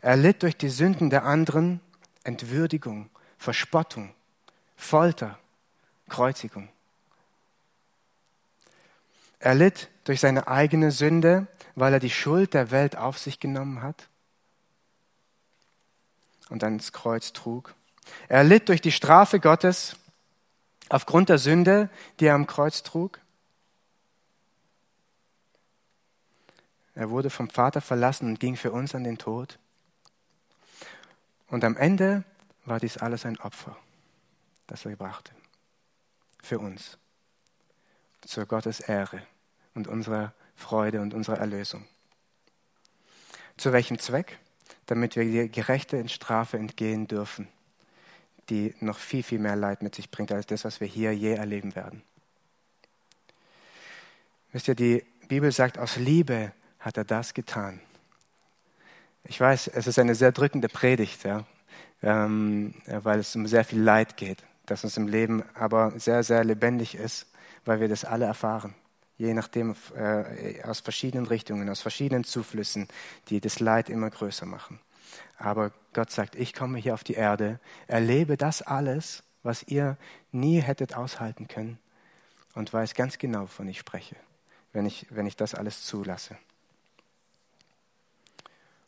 Er 0.00 0.16
litt 0.16 0.42
durch 0.42 0.56
die 0.56 0.68
Sünden 0.68 1.10
der 1.10 1.24
anderen 1.24 1.80
Entwürdigung, 2.24 3.08
Verspottung, 3.38 4.14
Folter, 4.76 5.38
Kreuzigung. 6.08 6.68
Er 9.38 9.54
litt 9.54 9.88
durch 10.04 10.20
seine 10.20 10.48
eigene 10.48 10.90
Sünde, 10.90 11.46
weil 11.76 11.92
er 11.92 12.00
die 12.00 12.10
Schuld 12.10 12.54
der 12.54 12.70
Welt 12.70 12.96
auf 12.96 13.18
sich 13.18 13.38
genommen 13.40 13.82
hat 13.82 14.08
und 16.50 16.64
ans 16.64 16.92
Kreuz 16.92 17.32
trug. 17.32 17.74
Er 18.28 18.44
litt 18.44 18.68
durch 18.68 18.80
die 18.80 18.92
Strafe 18.92 19.40
Gottes 19.40 19.96
aufgrund 20.88 21.28
der 21.28 21.38
Sünde, 21.38 21.90
die 22.20 22.26
er 22.26 22.34
am 22.34 22.46
Kreuz 22.46 22.82
trug. 22.82 23.20
Er 26.94 27.10
wurde 27.10 27.30
vom 27.30 27.48
Vater 27.48 27.80
verlassen 27.80 28.28
und 28.28 28.40
ging 28.40 28.56
für 28.56 28.72
uns 28.72 28.94
an 28.94 29.04
den 29.04 29.18
Tod. 29.18 29.58
Und 31.46 31.64
am 31.64 31.76
Ende 31.76 32.24
war 32.64 32.80
dies 32.80 32.96
alles 32.98 33.24
ein 33.24 33.38
Opfer, 33.38 33.76
das 34.66 34.84
er 34.84 34.96
brachte. 34.96 35.32
Für 36.42 36.58
uns. 36.58 36.98
Zur 38.26 38.46
Gottes 38.46 38.80
Ehre 38.80 39.22
und 39.74 39.86
unserer 39.86 40.32
Freude 40.56 41.00
und 41.00 41.14
unserer 41.14 41.38
Erlösung. 41.38 41.86
Zu 43.56 43.72
welchem 43.72 43.98
Zweck? 43.98 44.38
Damit 44.88 45.16
wir 45.16 45.24
die 45.24 45.50
gerechte 45.50 46.08
Strafe 46.08 46.56
entgehen 46.56 47.06
dürfen, 47.06 47.46
die 48.48 48.74
noch 48.80 48.98
viel, 48.98 49.22
viel 49.22 49.38
mehr 49.38 49.54
Leid 49.54 49.82
mit 49.82 49.94
sich 49.94 50.10
bringt 50.10 50.32
als 50.32 50.46
das, 50.46 50.64
was 50.64 50.80
wir 50.80 50.88
hier 50.88 51.14
je 51.14 51.34
erleben 51.34 51.76
werden. 51.76 52.02
Wisst 54.52 54.66
ihr, 54.66 54.74
die 54.74 55.04
Bibel 55.28 55.52
sagt, 55.52 55.78
aus 55.78 55.96
Liebe 55.96 56.52
hat 56.80 56.96
er 56.96 57.04
das 57.04 57.34
getan. 57.34 57.80
Ich 59.24 59.38
weiß, 59.38 59.68
es 59.68 59.86
ist 59.86 59.98
eine 59.98 60.14
sehr 60.14 60.32
drückende 60.32 60.70
Predigt, 60.70 61.24
ja, 61.24 61.44
ähm, 62.02 62.72
weil 62.86 63.18
es 63.18 63.36
um 63.36 63.46
sehr 63.46 63.64
viel 63.64 63.82
Leid 63.82 64.16
geht, 64.16 64.42
das 64.64 64.84
uns 64.84 64.96
im 64.96 65.06
Leben 65.06 65.44
aber 65.52 65.92
sehr, 65.98 66.22
sehr 66.22 66.44
lebendig 66.44 66.94
ist, 66.94 67.26
weil 67.66 67.80
wir 67.80 67.88
das 67.88 68.06
alle 68.06 68.24
erfahren 68.24 68.74
je 69.18 69.34
nachdem 69.34 69.74
äh, 69.96 70.62
aus 70.62 70.80
verschiedenen 70.80 71.26
Richtungen, 71.26 71.68
aus 71.68 71.80
verschiedenen 71.80 72.24
Zuflüssen, 72.24 72.88
die 73.28 73.40
das 73.40 73.60
Leid 73.60 73.90
immer 73.90 74.08
größer 74.08 74.46
machen. 74.46 74.80
Aber 75.36 75.72
Gott 75.92 76.10
sagt, 76.10 76.36
ich 76.36 76.54
komme 76.54 76.78
hier 76.78 76.94
auf 76.94 77.04
die 77.04 77.14
Erde, 77.14 77.60
erlebe 77.88 78.36
das 78.36 78.62
alles, 78.62 79.24
was 79.42 79.64
ihr 79.64 79.96
nie 80.32 80.60
hättet 80.60 80.94
aushalten 80.94 81.48
können 81.48 81.78
und 82.54 82.72
weiß 82.72 82.94
ganz 82.94 83.18
genau, 83.18 83.42
wovon 83.42 83.68
ich 83.68 83.78
spreche, 83.78 84.16
wenn 84.72 84.86
ich, 84.86 85.06
wenn 85.10 85.26
ich 85.26 85.36
das 85.36 85.54
alles 85.54 85.84
zulasse. 85.84 86.36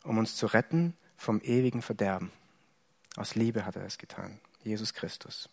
Um 0.03 0.17
uns 0.17 0.35
zu 0.35 0.47
retten 0.47 0.95
vom 1.17 1.41
ewigen 1.41 1.81
Verderben. 1.81 2.31
Aus 3.17 3.35
Liebe 3.35 3.65
hat 3.65 3.75
er 3.75 3.85
es 3.85 3.97
getan, 3.97 4.39
Jesus 4.63 4.93
Christus 4.93 5.49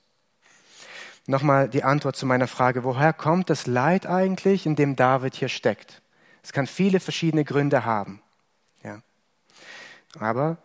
nochmal 1.29 1.69
die 1.69 1.85
Antwort 1.85 2.17
zu 2.17 2.27
meiner 2.27 2.49
Frage, 2.49 2.85
woher 2.85 3.13
kommt 3.13 3.51
das 3.51 3.67
Leid 3.67 4.07
eigentlich, 4.07 4.67
in 4.67 4.77
dem 4.77 4.97
David 4.97 5.35
hier 5.35 5.49
steckt? 5.49 6.03
Es 6.43 6.53
kann 6.53 6.67
viele 6.67 7.01
verschiedene 7.01 7.45
Gründe 7.45 7.85
haben. 7.85 8.23
Ja. 8.83 9.01
Aber 10.19 10.57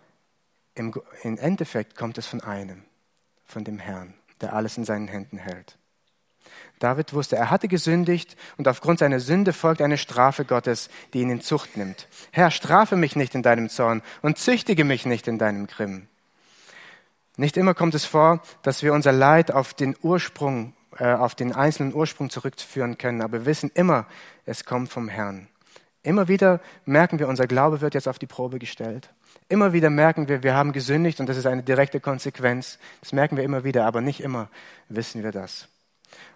im, 0.76 0.94
im 1.24 1.38
Endeffekt 1.38 1.96
kommt 1.96 2.18
es 2.18 2.26
von 2.26 2.42
einem, 2.42 2.84
von 3.46 3.64
dem 3.64 3.80
Herrn, 3.80 4.14
der 4.42 4.54
alles 4.54 4.78
in 4.78 4.86
seinen 4.86 5.08
Händen 5.08 5.38
hält. 5.38 5.78
David 6.80 7.14
wusste, 7.14 7.36
er 7.36 7.50
hatte 7.50 7.68
gesündigt 7.68 8.36
und 8.58 8.68
aufgrund 8.68 9.00
seiner 9.00 9.20
Sünde 9.20 9.54
folgt 9.54 9.82
eine 9.82 9.98
Strafe 9.98 10.44
Gottes, 10.44 10.90
die 11.14 11.22
ihn 11.22 11.30
in 11.30 11.42
Zucht 11.42 11.78
nimmt. 11.78 12.08
Herr, 12.32 12.52
strafe 12.52 12.96
mich 12.96 13.16
nicht 13.16 13.36
in 13.36 13.44
deinem 13.44 13.70
Zorn 13.70 14.02
und 14.22 14.38
züchtige 14.38 14.84
mich 14.84 15.06
nicht 15.06 15.28
in 15.28 15.38
deinem 15.38 15.68
Grimm. 15.68 16.08
Nicht 17.36 17.58
immer 17.58 17.74
kommt 17.74 17.96
es 17.96 18.06
vor, 18.06 18.42
dass 18.62 18.84
wir 18.84 18.94
unser 18.94 19.12
Leid 19.12 19.52
auf 19.52 19.74
den 19.74 19.96
Ursprung, 20.02 20.74
äh, 20.98 21.14
auf 21.14 21.34
den 21.34 21.54
einzelnen 21.54 21.94
Ursprung 21.94 22.30
zurückführen 22.30 22.98
können, 22.98 23.22
aber 23.22 23.40
wir 23.40 23.46
wissen 23.48 23.72
immer, 23.74 24.06
es 24.46 24.66
kommt 24.66 24.90
vom 24.90 25.10
Herrn. 25.10 25.48
Immer 26.04 26.28
wieder 26.28 26.60
merken 26.86 27.18
wir, 27.18 27.28
unser 27.28 27.48
Glaube 27.48 27.82
wird 27.82 27.94
jetzt 27.94 28.08
auf 28.08 28.20
die 28.20 28.28
Probe 28.28 28.60
gestellt. 28.60 29.10
Immer 29.50 29.74
wieder 29.74 29.90
merken 29.90 30.28
wir, 30.28 30.44
wir 30.44 30.54
haben 30.54 30.74
gesündigt 30.74 31.20
und 31.20 31.28
das 31.28 31.38
ist 31.38 31.46
eine 31.46 31.64
direkte 31.64 32.00
Konsequenz. 32.00 32.78
Das 33.00 33.14
merken 33.14 33.38
wir 33.38 33.44
immer 33.44 33.64
wieder, 33.64 33.86
aber 33.86 34.02
nicht 34.02 34.20
immer 34.20 34.50
wissen 34.90 35.24
wir 35.24 35.32
das. 35.32 35.70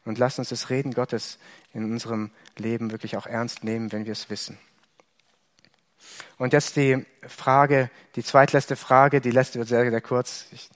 Und 0.06 0.18
lasst 0.18 0.40
uns 0.40 0.50
das 0.50 0.70
Reden 0.70 0.94
Gottes 0.94 1.38
in 1.74 1.84
unserem 1.84 2.32
Leben 2.58 2.92
wirklich 2.92 3.18
auch 3.18 3.28
ernst 3.28 3.64
nehmen, 3.64 3.92
wenn 3.92 4.06
wir 4.06 4.14
es 4.14 4.30
wissen. 4.30 4.58
Und 6.38 6.54
jetzt 6.54 6.76
die 6.76 7.06
Frage, 7.28 7.92
die 8.16 8.24
zweitletzte 8.24 8.76
Frage, 8.76 9.22
die 9.22 9.32
letzte 9.32 9.60
wird 9.60 9.68
sehr, 9.68 9.90
sehr 9.90 10.02
kurz. 10.02 10.46
Ich 10.52 10.70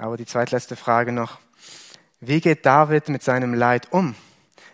aber 0.00 0.16
die 0.16 0.26
zweitletzte 0.26 0.76
Frage 0.76 1.12
noch. 1.12 1.38
Wie 2.20 2.40
geht 2.40 2.64
David 2.66 3.08
mit 3.08 3.22
seinem 3.22 3.54
Leid 3.54 3.92
um? 3.92 4.14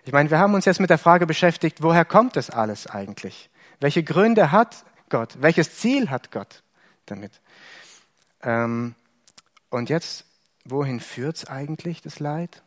Ich 0.04 0.12
meine, 0.12 0.30
wir 0.30 0.38
haben 0.38 0.54
uns 0.54 0.64
jetzt 0.64 0.80
mit 0.80 0.90
der 0.90 0.98
Frage 0.98 1.26
beschäftigt, 1.26 1.82
woher 1.82 2.04
kommt 2.04 2.36
das 2.36 2.48
alles 2.48 2.86
eigentlich? 2.86 3.50
Welche 3.80 4.04
Gründe 4.04 4.52
hat 4.52 4.84
Gott? 5.08 5.36
Welches 5.40 5.76
Ziel 5.78 6.10
hat 6.10 6.30
Gott 6.30 6.62
damit? 7.06 7.40
Ähm, 8.42 8.94
und 9.68 9.90
jetzt, 9.90 10.24
wohin 10.64 11.00
führt 11.00 11.36
es 11.36 11.46
eigentlich, 11.46 12.02
das 12.02 12.20
Leid? 12.20 12.62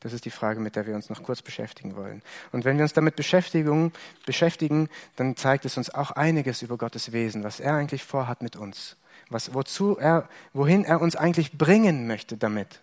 Das 0.00 0.12
ist 0.12 0.24
die 0.24 0.30
Frage, 0.30 0.60
mit 0.60 0.76
der 0.76 0.86
wir 0.86 0.96
uns 0.96 1.10
noch 1.10 1.22
kurz 1.22 1.42
beschäftigen 1.42 1.94
wollen. 1.94 2.22
Und 2.50 2.64
wenn 2.64 2.76
wir 2.76 2.82
uns 2.82 2.92
damit 2.92 3.16
beschäftigen, 3.16 3.92
beschäftigen, 4.26 4.88
dann 5.14 5.36
zeigt 5.36 5.64
es 5.64 5.76
uns 5.76 5.90
auch 5.90 6.10
einiges 6.10 6.62
über 6.62 6.76
Gottes 6.76 7.12
Wesen, 7.12 7.44
was 7.44 7.60
er 7.60 7.74
eigentlich 7.74 8.02
vorhat 8.02 8.42
mit 8.42 8.56
uns 8.56 8.96
was, 9.30 9.54
wozu 9.54 9.96
er, 9.98 10.28
wohin 10.52 10.84
er 10.84 11.00
uns 11.00 11.16
eigentlich 11.16 11.56
bringen 11.56 12.06
möchte 12.06 12.36
damit, 12.36 12.80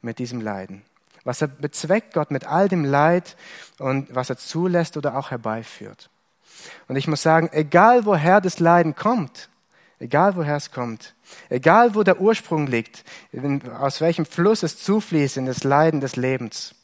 mit 0.00 0.18
diesem 0.18 0.40
Leiden. 0.40 0.82
Was 1.24 1.42
er 1.42 1.48
bezweckt 1.48 2.14
Gott 2.14 2.30
mit 2.30 2.46
all 2.46 2.68
dem 2.68 2.84
Leid 2.84 3.36
und 3.78 4.14
was 4.14 4.30
er 4.30 4.38
zulässt 4.38 4.96
oder 4.96 5.16
auch 5.16 5.30
herbeiführt. 5.30 6.10
Und 6.88 6.96
ich 6.96 7.08
muss 7.08 7.22
sagen, 7.22 7.48
egal 7.52 8.04
woher 8.06 8.40
das 8.40 8.58
Leiden 8.58 8.94
kommt, 8.94 9.48
egal 9.98 10.36
woher 10.36 10.56
es 10.56 10.70
kommt, 10.70 11.14
egal 11.48 11.94
wo 11.94 12.02
der 12.02 12.20
Ursprung 12.20 12.66
liegt, 12.66 13.04
aus 13.78 14.00
welchem 14.00 14.26
Fluss 14.26 14.62
es 14.62 14.82
zufließt 14.82 15.36
in 15.36 15.46
das 15.46 15.64
Leiden 15.64 16.00
des 16.00 16.16
Lebens, 16.16 16.74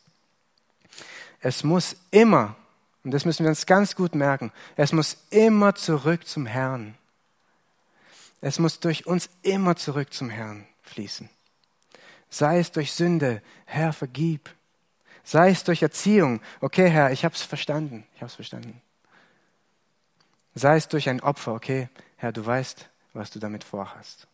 es 1.41 1.64
muss 1.64 1.97
immer 2.11 2.57
Und 3.03 3.12
das 3.12 3.24
müssen 3.24 3.45
wir 3.45 3.51
uns 3.51 3.66
ganz 3.66 3.97
gut 3.97 4.14
merken. 4.14 4.53
Es 4.76 4.93
muss 4.93 5.16
immer 5.30 5.74
zurück 5.74 6.26
zum 6.26 6.47
Herrn. 6.47 6.95
Es 8.41 8.59
muss 8.59 8.80
durch 8.80 9.07
uns 9.07 9.28
immer 9.43 9.76
zurück 9.76 10.12
zum 10.12 10.30
Herrn 10.30 10.66
fließen. 10.82 11.28
Sei 12.30 12.59
es 12.59 12.72
durch 12.72 12.93
Sünde, 12.93 13.43
Herr, 13.66 13.93
vergib. 13.93 14.49
Sei 15.24 15.51
es 15.51 15.64
durch 15.64 15.82
Erziehung, 15.82 16.41
okay, 16.61 16.88
Herr, 16.88 17.12
ich 17.12 17.24
habe 17.24 17.34
es 17.34 17.43
verstanden, 17.43 18.07
ich 18.14 18.22
habe 18.22 18.28
es 18.28 18.34
verstanden. 18.34 18.80
Sei 20.55 20.76
es 20.76 20.88
durch 20.88 21.09
ein 21.09 21.20
Opfer, 21.20 21.55
okay, 21.55 21.88
Herr, 22.16 22.32
du 22.32 22.45
weißt, 22.45 22.88
was 23.12 23.30
du 23.30 23.38
damit 23.38 23.62
vorhast. 23.62 24.26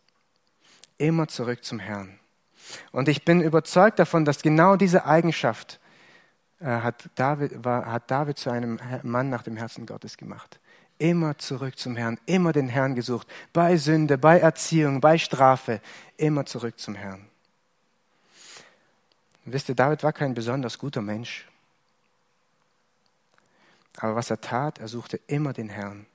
Immer 0.97 1.27
zurück 1.27 1.63
zum 1.63 1.79
Herrn. 1.79 2.19
Und 2.91 3.07
ich 3.09 3.23
bin 3.23 3.41
überzeugt 3.41 3.99
davon, 3.99 4.25
dass 4.25 4.41
genau 4.41 4.75
diese 4.75 5.05
Eigenschaft 5.05 5.79
äh, 6.59 6.65
hat, 6.65 7.09
David, 7.15 7.63
war, 7.63 7.85
hat 7.85 8.09
David 8.09 8.37
zu 8.37 8.49
einem 8.49 8.79
Mann 9.03 9.29
nach 9.29 9.43
dem 9.43 9.57
Herzen 9.57 9.85
Gottes 9.85 10.17
gemacht. 10.17 10.59
Immer 10.99 11.37
zurück 11.37 11.77
zum 11.77 11.95
Herrn, 11.95 12.19
immer 12.25 12.53
den 12.53 12.69
Herrn 12.69 12.95
gesucht, 12.95 13.27
bei 13.53 13.77
Sünde, 13.77 14.17
bei 14.17 14.39
Erziehung, 14.39 14.99
bei 14.99 15.17
Strafe, 15.17 15.81
immer 16.17 16.45
zurück 16.45 16.79
zum 16.79 16.95
Herrn. 16.95 17.27
wisst 19.45 19.69
ihr, 19.69 19.75
David 19.75 20.03
war 20.03 20.13
kein 20.13 20.33
besonders 20.33 20.77
guter 20.77 21.01
Mensch. 21.01 21.47
Aber 23.97 24.15
was 24.15 24.29
er 24.29 24.41
tat, 24.41 24.79
er 24.79 24.87
suchte 24.87 25.19
immer 25.27 25.53
den 25.53 25.69
Herrn 25.69 26.05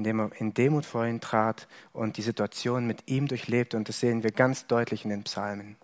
indem 0.00 0.20
er 0.20 0.30
in 0.40 0.54
Demut 0.54 0.86
vor 0.86 1.04
ihn 1.04 1.20
trat 1.20 1.68
und 1.92 2.16
die 2.16 2.22
Situation 2.22 2.86
mit 2.86 3.10
ihm 3.10 3.28
durchlebte. 3.28 3.76
Und 3.76 3.88
das 3.88 4.00
sehen 4.00 4.22
wir 4.22 4.32
ganz 4.32 4.66
deutlich 4.66 5.04
in 5.04 5.10
den 5.10 5.24
Psalmen. 5.24 5.76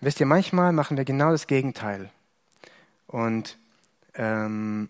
Wisst 0.00 0.18
ihr, 0.18 0.26
manchmal 0.26 0.72
machen 0.72 0.96
wir 0.96 1.04
genau 1.04 1.30
das 1.30 1.46
Gegenteil. 1.46 2.10
Und, 3.06 3.56
ähm, 4.14 4.88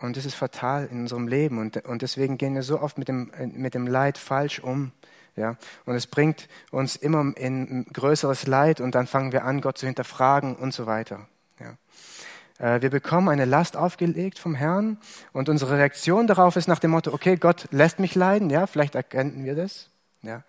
und 0.00 0.16
das 0.16 0.24
ist 0.24 0.34
fatal 0.34 0.88
in 0.90 1.00
unserem 1.00 1.28
Leben. 1.28 1.58
Und, 1.58 1.84
und 1.84 2.02
deswegen 2.02 2.38
gehen 2.38 2.54
wir 2.54 2.62
so 2.62 2.80
oft 2.80 2.98
mit 2.98 3.08
dem, 3.08 3.30
mit 3.54 3.74
dem 3.74 3.86
Leid 3.86 4.18
falsch 4.18 4.60
um. 4.60 4.92
Ja? 5.36 5.56
Und 5.86 5.94
es 5.94 6.06
bringt 6.06 6.48
uns 6.70 6.96
immer 6.96 7.32
in 7.36 7.84
größeres 7.92 8.46
Leid 8.46 8.80
und 8.80 8.94
dann 8.94 9.06
fangen 9.06 9.32
wir 9.32 9.44
an, 9.44 9.60
Gott 9.60 9.78
zu 9.78 9.86
hinterfragen 9.86 10.56
und 10.56 10.72
so 10.72 10.86
weiter. 10.86 11.26
Ja? 11.60 12.74
Äh, 12.74 12.82
wir 12.82 12.90
bekommen 12.90 13.28
eine 13.28 13.44
Last 13.44 13.76
aufgelegt 13.76 14.38
vom 14.38 14.54
Herrn 14.54 14.98
und 15.32 15.48
unsere 15.48 15.76
Reaktion 15.76 16.26
darauf 16.26 16.56
ist 16.56 16.68
nach 16.68 16.80
dem 16.80 16.90
Motto, 16.90 17.12
okay, 17.12 17.36
Gott 17.36 17.68
lässt 17.70 17.98
mich 17.98 18.14
leiden, 18.14 18.50
ja, 18.50 18.66
vielleicht 18.66 18.94
erkennen 18.94 19.44
wir 19.44 19.54
das, 19.54 19.88
ja. 20.22 20.42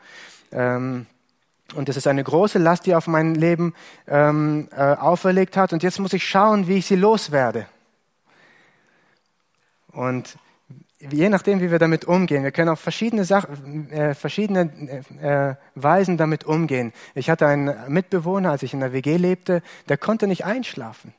Ähm, 0.51 1.05
und 1.75 1.87
das 1.87 1.97
ist 1.97 2.07
eine 2.07 2.23
große 2.23 2.57
Last, 2.57 2.87
die 2.87 2.91
er 2.91 2.97
auf 2.97 3.05
mein 3.05 3.35
Leben 3.35 3.75
ähm, 4.07 4.69
äh, 4.75 4.81
auferlegt 4.81 5.55
hat 5.55 5.71
und 5.71 5.83
jetzt 5.83 5.99
muss 5.99 6.13
ich 6.13 6.27
schauen, 6.27 6.67
wie 6.67 6.77
ich 6.77 6.87
sie 6.87 6.95
loswerde. 6.95 7.67
Und 9.91 10.37
je 10.99 11.29
nachdem, 11.29 11.61
wie 11.61 11.71
wir 11.71 11.79
damit 11.79 12.05
umgehen, 12.05 12.43
wir 12.43 12.51
können 12.51 12.69
auf 12.69 12.79
verschiedene, 12.79 13.25
Sachen, 13.25 13.89
äh, 13.91 14.13
verschiedene 14.13 14.71
äh, 15.21 15.55
Weisen 15.75 16.17
damit 16.17 16.43
umgehen. 16.43 16.93
Ich 17.15 17.29
hatte 17.29 17.47
einen 17.47 17.91
Mitbewohner, 17.91 18.51
als 18.51 18.63
ich 18.63 18.73
in 18.73 18.81
der 18.81 18.93
WG 18.93 19.17
lebte, 19.17 19.61
der 19.87 19.97
konnte 19.97 20.27
nicht 20.27 20.45
einschlafen. 20.45 21.13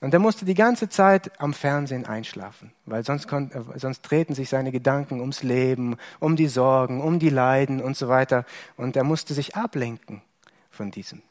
Und 0.00 0.14
er 0.14 0.20
musste 0.20 0.44
die 0.44 0.54
ganze 0.54 0.88
Zeit 0.88 1.40
am 1.40 1.52
Fernsehen 1.52 2.06
einschlafen, 2.06 2.72
weil 2.86 3.04
sonst, 3.04 3.26
konnte, 3.26 3.58
äh, 3.58 3.78
sonst 3.78 4.02
drehten 4.02 4.34
sich 4.34 4.48
seine 4.48 4.70
Gedanken 4.70 5.20
ums 5.20 5.42
Leben, 5.42 5.96
um 6.20 6.36
die 6.36 6.46
Sorgen, 6.46 7.00
um 7.00 7.18
die 7.18 7.30
Leiden 7.30 7.80
und 7.82 7.96
so 7.96 8.08
weiter. 8.08 8.44
Und 8.76 8.94
er 8.94 9.04
musste 9.04 9.34
sich 9.34 9.56
ablenken 9.56 10.22
von 10.70 10.92
diesem, 10.92 11.22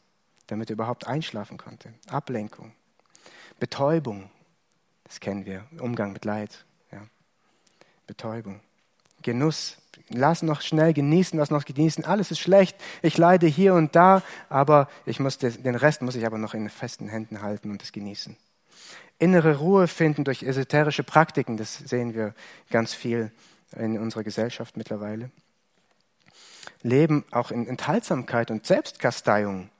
damit 0.48 0.68
er 0.68 0.74
überhaupt 0.74 1.06
einschlafen 1.06 1.56
konnte. 1.56 1.94
Ablenkung. 2.08 2.72
Betäubung, 3.58 4.30
das 5.04 5.18
kennen 5.20 5.46
wir, 5.46 5.64
Umgang 5.80 6.12
mit 6.12 6.26
Leid. 6.26 6.66
Betäubung. 8.08 8.60
Genuss, 9.22 9.76
lass 10.08 10.42
noch 10.42 10.62
schnell 10.62 10.92
genießen, 10.92 11.38
lass 11.38 11.50
noch 11.50 11.64
genießen. 11.64 12.04
Alles 12.04 12.32
ist 12.32 12.40
schlecht. 12.40 12.76
Ich 13.02 13.16
leide 13.16 13.46
hier 13.46 13.74
und 13.74 13.94
da, 13.94 14.22
aber 14.48 14.88
ich 15.06 15.20
muss 15.20 15.38
den 15.38 15.76
Rest 15.76 16.02
muss 16.02 16.16
ich 16.16 16.26
aber 16.26 16.38
noch 16.38 16.54
in 16.54 16.68
festen 16.68 17.08
Händen 17.08 17.42
halten 17.42 17.70
und 17.70 17.82
es 17.82 17.92
genießen 17.92 18.36
innere 19.18 19.58
Ruhe 19.58 19.88
finden 19.88 20.24
durch 20.24 20.42
esoterische 20.42 21.02
Praktiken. 21.02 21.56
Das 21.56 21.76
sehen 21.76 22.14
wir 22.14 22.34
ganz 22.70 22.94
viel 22.94 23.30
in 23.76 23.98
unserer 23.98 24.22
Gesellschaft 24.22 24.76
mittlerweile. 24.76 25.30
Leben 26.82 27.24
auch 27.30 27.50
in 27.50 27.66
Enthaltsamkeit 27.66 28.50
und 28.50 28.64
Selbstkasteiung. 28.64 29.70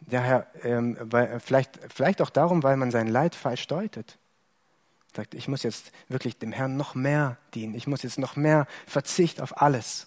Daher, 0.00 0.46
ähm, 0.62 0.96
weil, 1.00 1.38
vielleicht, 1.40 1.78
vielleicht 1.94 2.20
auch 2.22 2.30
darum, 2.30 2.62
weil 2.62 2.76
man 2.76 2.90
sein 2.90 3.06
Leid 3.06 3.34
falsch 3.34 3.66
deutet. 3.66 4.18
Sagt, 5.14 5.34
ich 5.34 5.48
muss 5.48 5.62
jetzt 5.62 5.92
wirklich 6.08 6.38
dem 6.38 6.52
Herrn 6.52 6.76
noch 6.76 6.94
mehr 6.94 7.38
dienen. 7.54 7.74
Ich 7.74 7.86
muss 7.86 8.02
jetzt 8.02 8.18
noch 8.18 8.36
mehr 8.36 8.66
Verzicht 8.86 9.40
auf 9.40 9.60
alles. 9.60 10.06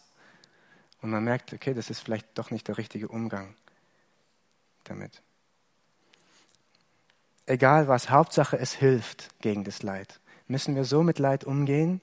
Und 1.01 1.09
man 1.09 1.23
merkt, 1.23 1.51
okay, 1.53 1.73
das 1.73 1.89
ist 1.89 1.99
vielleicht 1.99 2.27
doch 2.37 2.51
nicht 2.51 2.67
der 2.67 2.77
richtige 2.77 3.07
Umgang 3.07 3.55
damit 4.83 5.21
egal 7.51 7.87
was, 7.87 8.09
Hauptsache 8.09 8.57
es 8.57 8.73
hilft 8.73 9.29
gegen 9.41 9.63
das 9.63 9.83
Leid. 9.83 10.19
Müssen 10.47 10.75
wir 10.75 10.85
so 10.85 11.03
mit 11.03 11.19
Leid 11.19 11.43
umgehen? 11.43 12.01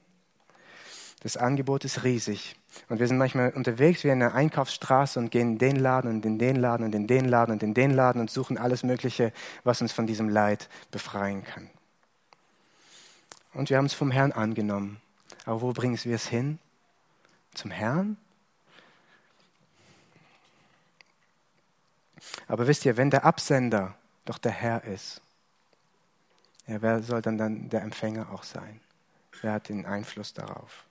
Das 1.21 1.35
Angebot 1.35 1.83
ist 1.83 2.03
riesig. 2.03 2.55
Und 2.87 2.99
wir 2.99 3.07
sind 3.07 3.17
manchmal 3.17 3.51
unterwegs 3.51 4.03
wie 4.03 4.09
in 4.09 4.21
einer 4.21 4.33
Einkaufsstraße 4.33 5.19
und 5.19 5.31
gehen 5.31 5.53
in 5.53 5.57
den 5.57 5.75
Laden 5.75 6.09
und 6.09 6.25
in 6.25 6.39
den 6.39 6.55
Laden 6.55 6.85
und 6.85 6.95
in 6.95 7.07
den 7.07 7.25
Laden 7.25 7.51
und 7.51 7.63
in 7.63 7.73
den 7.73 7.91
Laden 7.91 8.21
und 8.21 8.31
suchen 8.31 8.57
alles 8.57 8.83
Mögliche, 8.83 9.33
was 9.63 9.81
uns 9.81 9.91
von 9.91 10.07
diesem 10.07 10.29
Leid 10.29 10.69
befreien 10.91 11.43
kann. 11.43 11.69
Und 13.53 13.69
wir 13.69 13.77
haben 13.77 13.85
es 13.85 13.93
vom 13.93 14.11
Herrn 14.11 14.31
angenommen. 14.31 15.01
Aber 15.45 15.61
wo 15.61 15.73
bringen 15.73 15.99
wir 16.03 16.15
es 16.15 16.27
hin? 16.27 16.59
Zum 17.53 17.71
Herrn? 17.71 18.17
Aber 22.47 22.67
wisst 22.67 22.85
ihr, 22.85 22.97
wenn 22.97 23.09
der 23.09 23.25
Absender 23.25 23.95
doch 24.25 24.37
der 24.37 24.51
Herr 24.51 24.83
ist, 24.83 25.21
ja, 26.67 26.81
wer 26.81 27.01
soll 27.01 27.21
dann, 27.21 27.37
dann 27.37 27.69
der 27.69 27.81
Empfänger 27.81 28.31
auch 28.31 28.43
sein? 28.43 28.79
Wer 29.41 29.53
hat 29.53 29.69
den 29.69 29.85
Einfluss 29.85 30.33
darauf? 30.33 30.85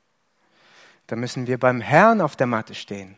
Da 1.07 1.17
müssen 1.17 1.47
wir 1.47 1.59
beim 1.59 1.81
Herrn 1.81 2.21
auf 2.21 2.37
der 2.37 2.47
Matte 2.47 2.75
stehen. 2.75 3.17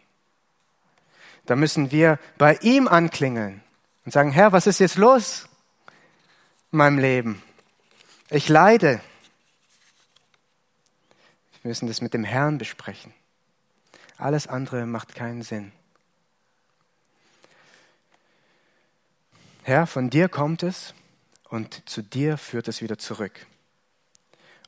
Da 1.47 1.57
müssen 1.57 1.91
wir 1.91 2.18
bei 2.36 2.57
ihm 2.57 2.86
anklingeln 2.86 3.62
und 4.05 4.12
sagen, 4.12 4.30
Herr, 4.30 4.53
was 4.53 4.66
ist 4.66 4.78
jetzt 4.78 4.97
los 4.97 5.49
in 6.70 6.78
meinem 6.78 6.99
Leben? 6.99 7.43
Ich 8.28 8.49
leide. 8.49 9.01
Wir 11.63 11.69
müssen 11.69 11.89
das 11.89 12.01
mit 12.01 12.15
dem 12.15 12.25
Herrn 12.25 12.59
besprechen. 12.59 13.13
Alles 14.17 14.47
andere 14.47 14.87
macht 14.87 15.15
keinen 15.15 15.43
Sinn. 15.43 15.73
Herr, 19.63 19.87
von 19.87 20.11
dir 20.11 20.29
kommt 20.29 20.63
es, 20.63 20.95
und 21.49 21.89
zu 21.89 22.03
dir 22.03 22.39
führt 22.39 22.69
es 22.69 22.81
wieder 22.81 22.97
zurück. 22.97 23.47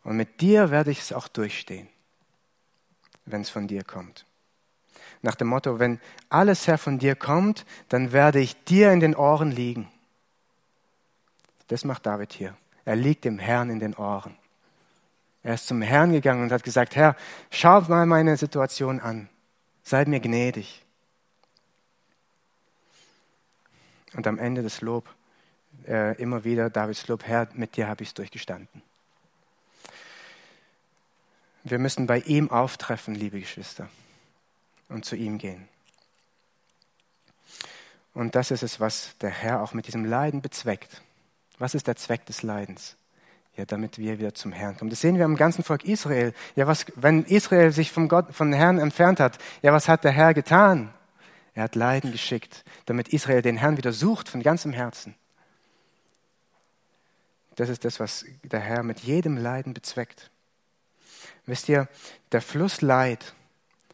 Und 0.05 0.17
mit 0.17 0.41
dir 0.41 0.71
werde 0.71 0.91
ich 0.91 1.01
es 1.01 1.13
auch 1.13 1.29
durchstehen, 1.29 1.89
wenn 3.25 3.41
es 3.41 3.51
von 3.51 3.69
dir 3.69 3.85
kommt. 3.85 4.27
Nach 5.23 5.37
dem 5.37 5.47
Motto, 5.49 5.79
wenn 5.79 6.01
alles 6.29 6.67
Herr 6.67 6.79
von 6.79 6.99
dir 6.99 7.15
kommt, 7.15 7.65
dann 7.89 8.13
werde 8.13 8.41
ich 8.41 8.65
dir 8.65 8.91
in 8.93 8.99
den 8.99 9.15
Ohren 9.15 9.53
liegen. 9.53 9.89
Das 11.69 11.85
macht 11.85 12.07
David 12.07 12.33
hier. 12.33 12.57
Er 12.85 12.97
liegt 12.97 13.25
dem 13.25 13.39
Herrn 13.39 13.71
in 13.71 13.79
den 13.79 13.95
Ohren. 13.95 14.37
Er 15.43 15.55
ist 15.55 15.67
zum 15.67 15.83
Herrn 15.83 16.13
gegangen 16.13 16.45
und 16.45 16.53
hat 16.53 16.63
gesagt, 16.63 16.95
Herr, 16.95 17.17
schau 17.51 17.81
mal 17.83 18.07
meine 18.07 18.37
Situation 18.37 19.01
an. 19.01 19.29
Seid 19.83 20.09
mir 20.09 20.21
gnädig. 20.21 20.85
Und 24.15 24.27
am 24.27 24.39
Ende 24.39 24.63
des 24.63 24.81
Lob 24.83 25.09
äh, 25.87 26.17
immer 26.21 26.45
wieder 26.45 26.71
Davids 26.71 27.09
Lob, 27.09 27.25
Herr, 27.25 27.49
mit 27.55 27.77
dir 27.77 27.89
habe 27.89 28.03
ich 28.03 28.11
es 28.11 28.15
durchgestanden. 28.15 28.83
Wir 31.65 31.79
müssen 31.79 32.07
bei 32.07 32.19
ihm 32.21 32.51
auftreffen, 32.51 33.15
liebe 33.15 33.41
Geschwister, 33.41 33.89
und 34.89 35.05
zu 35.05 35.17
ihm 35.17 35.39
gehen. 35.39 35.69
Und 38.15 38.35
das 38.35 38.51
ist 38.51 38.63
es, 38.63 38.81
was 38.81 39.17
der 39.19 39.31
Herr 39.31 39.63
auch 39.63 39.73
mit 39.73 39.87
diesem 39.87 40.05
Leiden 40.05 40.43
bezweckt. 40.43 41.03
Was 41.59 41.75
ist 41.75 41.87
der 41.87 41.97
Zweck 41.97 42.27
des 42.27 42.43
Leidens? 42.43 42.97
Ja, 43.57 43.67
damit 43.67 43.99
wir 43.99 44.19
wieder 44.19 44.35
zum 44.35 44.53
Herrn 44.53 44.79
kommen. 44.79 44.91
Das 44.91 45.03
sehen 45.03 45.19
wir 45.19 45.27
am 45.27 45.37
ganzen 45.37 45.63
Volk 45.63 45.85
Israel. 45.85 46.33
Ja, 46.57 46.67
was, 46.67 46.87
wenn 46.97 47.25
Israel 47.25 47.71
sich 47.71 47.93
vom 47.93 48.09
Gott, 48.09 48.35
von 48.35 48.53
Herrn 48.53 48.79
entfernt 48.79 49.21
hat, 49.21 49.39
ja, 49.61 49.73
was 49.73 49.89
hat 49.89 50.05
der 50.05 50.13
Herr 50.13 50.33
getan? 50.33 50.93
Er 51.55 51.65
hat 51.65 51.75
Leiden 51.75 52.13
geschickt, 52.13 52.65
damit 52.87 53.09
Israel 53.09 53.43
den 53.43 53.59
Herrn 53.59 53.77
wieder 53.77 53.93
sucht 53.93 54.31
von 54.31 54.43
ganzem 54.43 54.73
Herzen. 54.73 55.15
Das 57.57 57.69
ist 57.69 57.85
das, 57.85 58.01
was 58.01 58.25
der 58.43 58.61
Herr 58.61 58.83
mit 58.83 59.01
jedem 59.01 59.37
Leiden 59.37 59.75
bezweckt. 59.75 60.31
Wisst 61.45 61.69
ihr, 61.69 61.89
der 62.33 62.41
Fluss 62.41 62.81
Leid 62.81 63.35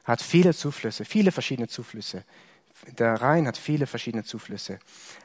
hat 0.05 0.23
viele 0.23 0.55
Zuflüsse, 0.55 1.05
viele 1.05 1.33
verschiedene 1.33 1.67
Zuflüsse. 1.67 2.25
Der 2.87 3.21
Rhein 3.21 3.49
hat 3.49 3.57
viele 3.57 3.89
verschiedene 3.89 4.23
Zuflüsse. 4.23 4.79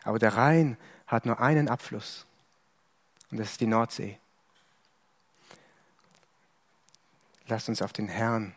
Aber 0.03 0.17
der 0.17 0.35
Rhein 0.35 0.77
hat 1.05 1.27
nur 1.27 1.39
einen 1.39 1.69
Abfluss 1.69 2.25
und 3.33 3.39
das 3.39 3.51
ist 3.51 3.61
die 3.61 3.67
Nordsee. 3.67 4.19
Lasst 7.53 7.69
uns 7.69 7.83
auf 7.83 7.93
den 7.93 8.07
Herrn 8.07 8.55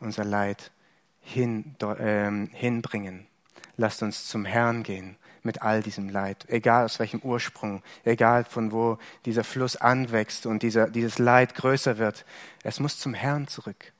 unser 0.00 0.24
Leid 0.24 0.72
hin, 1.20 1.76
äh, 1.80 2.48
hinbringen. 2.52 3.28
Lasst 3.76 4.02
uns 4.02 4.26
zum 4.26 4.44
Herrn 4.44 4.82
gehen 4.82 5.16
mit 5.44 5.62
all 5.62 5.84
diesem 5.84 6.08
Leid, 6.08 6.44
egal 6.48 6.86
aus 6.86 6.98
welchem 6.98 7.20
Ursprung, 7.20 7.80
egal 8.02 8.42
von 8.42 8.72
wo 8.72 8.98
dieser 9.24 9.44
Fluss 9.44 9.76
anwächst 9.76 10.46
und 10.46 10.64
dieser, 10.64 10.90
dieses 10.90 11.20
Leid 11.20 11.54
größer 11.54 11.98
wird. 11.98 12.24
Es 12.64 12.80
muss 12.80 12.98
zum 12.98 13.14
Herrn 13.14 13.46
zurück. 13.46 13.92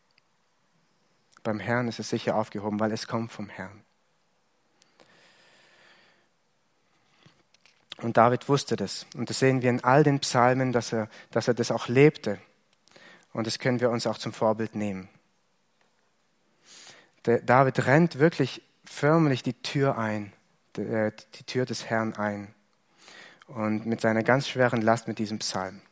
Beim 1.44 1.60
Herrn 1.60 1.86
ist 1.86 2.00
es 2.00 2.10
sicher 2.10 2.34
aufgehoben, 2.34 2.80
weil 2.80 2.90
es 2.90 3.06
kommt 3.06 3.30
vom 3.30 3.48
Herrn. 3.48 3.84
Und 7.98 8.16
David 8.16 8.48
wusste 8.48 8.74
das. 8.74 9.06
Und 9.14 9.30
das 9.30 9.38
sehen 9.38 9.62
wir 9.62 9.70
in 9.70 9.84
all 9.84 10.02
den 10.02 10.18
Psalmen, 10.18 10.72
dass 10.72 10.92
er, 10.92 11.08
dass 11.30 11.46
er 11.46 11.54
das 11.54 11.70
auch 11.70 11.86
lebte. 11.86 12.40
Und 13.34 13.46
das 13.46 13.58
können 13.58 13.80
wir 13.80 13.90
uns 13.90 14.06
auch 14.06 14.16
zum 14.16 14.32
Vorbild 14.32 14.74
nehmen. 14.74 15.08
Der 17.26 17.40
David 17.40 17.86
rennt 17.86 18.18
wirklich 18.18 18.62
förmlich 18.84 19.42
die 19.42 19.54
Tür 19.54 19.98
ein, 19.98 20.32
äh, 20.78 21.10
die 21.34 21.44
Tür 21.44 21.66
des 21.66 21.86
Herrn 21.86 22.14
ein. 22.14 22.54
Und 23.46 23.84
mit 23.84 24.00
seiner 24.00 24.22
ganz 24.22 24.48
schweren 24.48 24.80
Last 24.80 25.08
mit 25.08 25.18
diesem 25.18 25.40
Psalm. 25.40 25.82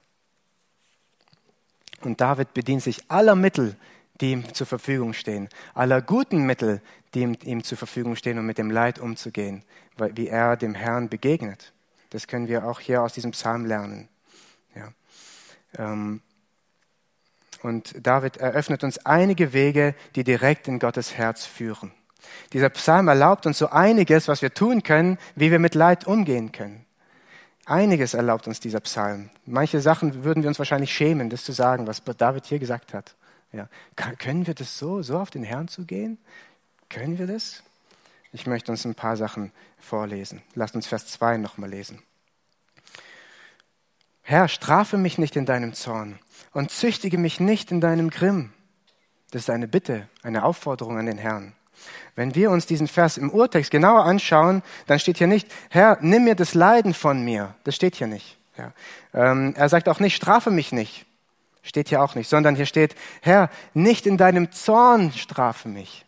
Und 2.00 2.20
David 2.20 2.54
bedient 2.54 2.82
sich 2.82 3.10
aller 3.10 3.34
Mittel, 3.34 3.76
die 4.20 4.32
ihm 4.32 4.54
zur 4.54 4.66
Verfügung 4.66 5.12
stehen, 5.12 5.48
aller 5.74 6.00
guten 6.00 6.44
Mittel, 6.44 6.80
die 7.14 7.22
ihm, 7.22 7.64
zur 7.64 7.76
Verfügung 7.76 8.16
stehen, 8.16 8.38
um 8.38 8.46
mit 8.46 8.56
dem 8.56 8.70
Leid 8.70 8.98
umzugehen, 8.98 9.64
wie 10.14 10.28
er 10.28 10.56
dem 10.56 10.74
Herrn 10.74 11.08
begegnet. 11.08 11.72
Das 12.10 12.26
können 12.26 12.48
wir 12.48 12.66
auch 12.66 12.80
hier 12.80 13.02
aus 13.02 13.14
diesem 13.14 13.32
Psalm 13.32 13.66
lernen. 13.66 14.08
Ja. 14.74 14.92
Ähm, 15.76 16.22
und 17.62 17.94
David 18.06 18.38
eröffnet 18.38 18.84
uns 18.84 18.98
einige 19.06 19.52
Wege, 19.52 19.94
die 20.14 20.24
direkt 20.24 20.68
in 20.68 20.78
Gottes 20.78 21.14
Herz 21.14 21.44
führen. 21.44 21.92
Dieser 22.52 22.70
Psalm 22.70 23.08
erlaubt 23.08 23.46
uns 23.46 23.58
so 23.58 23.68
einiges, 23.68 24.28
was 24.28 24.42
wir 24.42 24.54
tun 24.54 24.82
können, 24.82 25.18
wie 25.34 25.50
wir 25.50 25.58
mit 25.58 25.74
Leid 25.74 26.06
umgehen 26.06 26.52
können. 26.52 26.84
Einiges 27.64 28.14
erlaubt 28.14 28.48
uns 28.48 28.60
dieser 28.60 28.80
Psalm. 28.80 29.30
Manche 29.46 29.80
Sachen 29.80 30.24
würden 30.24 30.42
wir 30.42 30.48
uns 30.48 30.58
wahrscheinlich 30.58 30.92
schämen, 30.92 31.30
das 31.30 31.44
zu 31.44 31.52
sagen, 31.52 31.86
was 31.86 32.02
David 32.02 32.44
hier 32.46 32.58
gesagt 32.58 32.92
hat. 32.94 33.14
Ja. 33.52 33.68
Können 34.18 34.46
wir 34.46 34.54
das 34.54 34.78
so, 34.78 35.02
so 35.02 35.18
auf 35.18 35.30
den 35.30 35.44
Herrn 35.44 35.68
zu 35.68 35.84
gehen? 35.84 36.18
Können 36.88 37.18
wir 37.18 37.26
das? 37.26 37.62
Ich 38.32 38.46
möchte 38.46 38.72
uns 38.72 38.84
ein 38.84 38.94
paar 38.94 39.16
Sachen 39.16 39.52
vorlesen. 39.78 40.42
Lasst 40.54 40.74
uns 40.74 40.86
Vers 40.86 41.06
2 41.08 41.36
nochmal 41.36 41.70
lesen. 41.70 42.02
Herr, 44.22 44.48
strafe 44.48 44.96
mich 44.96 45.18
nicht 45.18 45.36
in 45.36 45.46
deinem 45.46 45.74
Zorn 45.74 46.18
und 46.52 46.70
züchtige 46.70 47.18
mich 47.18 47.40
nicht 47.40 47.70
in 47.70 47.80
deinem 47.80 48.10
Grimm. 48.10 48.52
Das 49.30 49.42
ist 49.42 49.50
eine 49.50 49.68
Bitte, 49.68 50.08
eine 50.22 50.44
Aufforderung 50.44 50.98
an 50.98 51.06
den 51.06 51.18
Herrn. 51.18 51.54
Wenn 52.14 52.34
wir 52.34 52.50
uns 52.50 52.66
diesen 52.66 52.88
Vers 52.88 53.16
im 53.16 53.30
Urtext 53.30 53.70
genauer 53.70 54.04
anschauen, 54.04 54.62
dann 54.86 54.98
steht 54.98 55.18
hier 55.18 55.26
nicht, 55.26 55.48
Herr, 55.70 55.98
nimm 56.00 56.24
mir 56.24 56.34
das 56.34 56.54
Leiden 56.54 56.94
von 56.94 57.24
mir. 57.24 57.54
Das 57.64 57.74
steht 57.74 57.96
hier 57.96 58.06
nicht. 58.06 58.36
Ja. 58.58 58.72
Ähm, 59.14 59.54
er 59.56 59.68
sagt 59.68 59.88
auch 59.88 60.00
nicht, 60.00 60.14
strafe 60.14 60.50
mich 60.50 60.72
nicht. 60.72 61.06
Steht 61.62 61.88
hier 61.88 62.02
auch 62.02 62.14
nicht, 62.14 62.28
sondern 62.28 62.56
hier 62.56 62.66
steht, 62.66 62.94
Herr, 63.20 63.48
nicht 63.72 64.06
in 64.06 64.16
deinem 64.16 64.50
Zorn 64.52 65.12
strafe 65.12 65.68
mich 65.68 66.04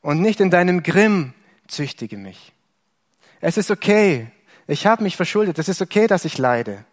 und 0.00 0.20
nicht 0.20 0.40
in 0.40 0.50
deinem 0.50 0.82
Grimm 0.82 1.32
züchtige 1.68 2.16
mich. 2.16 2.52
Es 3.40 3.56
ist 3.56 3.70
okay, 3.70 4.26
ich 4.66 4.86
habe 4.86 5.02
mich 5.02 5.16
verschuldet, 5.16 5.58
es 5.58 5.68
ist 5.68 5.80
okay, 5.80 6.06
dass 6.06 6.24
ich 6.24 6.36
leide. 6.36 6.84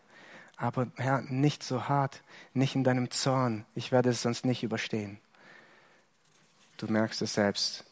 Aber 0.59 0.91
Herr, 0.97 1.21
nicht 1.21 1.63
so 1.63 1.87
hart, 1.87 2.21
nicht 2.53 2.75
in 2.75 2.83
deinem 2.83 3.09
Zorn, 3.11 3.65
ich 3.75 3.93
werde 3.93 4.09
es 4.09 4.21
sonst 4.21 4.45
nicht 4.45 4.61
überstehen. 4.61 5.17
Du 6.75 6.87
merkst 6.87 7.21
es 7.21 7.33
selbst, 7.33 7.85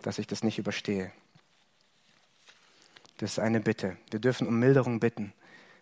dass 0.00 0.20
ich 0.20 0.28
das 0.28 0.44
nicht 0.44 0.56
überstehe. 0.56 1.10
Das 3.18 3.32
ist 3.32 3.38
eine 3.40 3.58
Bitte. 3.58 3.96
Wir 4.10 4.20
dürfen 4.20 4.46
um 4.46 4.60
Milderung 4.60 5.00
bitten. 5.00 5.32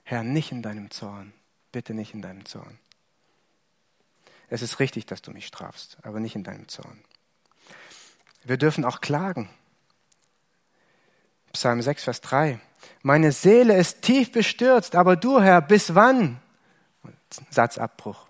Herr, 0.02 0.22
nicht 0.22 0.50
in 0.50 0.62
deinem 0.62 0.90
Zorn. 0.90 1.34
Bitte 1.72 1.92
nicht 1.92 2.14
in 2.14 2.22
deinem 2.22 2.46
Zorn. 2.46 2.78
Es 4.48 4.62
ist 4.62 4.80
richtig, 4.80 5.04
dass 5.04 5.20
du 5.20 5.30
mich 5.30 5.46
strafst, 5.46 5.98
aber 6.04 6.20
nicht 6.20 6.36
in 6.36 6.44
deinem 6.44 6.68
Zorn. 6.68 7.04
Wir 8.44 8.56
dürfen 8.56 8.86
auch 8.86 9.02
klagen. 9.02 9.50
Psalm 11.52 11.82
6, 11.82 12.04
Vers 12.04 12.22
3. 12.22 12.60
Meine 13.02 13.32
Seele 13.32 13.76
ist 13.76 14.02
tief 14.02 14.30
bestürzt, 14.30 14.94
aber 14.94 15.16
du, 15.16 15.40
Herr, 15.40 15.60
bis 15.60 15.94
wann? 15.94 16.40
Satzabbruch. 17.50 18.26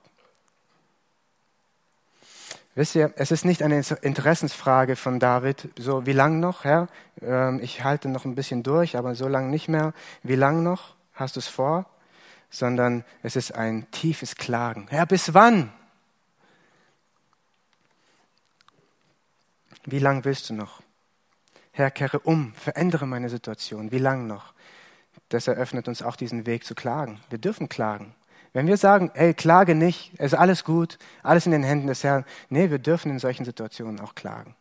Wisst 2.74 2.94
ihr, 2.94 3.12
es 3.16 3.30
ist 3.30 3.44
nicht 3.44 3.62
eine 3.62 3.84
Interessensfrage 4.00 4.96
von 4.96 5.20
David, 5.20 5.68
so 5.76 6.06
wie 6.06 6.14
lang 6.14 6.40
noch, 6.40 6.64
Herr? 6.64 6.88
Ähm, 7.20 7.60
ich 7.62 7.84
halte 7.84 8.08
noch 8.08 8.24
ein 8.24 8.34
bisschen 8.34 8.62
durch, 8.62 8.96
aber 8.96 9.14
so 9.14 9.28
lang 9.28 9.50
nicht 9.50 9.68
mehr. 9.68 9.92
Wie 10.22 10.36
lang 10.36 10.62
noch? 10.62 10.94
Hast 11.12 11.36
du 11.36 11.40
es 11.40 11.48
vor? 11.48 11.84
Sondern 12.48 13.04
es 13.22 13.36
ist 13.36 13.54
ein 13.54 13.90
tiefes 13.90 14.36
Klagen. 14.36 14.86
Herr, 14.88 15.04
bis 15.04 15.34
wann? 15.34 15.70
Wie 19.84 19.98
lang 19.98 20.24
willst 20.24 20.48
du 20.48 20.54
noch? 20.54 20.80
Herr, 21.72 21.90
kehre 21.90 22.20
um, 22.20 22.54
verändere 22.54 23.06
meine 23.06 23.28
Situation. 23.28 23.92
Wie 23.92 23.98
lang 23.98 24.26
noch? 24.26 24.51
Das 25.28 25.46
eröffnet 25.48 25.88
uns 25.88 26.02
auch 26.02 26.16
diesen 26.16 26.46
Weg 26.46 26.64
zu 26.64 26.74
klagen. 26.74 27.20
Wir 27.30 27.38
dürfen 27.38 27.68
klagen. 27.68 28.14
Wenn 28.52 28.66
wir 28.66 28.76
sagen, 28.76 29.10
ey, 29.14 29.32
klage 29.32 29.74
nicht, 29.74 30.12
es 30.18 30.32
ist 30.32 30.38
alles 30.38 30.64
gut, 30.64 30.98
alles 31.22 31.46
in 31.46 31.52
den 31.52 31.62
Händen 31.62 31.86
des 31.86 32.04
Herrn. 32.04 32.24
Nee, 32.50 32.70
wir 32.70 32.78
dürfen 32.78 33.10
in 33.10 33.18
solchen 33.18 33.44
Situationen 33.44 34.00
auch 34.00 34.14
klagen. 34.14 34.54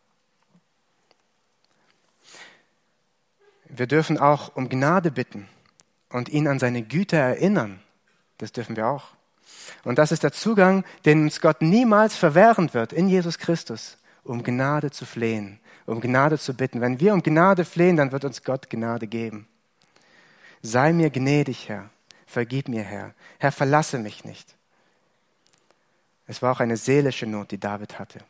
Wir 3.68 3.86
dürfen 3.86 4.18
auch 4.18 4.54
um 4.56 4.68
Gnade 4.68 5.10
bitten 5.10 5.48
und 6.10 6.28
ihn 6.28 6.48
an 6.48 6.58
seine 6.58 6.82
Güte 6.82 7.16
erinnern. 7.16 7.80
Das 8.38 8.52
dürfen 8.52 8.76
wir 8.76 8.86
auch. 8.86 9.08
Und 9.84 9.98
das 9.98 10.12
ist 10.12 10.22
der 10.22 10.32
Zugang, 10.32 10.84
den 11.04 11.24
uns 11.24 11.40
Gott 11.40 11.62
niemals 11.62 12.16
verwehren 12.16 12.72
wird 12.74 12.92
in 12.92 13.08
Jesus 13.08 13.38
Christus, 13.38 13.98
um 14.24 14.42
Gnade 14.42 14.90
zu 14.90 15.04
flehen, 15.06 15.58
um 15.86 16.00
Gnade 16.00 16.38
zu 16.38 16.54
bitten. 16.54 16.80
Wenn 16.80 17.00
wir 17.00 17.14
um 17.14 17.22
Gnade 17.22 17.64
flehen, 17.64 17.96
dann 17.96 18.12
wird 18.12 18.24
uns 18.24 18.42
Gott 18.42 18.70
Gnade 18.70 19.06
geben. 19.06 19.48
Sei 20.62 20.92
mir 20.92 21.10
gnädig, 21.10 21.68
Herr. 21.68 21.90
Vergib 22.26 22.68
mir, 22.68 22.82
Herr. 22.82 23.14
Herr, 23.38 23.52
verlasse 23.52 23.98
mich 23.98 24.24
nicht. 24.24 24.54
Es 26.26 26.40
war 26.40 26.52
auch 26.52 26.60
eine 26.60 26.76
seelische 26.76 27.26
Not, 27.26 27.50
die 27.50 27.58
David 27.58 27.98
hatte. 27.98 28.20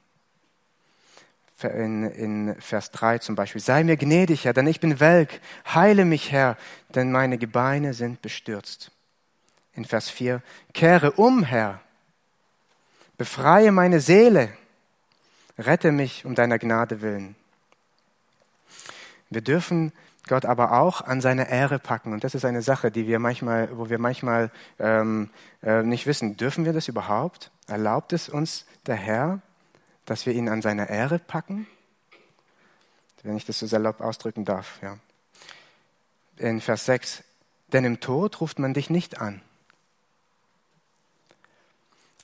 In, 1.62 2.10
in 2.10 2.60
Vers 2.60 2.90
3 2.90 3.18
zum 3.18 3.36
Beispiel. 3.36 3.60
Sei 3.60 3.84
mir 3.84 3.96
gnädig, 3.96 4.44
Herr, 4.44 4.54
denn 4.54 4.66
ich 4.66 4.80
bin 4.80 4.98
welk. 4.98 5.40
Heile 5.72 6.04
mich, 6.04 6.32
Herr, 6.32 6.56
denn 6.94 7.12
meine 7.12 7.38
Gebeine 7.38 7.94
sind 7.94 8.20
bestürzt. 8.20 8.90
In 9.74 9.84
Vers 9.84 10.10
4. 10.10 10.42
Kehre 10.72 11.12
um, 11.12 11.44
Herr. 11.44 11.80
Befreie 13.16 13.70
meine 13.70 14.00
Seele. 14.00 14.52
Rette 15.58 15.92
mich 15.92 16.24
um 16.24 16.34
deiner 16.34 16.58
Gnade 16.58 17.02
willen. 17.02 17.36
Wir 19.30 19.42
dürfen 19.42 19.92
Gott 20.28 20.44
aber 20.44 20.72
auch 20.72 21.00
an 21.00 21.20
seine 21.20 21.50
Ehre 21.50 21.78
packen. 21.78 22.12
Und 22.12 22.22
das 22.22 22.34
ist 22.34 22.44
eine 22.44 22.62
Sache, 22.62 22.90
die 22.90 23.06
wir 23.06 23.18
manchmal, 23.18 23.76
wo 23.76 23.90
wir 23.90 23.98
manchmal 23.98 24.50
ähm, 24.78 25.30
äh, 25.62 25.82
nicht 25.82 26.06
wissen, 26.06 26.36
dürfen 26.36 26.64
wir 26.64 26.72
das 26.72 26.88
überhaupt? 26.88 27.50
Erlaubt 27.66 28.12
es 28.12 28.28
uns 28.28 28.66
der 28.86 28.94
Herr, 28.94 29.40
dass 30.06 30.26
wir 30.26 30.32
ihn 30.32 30.48
an 30.48 30.62
seine 30.62 30.88
Ehre 30.88 31.18
packen? 31.18 31.66
Wenn 33.24 33.36
ich 33.36 33.46
das 33.46 33.58
so 33.58 33.66
salopp 33.66 34.00
ausdrücken 34.00 34.44
darf. 34.44 34.80
Ja. 34.82 34.96
In 36.36 36.60
Vers 36.60 36.86
6, 36.86 37.22
denn 37.72 37.84
im 37.84 38.00
Tod 38.00 38.40
ruft 38.40 38.58
man 38.58 38.74
dich 38.74 38.90
nicht 38.90 39.20
an. 39.20 39.40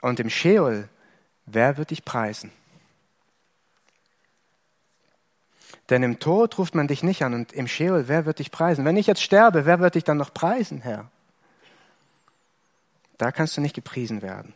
Und 0.01 0.21
im 0.21 0.31
Sheol, 0.31 0.89
wer 1.47 1.77
wird 1.77 1.91
dich 1.91 2.05
preisen? 2.05 2.53
Denn 5.91 6.03
im 6.03 6.19
Tod 6.19 6.59
ruft 6.59 6.75
man 6.75 6.87
dich 6.87 7.03
nicht 7.03 7.23
an 7.23 7.35
und 7.35 7.53
im 7.53 7.67
Sheol, 7.67 8.09
wer 8.09 8.27
wird 8.27 8.41
dich 8.41 8.51
preisen? 8.51 8.85
Wenn 8.85 8.97
ich 8.97 9.07
jetzt 9.07 9.23
sterbe, 9.23 9.65
wer 9.65 9.81
wird 9.81 9.95
dich 9.95 10.05
dann 10.05 10.19
noch 10.19 10.35
preisen, 10.35 10.83
Herr? 10.83 11.11
Da 13.17 13.33
kannst 13.33 13.57
du 13.57 13.61
nicht 13.61 13.75
gepriesen 13.75 14.23
werden. 14.23 14.53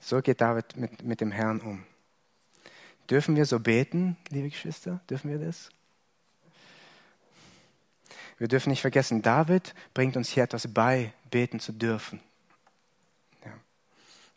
So 0.00 0.22
geht 0.22 0.40
David 0.40 0.76
mit, 0.76 1.02
mit 1.02 1.20
dem 1.20 1.32
Herrn 1.32 1.60
um. 1.60 1.84
Dürfen 3.10 3.34
wir 3.34 3.44
so 3.44 3.58
beten, 3.58 4.16
liebe 4.30 4.48
Geschwister? 4.48 5.00
Dürfen 5.10 5.30
wir 5.30 5.38
das? 5.38 5.70
Wir 8.38 8.48
dürfen 8.48 8.70
nicht 8.70 8.80
vergessen, 8.80 9.20
David 9.20 9.74
bringt 9.92 10.16
uns 10.16 10.30
hier 10.30 10.44
etwas 10.44 10.66
bei, 10.72 11.12
beten 11.30 11.60
zu 11.60 11.72
dürfen. 11.72 12.20
Ja. 13.44 13.52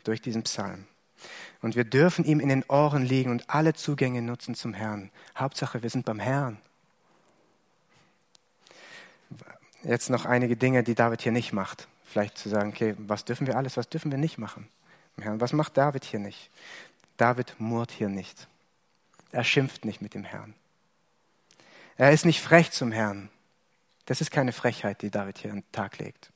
Durch 0.02 0.20
diesen 0.20 0.42
Psalm. 0.42 0.86
Und 1.62 1.76
wir 1.76 1.84
dürfen 1.84 2.24
ihm 2.24 2.40
in 2.40 2.48
den 2.48 2.64
Ohren 2.64 3.04
liegen 3.04 3.30
und 3.30 3.48
alle 3.48 3.74
Zugänge 3.74 4.22
nutzen 4.22 4.54
zum 4.54 4.74
Herrn. 4.74 5.10
Hauptsache, 5.36 5.82
wir 5.82 5.90
sind 5.90 6.04
beim 6.04 6.20
Herrn. 6.20 6.58
jetzt 9.82 10.10
noch 10.10 10.24
einige 10.24 10.56
Dinge, 10.56 10.82
die 10.82 10.94
David 10.94 11.22
hier 11.22 11.32
nicht 11.32 11.52
macht. 11.52 11.88
Vielleicht 12.04 12.38
zu 12.38 12.48
sagen, 12.48 12.70
okay, 12.70 12.94
was 12.98 13.24
dürfen 13.24 13.46
wir 13.46 13.56
alles, 13.56 13.76
was 13.76 13.88
dürfen 13.88 14.10
wir 14.10 14.18
nicht 14.18 14.38
machen? 14.38 14.68
Herrn, 15.20 15.40
was 15.40 15.52
macht 15.52 15.76
David 15.76 16.04
hier 16.04 16.20
nicht? 16.20 16.50
David 17.16 17.54
murrt 17.58 17.92
hier 17.92 18.08
nicht. 18.08 18.48
Er 19.30 19.44
schimpft 19.44 19.84
nicht 19.84 20.00
mit 20.00 20.14
dem 20.14 20.24
Herrn. 20.24 20.54
Er 21.96 22.12
ist 22.12 22.24
nicht 22.24 22.40
frech 22.40 22.70
zum 22.72 22.92
Herrn. 22.92 23.30
Das 24.06 24.20
ist 24.20 24.30
keine 24.30 24.52
Frechheit, 24.52 25.02
die 25.02 25.10
David 25.10 25.38
hier 25.38 25.52
an 25.52 25.58
den 25.58 25.72
Tag 25.72 25.98
legt. 25.98 26.30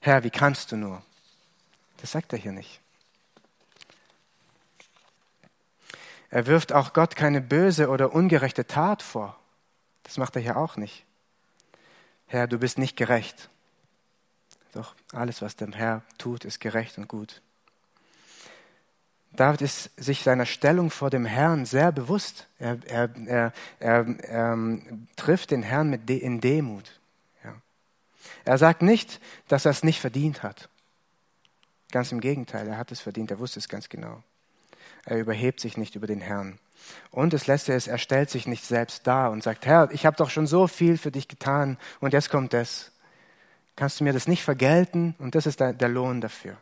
Herr, 0.00 0.24
wie 0.24 0.30
kannst 0.30 0.72
du 0.72 0.76
nur? 0.76 1.02
Das 2.00 2.12
sagt 2.12 2.32
er 2.32 2.38
hier 2.38 2.52
nicht. 2.52 2.80
Er 6.30 6.46
wirft 6.46 6.72
auch 6.72 6.92
Gott 6.92 7.16
keine 7.16 7.40
böse 7.40 7.88
oder 7.88 8.12
ungerechte 8.12 8.66
Tat 8.66 9.02
vor. 9.02 9.38
Das 10.02 10.18
macht 10.18 10.36
er 10.36 10.42
hier 10.42 10.56
auch 10.56 10.76
nicht. 10.76 11.04
Herr, 12.26 12.46
du 12.46 12.58
bist 12.58 12.78
nicht 12.78 12.96
gerecht. 12.96 13.48
Doch 14.72 14.94
alles, 15.12 15.40
was 15.40 15.56
der 15.56 15.70
Herr 15.72 16.02
tut, 16.18 16.44
ist 16.44 16.60
gerecht 16.60 16.98
und 16.98 17.08
gut. 17.08 17.40
David 19.32 19.62
ist 19.62 19.90
sich 19.96 20.22
seiner 20.22 20.46
Stellung 20.46 20.90
vor 20.90 21.10
dem 21.10 21.24
Herrn 21.24 21.64
sehr 21.64 21.92
bewusst. 21.92 22.46
Er, 22.58 22.78
er, 22.86 23.10
er, 23.26 23.52
er 23.78 24.06
ähm, 24.24 25.06
trifft 25.16 25.50
den 25.50 25.62
Herrn 25.62 25.90
mit 25.90 26.08
De 26.08 26.18
in 26.18 26.40
Demut. 26.40 27.00
Ja. 27.44 27.54
Er 28.44 28.58
sagt 28.58 28.82
nicht, 28.82 29.20
dass 29.48 29.64
er 29.64 29.70
es 29.70 29.82
nicht 29.82 30.00
verdient 30.00 30.42
hat. 30.42 30.68
Ganz 31.90 32.12
im 32.12 32.20
Gegenteil, 32.20 32.68
er 32.68 32.76
hat 32.76 32.92
es 32.92 33.00
verdient, 33.00 33.30
er 33.30 33.38
wusste 33.38 33.58
es 33.58 33.68
ganz 33.68 33.88
genau. 33.88 34.22
Er 35.08 35.16
überhebt 35.16 35.58
sich 35.58 35.78
nicht 35.78 35.96
über 35.96 36.06
den 36.06 36.20
Herrn. 36.20 36.58
Und 37.10 37.32
das 37.32 37.46
Letzte 37.46 37.72
ist, 37.72 37.86
er 37.86 37.96
stellt 37.96 38.28
sich 38.28 38.46
nicht 38.46 38.62
selbst 38.62 39.06
dar 39.06 39.30
und 39.30 39.42
sagt, 39.42 39.64
Herr, 39.64 39.90
ich 39.90 40.04
habe 40.04 40.18
doch 40.18 40.28
schon 40.28 40.46
so 40.46 40.66
viel 40.66 40.98
für 40.98 41.10
dich 41.10 41.28
getan 41.28 41.78
und 42.00 42.12
jetzt 42.12 42.28
kommt 42.28 42.52
das. 42.52 42.92
Kannst 43.74 44.00
du 44.00 44.04
mir 44.04 44.12
das 44.12 44.28
nicht 44.28 44.44
vergelten? 44.44 45.14
Und 45.18 45.34
das 45.34 45.46
ist 45.46 45.60
der, 45.60 45.88
Lohn 45.88 46.20
dafür. 46.20 46.58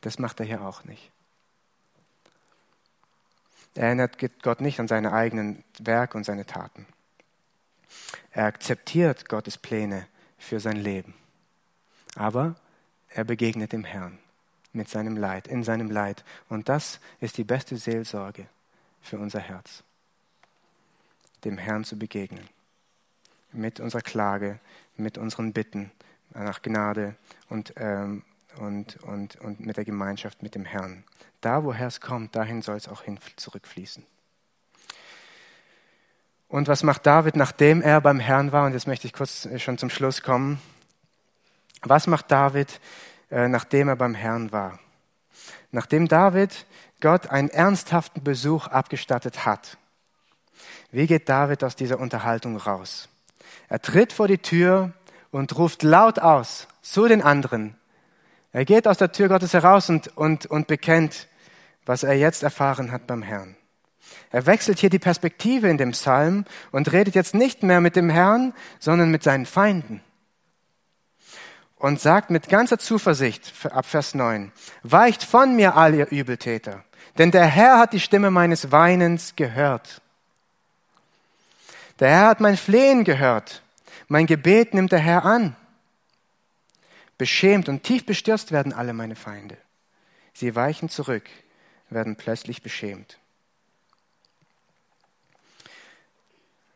Das 0.00 0.18
macht 0.18 0.40
er 0.40 0.46
hier 0.46 0.62
auch 0.62 0.84
nicht. 0.84 1.10
Er 3.74 3.88
erinnert 3.88 4.16
Gott 4.40 4.62
nicht 4.62 4.80
an 4.80 4.88
seine 4.88 5.12
eigenen 5.12 5.62
Werke 5.78 6.16
und 6.16 6.24
seine 6.24 6.46
Taten. 6.46 6.86
Er 8.30 8.46
akzeptiert 8.46 9.28
Gottes 9.28 9.58
Pläne 9.58 10.06
für 10.38 10.58
sein 10.58 10.76
Leben. 10.76 11.12
Aber 12.14 12.54
er 13.10 13.24
begegnet 13.24 13.72
dem 13.72 13.84
Herrn 13.84 14.18
mit 14.74 14.88
seinem 14.88 15.16
Leid, 15.16 15.48
in 15.48 15.62
seinem 15.62 15.90
Leid. 15.90 16.24
Und 16.48 16.68
das 16.68 17.00
ist 17.20 17.38
die 17.38 17.44
beste 17.44 17.76
Seelsorge 17.76 18.46
für 19.00 19.18
unser 19.18 19.40
Herz. 19.40 19.82
Dem 21.44 21.58
Herrn 21.58 21.84
zu 21.84 21.98
begegnen. 21.98 22.48
Mit 23.52 23.80
unserer 23.80 24.02
Klage, 24.02 24.58
mit 24.96 25.18
unseren 25.18 25.52
Bitten 25.52 25.92
nach 26.34 26.62
Gnade 26.62 27.14
und, 27.48 27.74
ähm, 27.76 28.22
und, 28.56 28.96
und, 29.02 29.36
und 29.36 29.60
mit 29.60 29.76
der 29.76 29.84
Gemeinschaft 29.84 30.42
mit 30.42 30.54
dem 30.54 30.64
Herrn. 30.64 31.04
Da, 31.40 31.64
woher 31.64 31.86
es 31.86 32.00
kommt, 32.00 32.34
dahin 32.34 32.62
soll 32.62 32.76
es 32.76 32.88
auch 32.88 33.02
hin 33.02 33.18
zurückfließen. 33.36 34.04
Und 36.48 36.68
was 36.68 36.82
macht 36.82 37.06
David, 37.06 37.36
nachdem 37.36 37.82
er 37.82 38.00
beim 38.00 38.20
Herrn 38.20 38.52
war? 38.52 38.66
Und 38.66 38.72
jetzt 38.72 38.86
möchte 38.86 39.06
ich 39.06 39.12
kurz 39.12 39.48
schon 39.58 39.78
zum 39.78 39.90
Schluss 39.90 40.22
kommen. 40.22 40.60
Was 41.82 42.06
macht 42.06 42.30
David, 42.30 42.70
äh, 42.72 42.78
nachdem 43.34 43.88
er 43.88 43.96
beim 43.96 44.14
Herrn 44.14 44.52
war? 44.52 44.78
Nachdem 45.72 46.06
David 46.06 46.66
Gott 47.00 47.30
einen 47.30 47.48
ernsthaften 47.48 48.22
Besuch 48.22 48.68
abgestattet 48.68 49.44
hat, 49.44 49.76
wie 50.92 51.08
geht 51.08 51.28
David 51.28 51.64
aus 51.64 51.74
dieser 51.74 51.98
Unterhaltung 51.98 52.56
raus? 52.56 53.08
Er 53.68 53.82
tritt 53.82 54.12
vor 54.12 54.28
die 54.28 54.38
Tür 54.38 54.92
und 55.32 55.56
ruft 55.58 55.82
laut 55.82 56.20
aus 56.20 56.68
zu 56.82 57.08
den 57.08 57.22
anderen. 57.22 57.76
Er 58.52 58.64
geht 58.64 58.86
aus 58.86 58.98
der 58.98 59.10
Tür 59.10 59.28
Gottes 59.28 59.52
heraus 59.52 59.90
und, 59.90 60.16
und, 60.16 60.46
und 60.46 60.68
bekennt, 60.68 61.26
was 61.84 62.04
er 62.04 62.14
jetzt 62.14 62.44
erfahren 62.44 62.92
hat 62.92 63.08
beim 63.08 63.22
Herrn. 63.22 63.56
Er 64.30 64.46
wechselt 64.46 64.78
hier 64.78 64.90
die 64.90 65.00
Perspektive 65.00 65.68
in 65.68 65.78
dem 65.78 65.90
Psalm 65.90 66.44
und 66.70 66.92
redet 66.92 67.16
jetzt 67.16 67.34
nicht 67.34 67.64
mehr 67.64 67.80
mit 67.80 67.96
dem 67.96 68.10
Herrn, 68.10 68.54
sondern 68.78 69.10
mit 69.10 69.24
seinen 69.24 69.46
Feinden. 69.46 70.00
Und 71.84 72.00
sagt 72.00 72.30
mit 72.30 72.48
ganzer 72.48 72.78
Zuversicht 72.78 73.52
ab 73.66 73.84
Vers 73.84 74.14
9, 74.14 74.52
weicht 74.84 75.22
von 75.22 75.54
mir 75.54 75.76
all 75.76 75.94
ihr 75.94 76.10
Übeltäter, 76.10 76.82
denn 77.18 77.30
der 77.30 77.44
Herr 77.44 77.78
hat 77.78 77.92
die 77.92 78.00
Stimme 78.00 78.30
meines 78.30 78.72
Weinens 78.72 79.36
gehört. 79.36 80.00
Der 82.00 82.08
Herr 82.08 82.28
hat 82.28 82.40
mein 82.40 82.56
Flehen 82.56 83.04
gehört, 83.04 83.60
mein 84.08 84.24
Gebet 84.24 84.72
nimmt 84.72 84.92
der 84.92 84.98
Herr 85.00 85.26
an. 85.26 85.56
Beschämt 87.18 87.68
und 87.68 87.82
tief 87.82 88.06
bestürzt 88.06 88.50
werden 88.50 88.72
alle 88.72 88.94
meine 88.94 89.14
Feinde. 89.14 89.58
Sie 90.32 90.54
weichen 90.56 90.88
zurück, 90.88 91.28
werden 91.90 92.16
plötzlich 92.16 92.62
beschämt. 92.62 93.18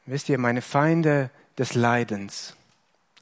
Wisst 0.05 0.29
ihr, 0.29 0.37
meine 0.37 0.61
Feinde 0.61 1.31
des 1.57 1.73
Leidens, 1.73 2.57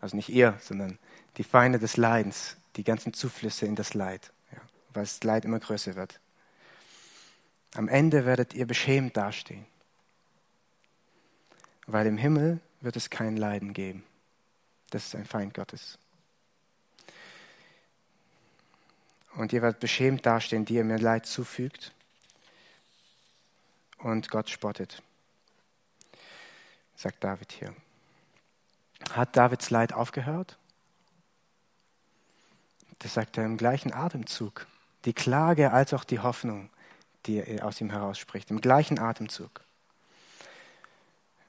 also 0.00 0.16
nicht 0.16 0.30
ihr, 0.30 0.58
sondern 0.60 0.98
die 1.36 1.44
Feinde 1.44 1.78
des 1.78 1.96
Leidens, 1.96 2.56
die 2.76 2.84
ganzen 2.84 3.12
Zuflüsse 3.12 3.66
in 3.66 3.76
das 3.76 3.94
Leid, 3.94 4.32
ja, 4.52 4.58
weil 4.92 5.04
das 5.04 5.22
Leid 5.22 5.44
immer 5.44 5.58
größer 5.58 5.94
wird. 5.94 6.20
Am 7.74 7.88
Ende 7.88 8.24
werdet 8.24 8.54
ihr 8.54 8.66
beschämt 8.66 9.16
dastehen, 9.16 9.66
weil 11.86 12.06
im 12.06 12.16
Himmel 12.16 12.60
wird 12.80 12.96
es 12.96 13.10
kein 13.10 13.36
Leiden 13.36 13.72
geben. 13.72 14.04
Das 14.90 15.06
ist 15.06 15.14
ein 15.14 15.26
Feind 15.26 15.52
Gottes. 15.54 15.98
Und 19.34 19.52
ihr 19.52 19.60
werdet 19.60 19.80
beschämt 19.80 20.24
dastehen, 20.24 20.64
die 20.64 20.74
ihr 20.74 20.84
mir 20.84 20.98
Leid 20.98 21.26
zufügt. 21.26 21.92
Und 23.98 24.30
Gott 24.30 24.48
spottet, 24.48 25.02
sagt 26.94 27.22
David 27.22 27.52
hier. 27.52 27.74
Hat 29.10 29.36
Davids 29.36 29.68
Leid 29.70 29.92
aufgehört? 29.92 30.58
Das 33.00 33.14
sagt 33.14 33.38
er 33.38 33.44
im 33.44 33.56
gleichen 33.56 33.92
Atemzug. 33.92 34.66
Die 35.04 35.12
Klage 35.12 35.72
als 35.72 35.94
auch 35.94 36.04
die 36.04 36.20
Hoffnung, 36.20 36.70
die 37.26 37.36
er 37.36 37.66
aus 37.66 37.80
ihm 37.80 37.90
herausspricht, 37.90 38.50
im 38.50 38.60
gleichen 38.60 38.98
Atemzug. 38.98 39.60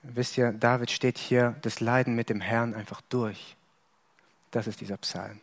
Wisst 0.03 0.37
ihr, 0.37 0.51
David 0.51 0.91
steht 0.91 1.17
hier 1.17 1.55
das 1.61 1.79
Leiden 1.79 2.15
mit 2.15 2.29
dem 2.29 2.41
Herrn 2.41 2.73
einfach 2.73 3.01
durch. 3.09 3.55
Das 4.51 4.67
ist 4.67 4.81
dieser 4.81 4.97
Psalm. 4.97 5.41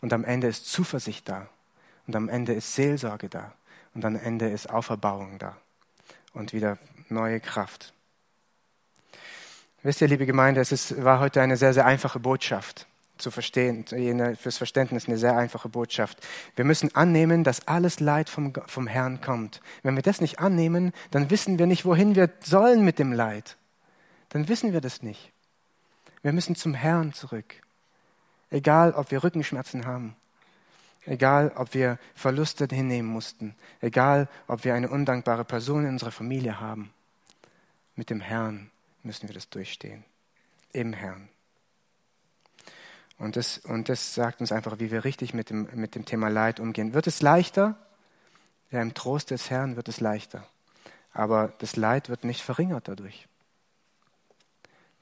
Und 0.00 0.12
am 0.12 0.24
Ende 0.24 0.46
ist 0.46 0.66
Zuversicht 0.66 1.28
da. 1.28 1.48
Und 2.06 2.16
am 2.16 2.28
Ende 2.28 2.54
ist 2.54 2.74
Seelsorge 2.74 3.28
da. 3.28 3.52
Und 3.94 4.04
am 4.04 4.16
Ende 4.16 4.48
ist 4.48 4.70
Auferbauung 4.70 5.38
da. 5.38 5.56
Und 6.32 6.52
wieder 6.52 6.78
neue 7.08 7.40
Kraft. 7.40 7.92
Wisst 9.82 10.00
ihr, 10.00 10.08
liebe 10.08 10.26
Gemeinde, 10.26 10.60
es 10.60 10.72
ist, 10.72 11.02
war 11.02 11.20
heute 11.20 11.40
eine 11.40 11.56
sehr, 11.56 11.74
sehr 11.74 11.86
einfache 11.86 12.20
Botschaft 12.20 12.86
zu 13.18 13.30
verstehen, 13.30 13.84
fürs 14.36 14.58
Verständnis 14.58 15.06
eine 15.06 15.18
sehr 15.18 15.36
einfache 15.36 15.68
Botschaft. 15.68 16.18
Wir 16.54 16.64
müssen 16.64 16.94
annehmen, 16.94 17.44
dass 17.44 17.66
alles 17.66 18.00
Leid 18.00 18.28
vom, 18.28 18.52
vom 18.66 18.86
Herrn 18.86 19.20
kommt. 19.20 19.60
Wenn 19.82 19.96
wir 19.96 20.02
das 20.02 20.20
nicht 20.20 20.38
annehmen, 20.38 20.92
dann 21.10 21.30
wissen 21.30 21.58
wir 21.58 21.66
nicht, 21.66 21.84
wohin 21.84 22.14
wir 22.14 22.30
sollen 22.40 22.84
mit 22.84 22.98
dem 22.98 23.12
Leid. 23.12 23.56
Dann 24.28 24.48
wissen 24.48 24.72
wir 24.72 24.80
das 24.80 25.02
nicht. 25.02 25.32
Wir 26.22 26.32
müssen 26.32 26.56
zum 26.56 26.74
Herrn 26.74 27.12
zurück. 27.12 27.54
Egal, 28.50 28.92
ob 28.92 29.10
wir 29.10 29.22
Rückenschmerzen 29.22 29.86
haben, 29.86 30.16
egal 31.04 31.52
ob 31.56 31.74
wir 31.74 31.98
Verluste 32.14 32.66
hinnehmen 32.70 33.08
mussten, 33.08 33.54
egal 33.80 34.28
ob 34.46 34.64
wir 34.64 34.74
eine 34.74 34.88
undankbare 34.88 35.44
Person 35.44 35.84
in 35.84 35.90
unserer 35.90 36.12
Familie 36.12 36.60
haben. 36.60 36.92
Mit 37.94 38.10
dem 38.10 38.20
Herrn 38.20 38.70
müssen 39.02 39.28
wir 39.28 39.34
das 39.34 39.48
durchstehen. 39.48 40.04
Im 40.72 40.92
Herrn. 40.92 41.28
Und 43.18 43.36
das, 43.36 43.58
und 43.58 43.88
das 43.88 44.14
sagt 44.14 44.40
uns 44.40 44.52
einfach, 44.52 44.78
wie 44.78 44.90
wir 44.90 45.04
richtig 45.04 45.32
mit 45.32 45.50
dem, 45.50 45.68
mit 45.74 45.94
dem 45.94 46.04
Thema 46.04 46.28
Leid 46.28 46.60
umgehen. 46.60 46.92
Wird 46.92 47.06
es 47.06 47.22
leichter? 47.22 47.76
Ja, 48.70 48.82
im 48.82 48.94
Trost 48.94 49.30
des 49.30 49.48
Herrn 49.50 49.76
wird 49.76 49.88
es 49.88 50.00
leichter. 50.00 50.46
Aber 51.12 51.52
das 51.58 51.76
Leid 51.76 52.08
wird 52.08 52.24
nicht 52.24 52.42
verringert 52.42 52.88
dadurch. 52.88 53.26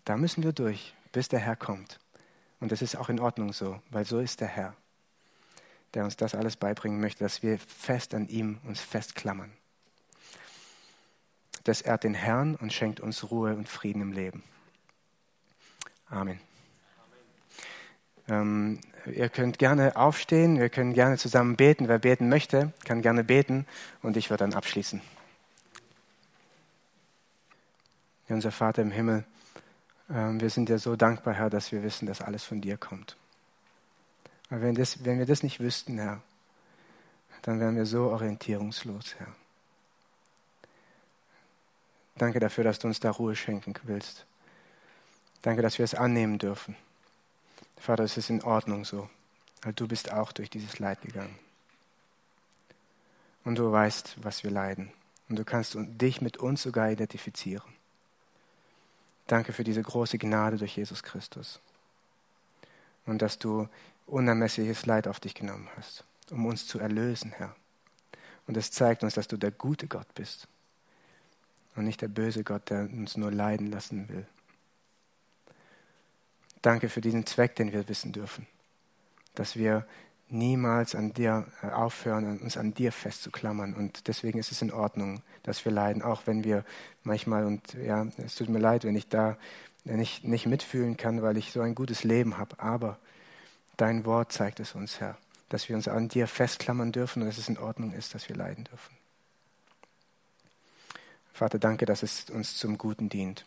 Da 0.04 0.16
müssen 0.16 0.44
wir 0.44 0.52
durch, 0.52 0.94
bis 1.12 1.28
der 1.28 1.40
Herr 1.40 1.56
kommt. 1.56 1.98
Und 2.60 2.70
das 2.72 2.82
ist 2.82 2.96
auch 2.96 3.08
in 3.08 3.18
Ordnung 3.18 3.52
so, 3.52 3.80
weil 3.90 4.04
so 4.04 4.20
ist 4.20 4.40
der 4.40 4.48
Herr 4.48 4.76
der 5.94 6.04
uns 6.04 6.16
das 6.16 6.34
alles 6.34 6.56
beibringen 6.56 7.00
möchte, 7.00 7.24
dass 7.24 7.42
wir 7.42 7.58
fest 7.58 8.14
an 8.14 8.28
ihm 8.28 8.58
uns 8.64 8.80
festklammern. 8.80 9.52
Das 11.62 11.80
ehrt 11.80 12.04
den 12.04 12.14
Herrn 12.14 12.56
und 12.56 12.72
schenkt 12.72 13.00
uns 13.00 13.30
Ruhe 13.30 13.54
und 13.54 13.68
Frieden 13.68 14.02
im 14.02 14.12
Leben. 14.12 14.42
Amen. 16.06 16.40
Ähm, 18.28 18.80
ihr 19.06 19.28
könnt 19.28 19.58
gerne 19.58 19.96
aufstehen, 19.96 20.58
wir 20.58 20.70
können 20.70 20.94
gerne 20.94 21.18
zusammen 21.18 21.56
beten. 21.56 21.88
Wer 21.88 21.98
beten 21.98 22.28
möchte, 22.28 22.72
kann 22.84 23.02
gerne 23.02 23.24
beten 23.24 23.66
und 24.02 24.16
ich 24.16 24.30
werde 24.30 24.44
dann 24.44 24.54
abschließen. 24.54 25.00
Unser 28.28 28.52
Vater 28.52 28.82
im 28.82 28.90
Himmel, 28.90 29.24
ähm, 30.10 30.40
wir 30.40 30.50
sind 30.50 30.68
dir 30.68 30.78
so 30.78 30.96
dankbar, 30.96 31.34
Herr, 31.34 31.50
dass 31.50 31.72
wir 31.72 31.82
wissen, 31.82 32.06
dass 32.06 32.22
alles 32.22 32.44
von 32.44 32.60
dir 32.60 32.78
kommt. 32.78 33.16
Weil 34.48 34.62
wenn, 34.62 34.74
das, 34.74 35.04
wenn 35.04 35.18
wir 35.18 35.26
das 35.26 35.42
nicht 35.42 35.60
wüssten, 35.60 35.98
Herr, 35.98 36.22
dann 37.42 37.60
wären 37.60 37.76
wir 37.76 37.86
so 37.86 38.10
orientierungslos, 38.10 39.16
Herr. 39.18 39.34
Danke 42.16 42.40
dafür, 42.40 42.64
dass 42.64 42.78
du 42.78 42.86
uns 42.86 43.00
da 43.00 43.10
Ruhe 43.10 43.36
schenken 43.36 43.74
willst. 43.82 44.24
Danke, 45.42 45.60
dass 45.60 45.78
wir 45.78 45.84
es 45.84 45.94
annehmen 45.94 46.38
dürfen. 46.38 46.76
Vater, 47.76 48.04
es 48.04 48.16
ist 48.16 48.30
in 48.30 48.42
Ordnung 48.42 48.84
so, 48.84 49.08
weil 49.62 49.72
du 49.72 49.88
bist 49.88 50.12
auch 50.12 50.32
durch 50.32 50.50
dieses 50.50 50.78
Leid 50.78 51.02
gegangen. 51.02 51.38
Und 53.44 53.56
du 53.56 53.70
weißt, 53.70 54.16
was 54.22 54.42
wir 54.42 54.50
leiden. 54.50 54.90
Und 55.28 55.38
du 55.38 55.44
kannst 55.44 55.76
dich 55.76 56.20
mit 56.20 56.38
uns 56.38 56.62
sogar 56.62 56.90
identifizieren. 56.90 57.74
Danke 59.26 59.52
für 59.52 59.64
diese 59.64 59.82
große 59.82 60.18
Gnade 60.18 60.58
durch 60.58 60.76
Jesus 60.76 61.02
Christus. 61.02 61.60
Und 63.06 63.22
dass 63.22 63.38
du 63.38 63.68
unermessliches 64.06 64.86
Leid 64.86 65.08
auf 65.08 65.20
dich 65.20 65.34
genommen 65.34 65.68
hast, 65.76 66.04
um 66.30 66.46
uns 66.46 66.66
zu 66.66 66.78
erlösen, 66.78 67.32
Herr. 67.32 67.54
Und 68.46 68.56
es 68.56 68.70
zeigt 68.70 69.02
uns, 69.02 69.14
dass 69.14 69.28
du 69.28 69.36
der 69.36 69.50
gute 69.50 69.86
Gott 69.86 70.12
bist 70.14 70.48
und 71.76 71.84
nicht 71.84 72.02
der 72.02 72.08
böse 72.08 72.44
Gott, 72.44 72.70
der 72.70 72.82
uns 72.82 73.16
nur 73.16 73.32
leiden 73.32 73.70
lassen 73.70 74.08
will. 74.08 74.26
Danke 76.64 76.88
für 76.88 77.02
diesen 77.02 77.26
Zweck, 77.26 77.56
den 77.56 77.74
wir 77.74 77.90
wissen 77.90 78.12
dürfen, 78.12 78.46
dass 79.34 79.54
wir 79.54 79.86
niemals 80.30 80.94
an 80.94 81.12
dir 81.12 81.46
äh, 81.62 81.66
aufhören, 81.66 82.38
uns 82.38 82.56
an 82.56 82.72
dir 82.72 82.90
festzuklammern. 82.90 83.74
Und 83.74 84.08
deswegen 84.08 84.38
ist 84.38 84.50
es 84.50 84.62
in 84.62 84.72
Ordnung, 84.72 85.20
dass 85.42 85.66
wir 85.66 85.72
leiden, 85.72 86.00
auch 86.00 86.22
wenn 86.24 86.42
wir 86.42 86.64
manchmal, 87.02 87.44
und 87.44 87.74
ja, 87.74 88.06
es 88.16 88.36
tut 88.36 88.48
mir 88.48 88.60
leid, 88.60 88.84
wenn 88.84 88.96
ich 88.96 89.10
da 89.10 89.36
nicht, 89.84 90.24
nicht 90.24 90.46
mitfühlen 90.46 90.96
kann, 90.96 91.20
weil 91.20 91.36
ich 91.36 91.52
so 91.52 91.60
ein 91.60 91.74
gutes 91.74 92.02
Leben 92.02 92.38
habe. 92.38 92.58
Aber 92.58 92.98
dein 93.76 94.06
Wort 94.06 94.32
zeigt 94.32 94.58
es 94.58 94.74
uns, 94.74 95.00
Herr, 95.00 95.18
dass 95.50 95.68
wir 95.68 95.76
uns 95.76 95.86
an 95.86 96.08
dir 96.08 96.26
festklammern 96.26 96.92
dürfen 96.92 97.20
und 97.20 97.28
dass 97.28 97.36
es 97.36 97.50
in 97.50 97.58
Ordnung 97.58 97.92
ist, 97.92 98.14
dass 98.14 98.30
wir 98.30 98.36
leiden 98.36 98.64
dürfen. 98.64 98.96
Vater, 101.34 101.58
danke, 101.58 101.84
dass 101.84 102.02
es 102.02 102.30
uns 102.30 102.56
zum 102.56 102.78
Guten 102.78 103.10
dient. 103.10 103.44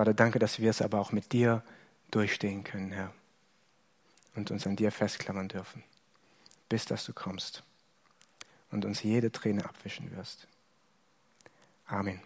Vater, 0.00 0.14
danke, 0.14 0.38
dass 0.38 0.58
wir 0.58 0.70
es 0.70 0.80
aber 0.80 0.98
auch 0.98 1.12
mit 1.12 1.30
dir 1.30 1.62
durchstehen 2.10 2.64
können, 2.64 2.90
Herr 2.90 3.12
und 4.34 4.50
uns 4.50 4.66
an 4.66 4.74
dir 4.74 4.90
festklammern 4.90 5.48
dürfen, 5.48 5.84
bis 6.70 6.86
dass 6.86 7.04
du 7.04 7.12
kommst 7.12 7.62
und 8.70 8.86
uns 8.86 9.02
jede 9.02 9.30
Träne 9.30 9.62
abwischen 9.62 10.10
wirst. 10.16 10.48
Amen. 11.86 12.18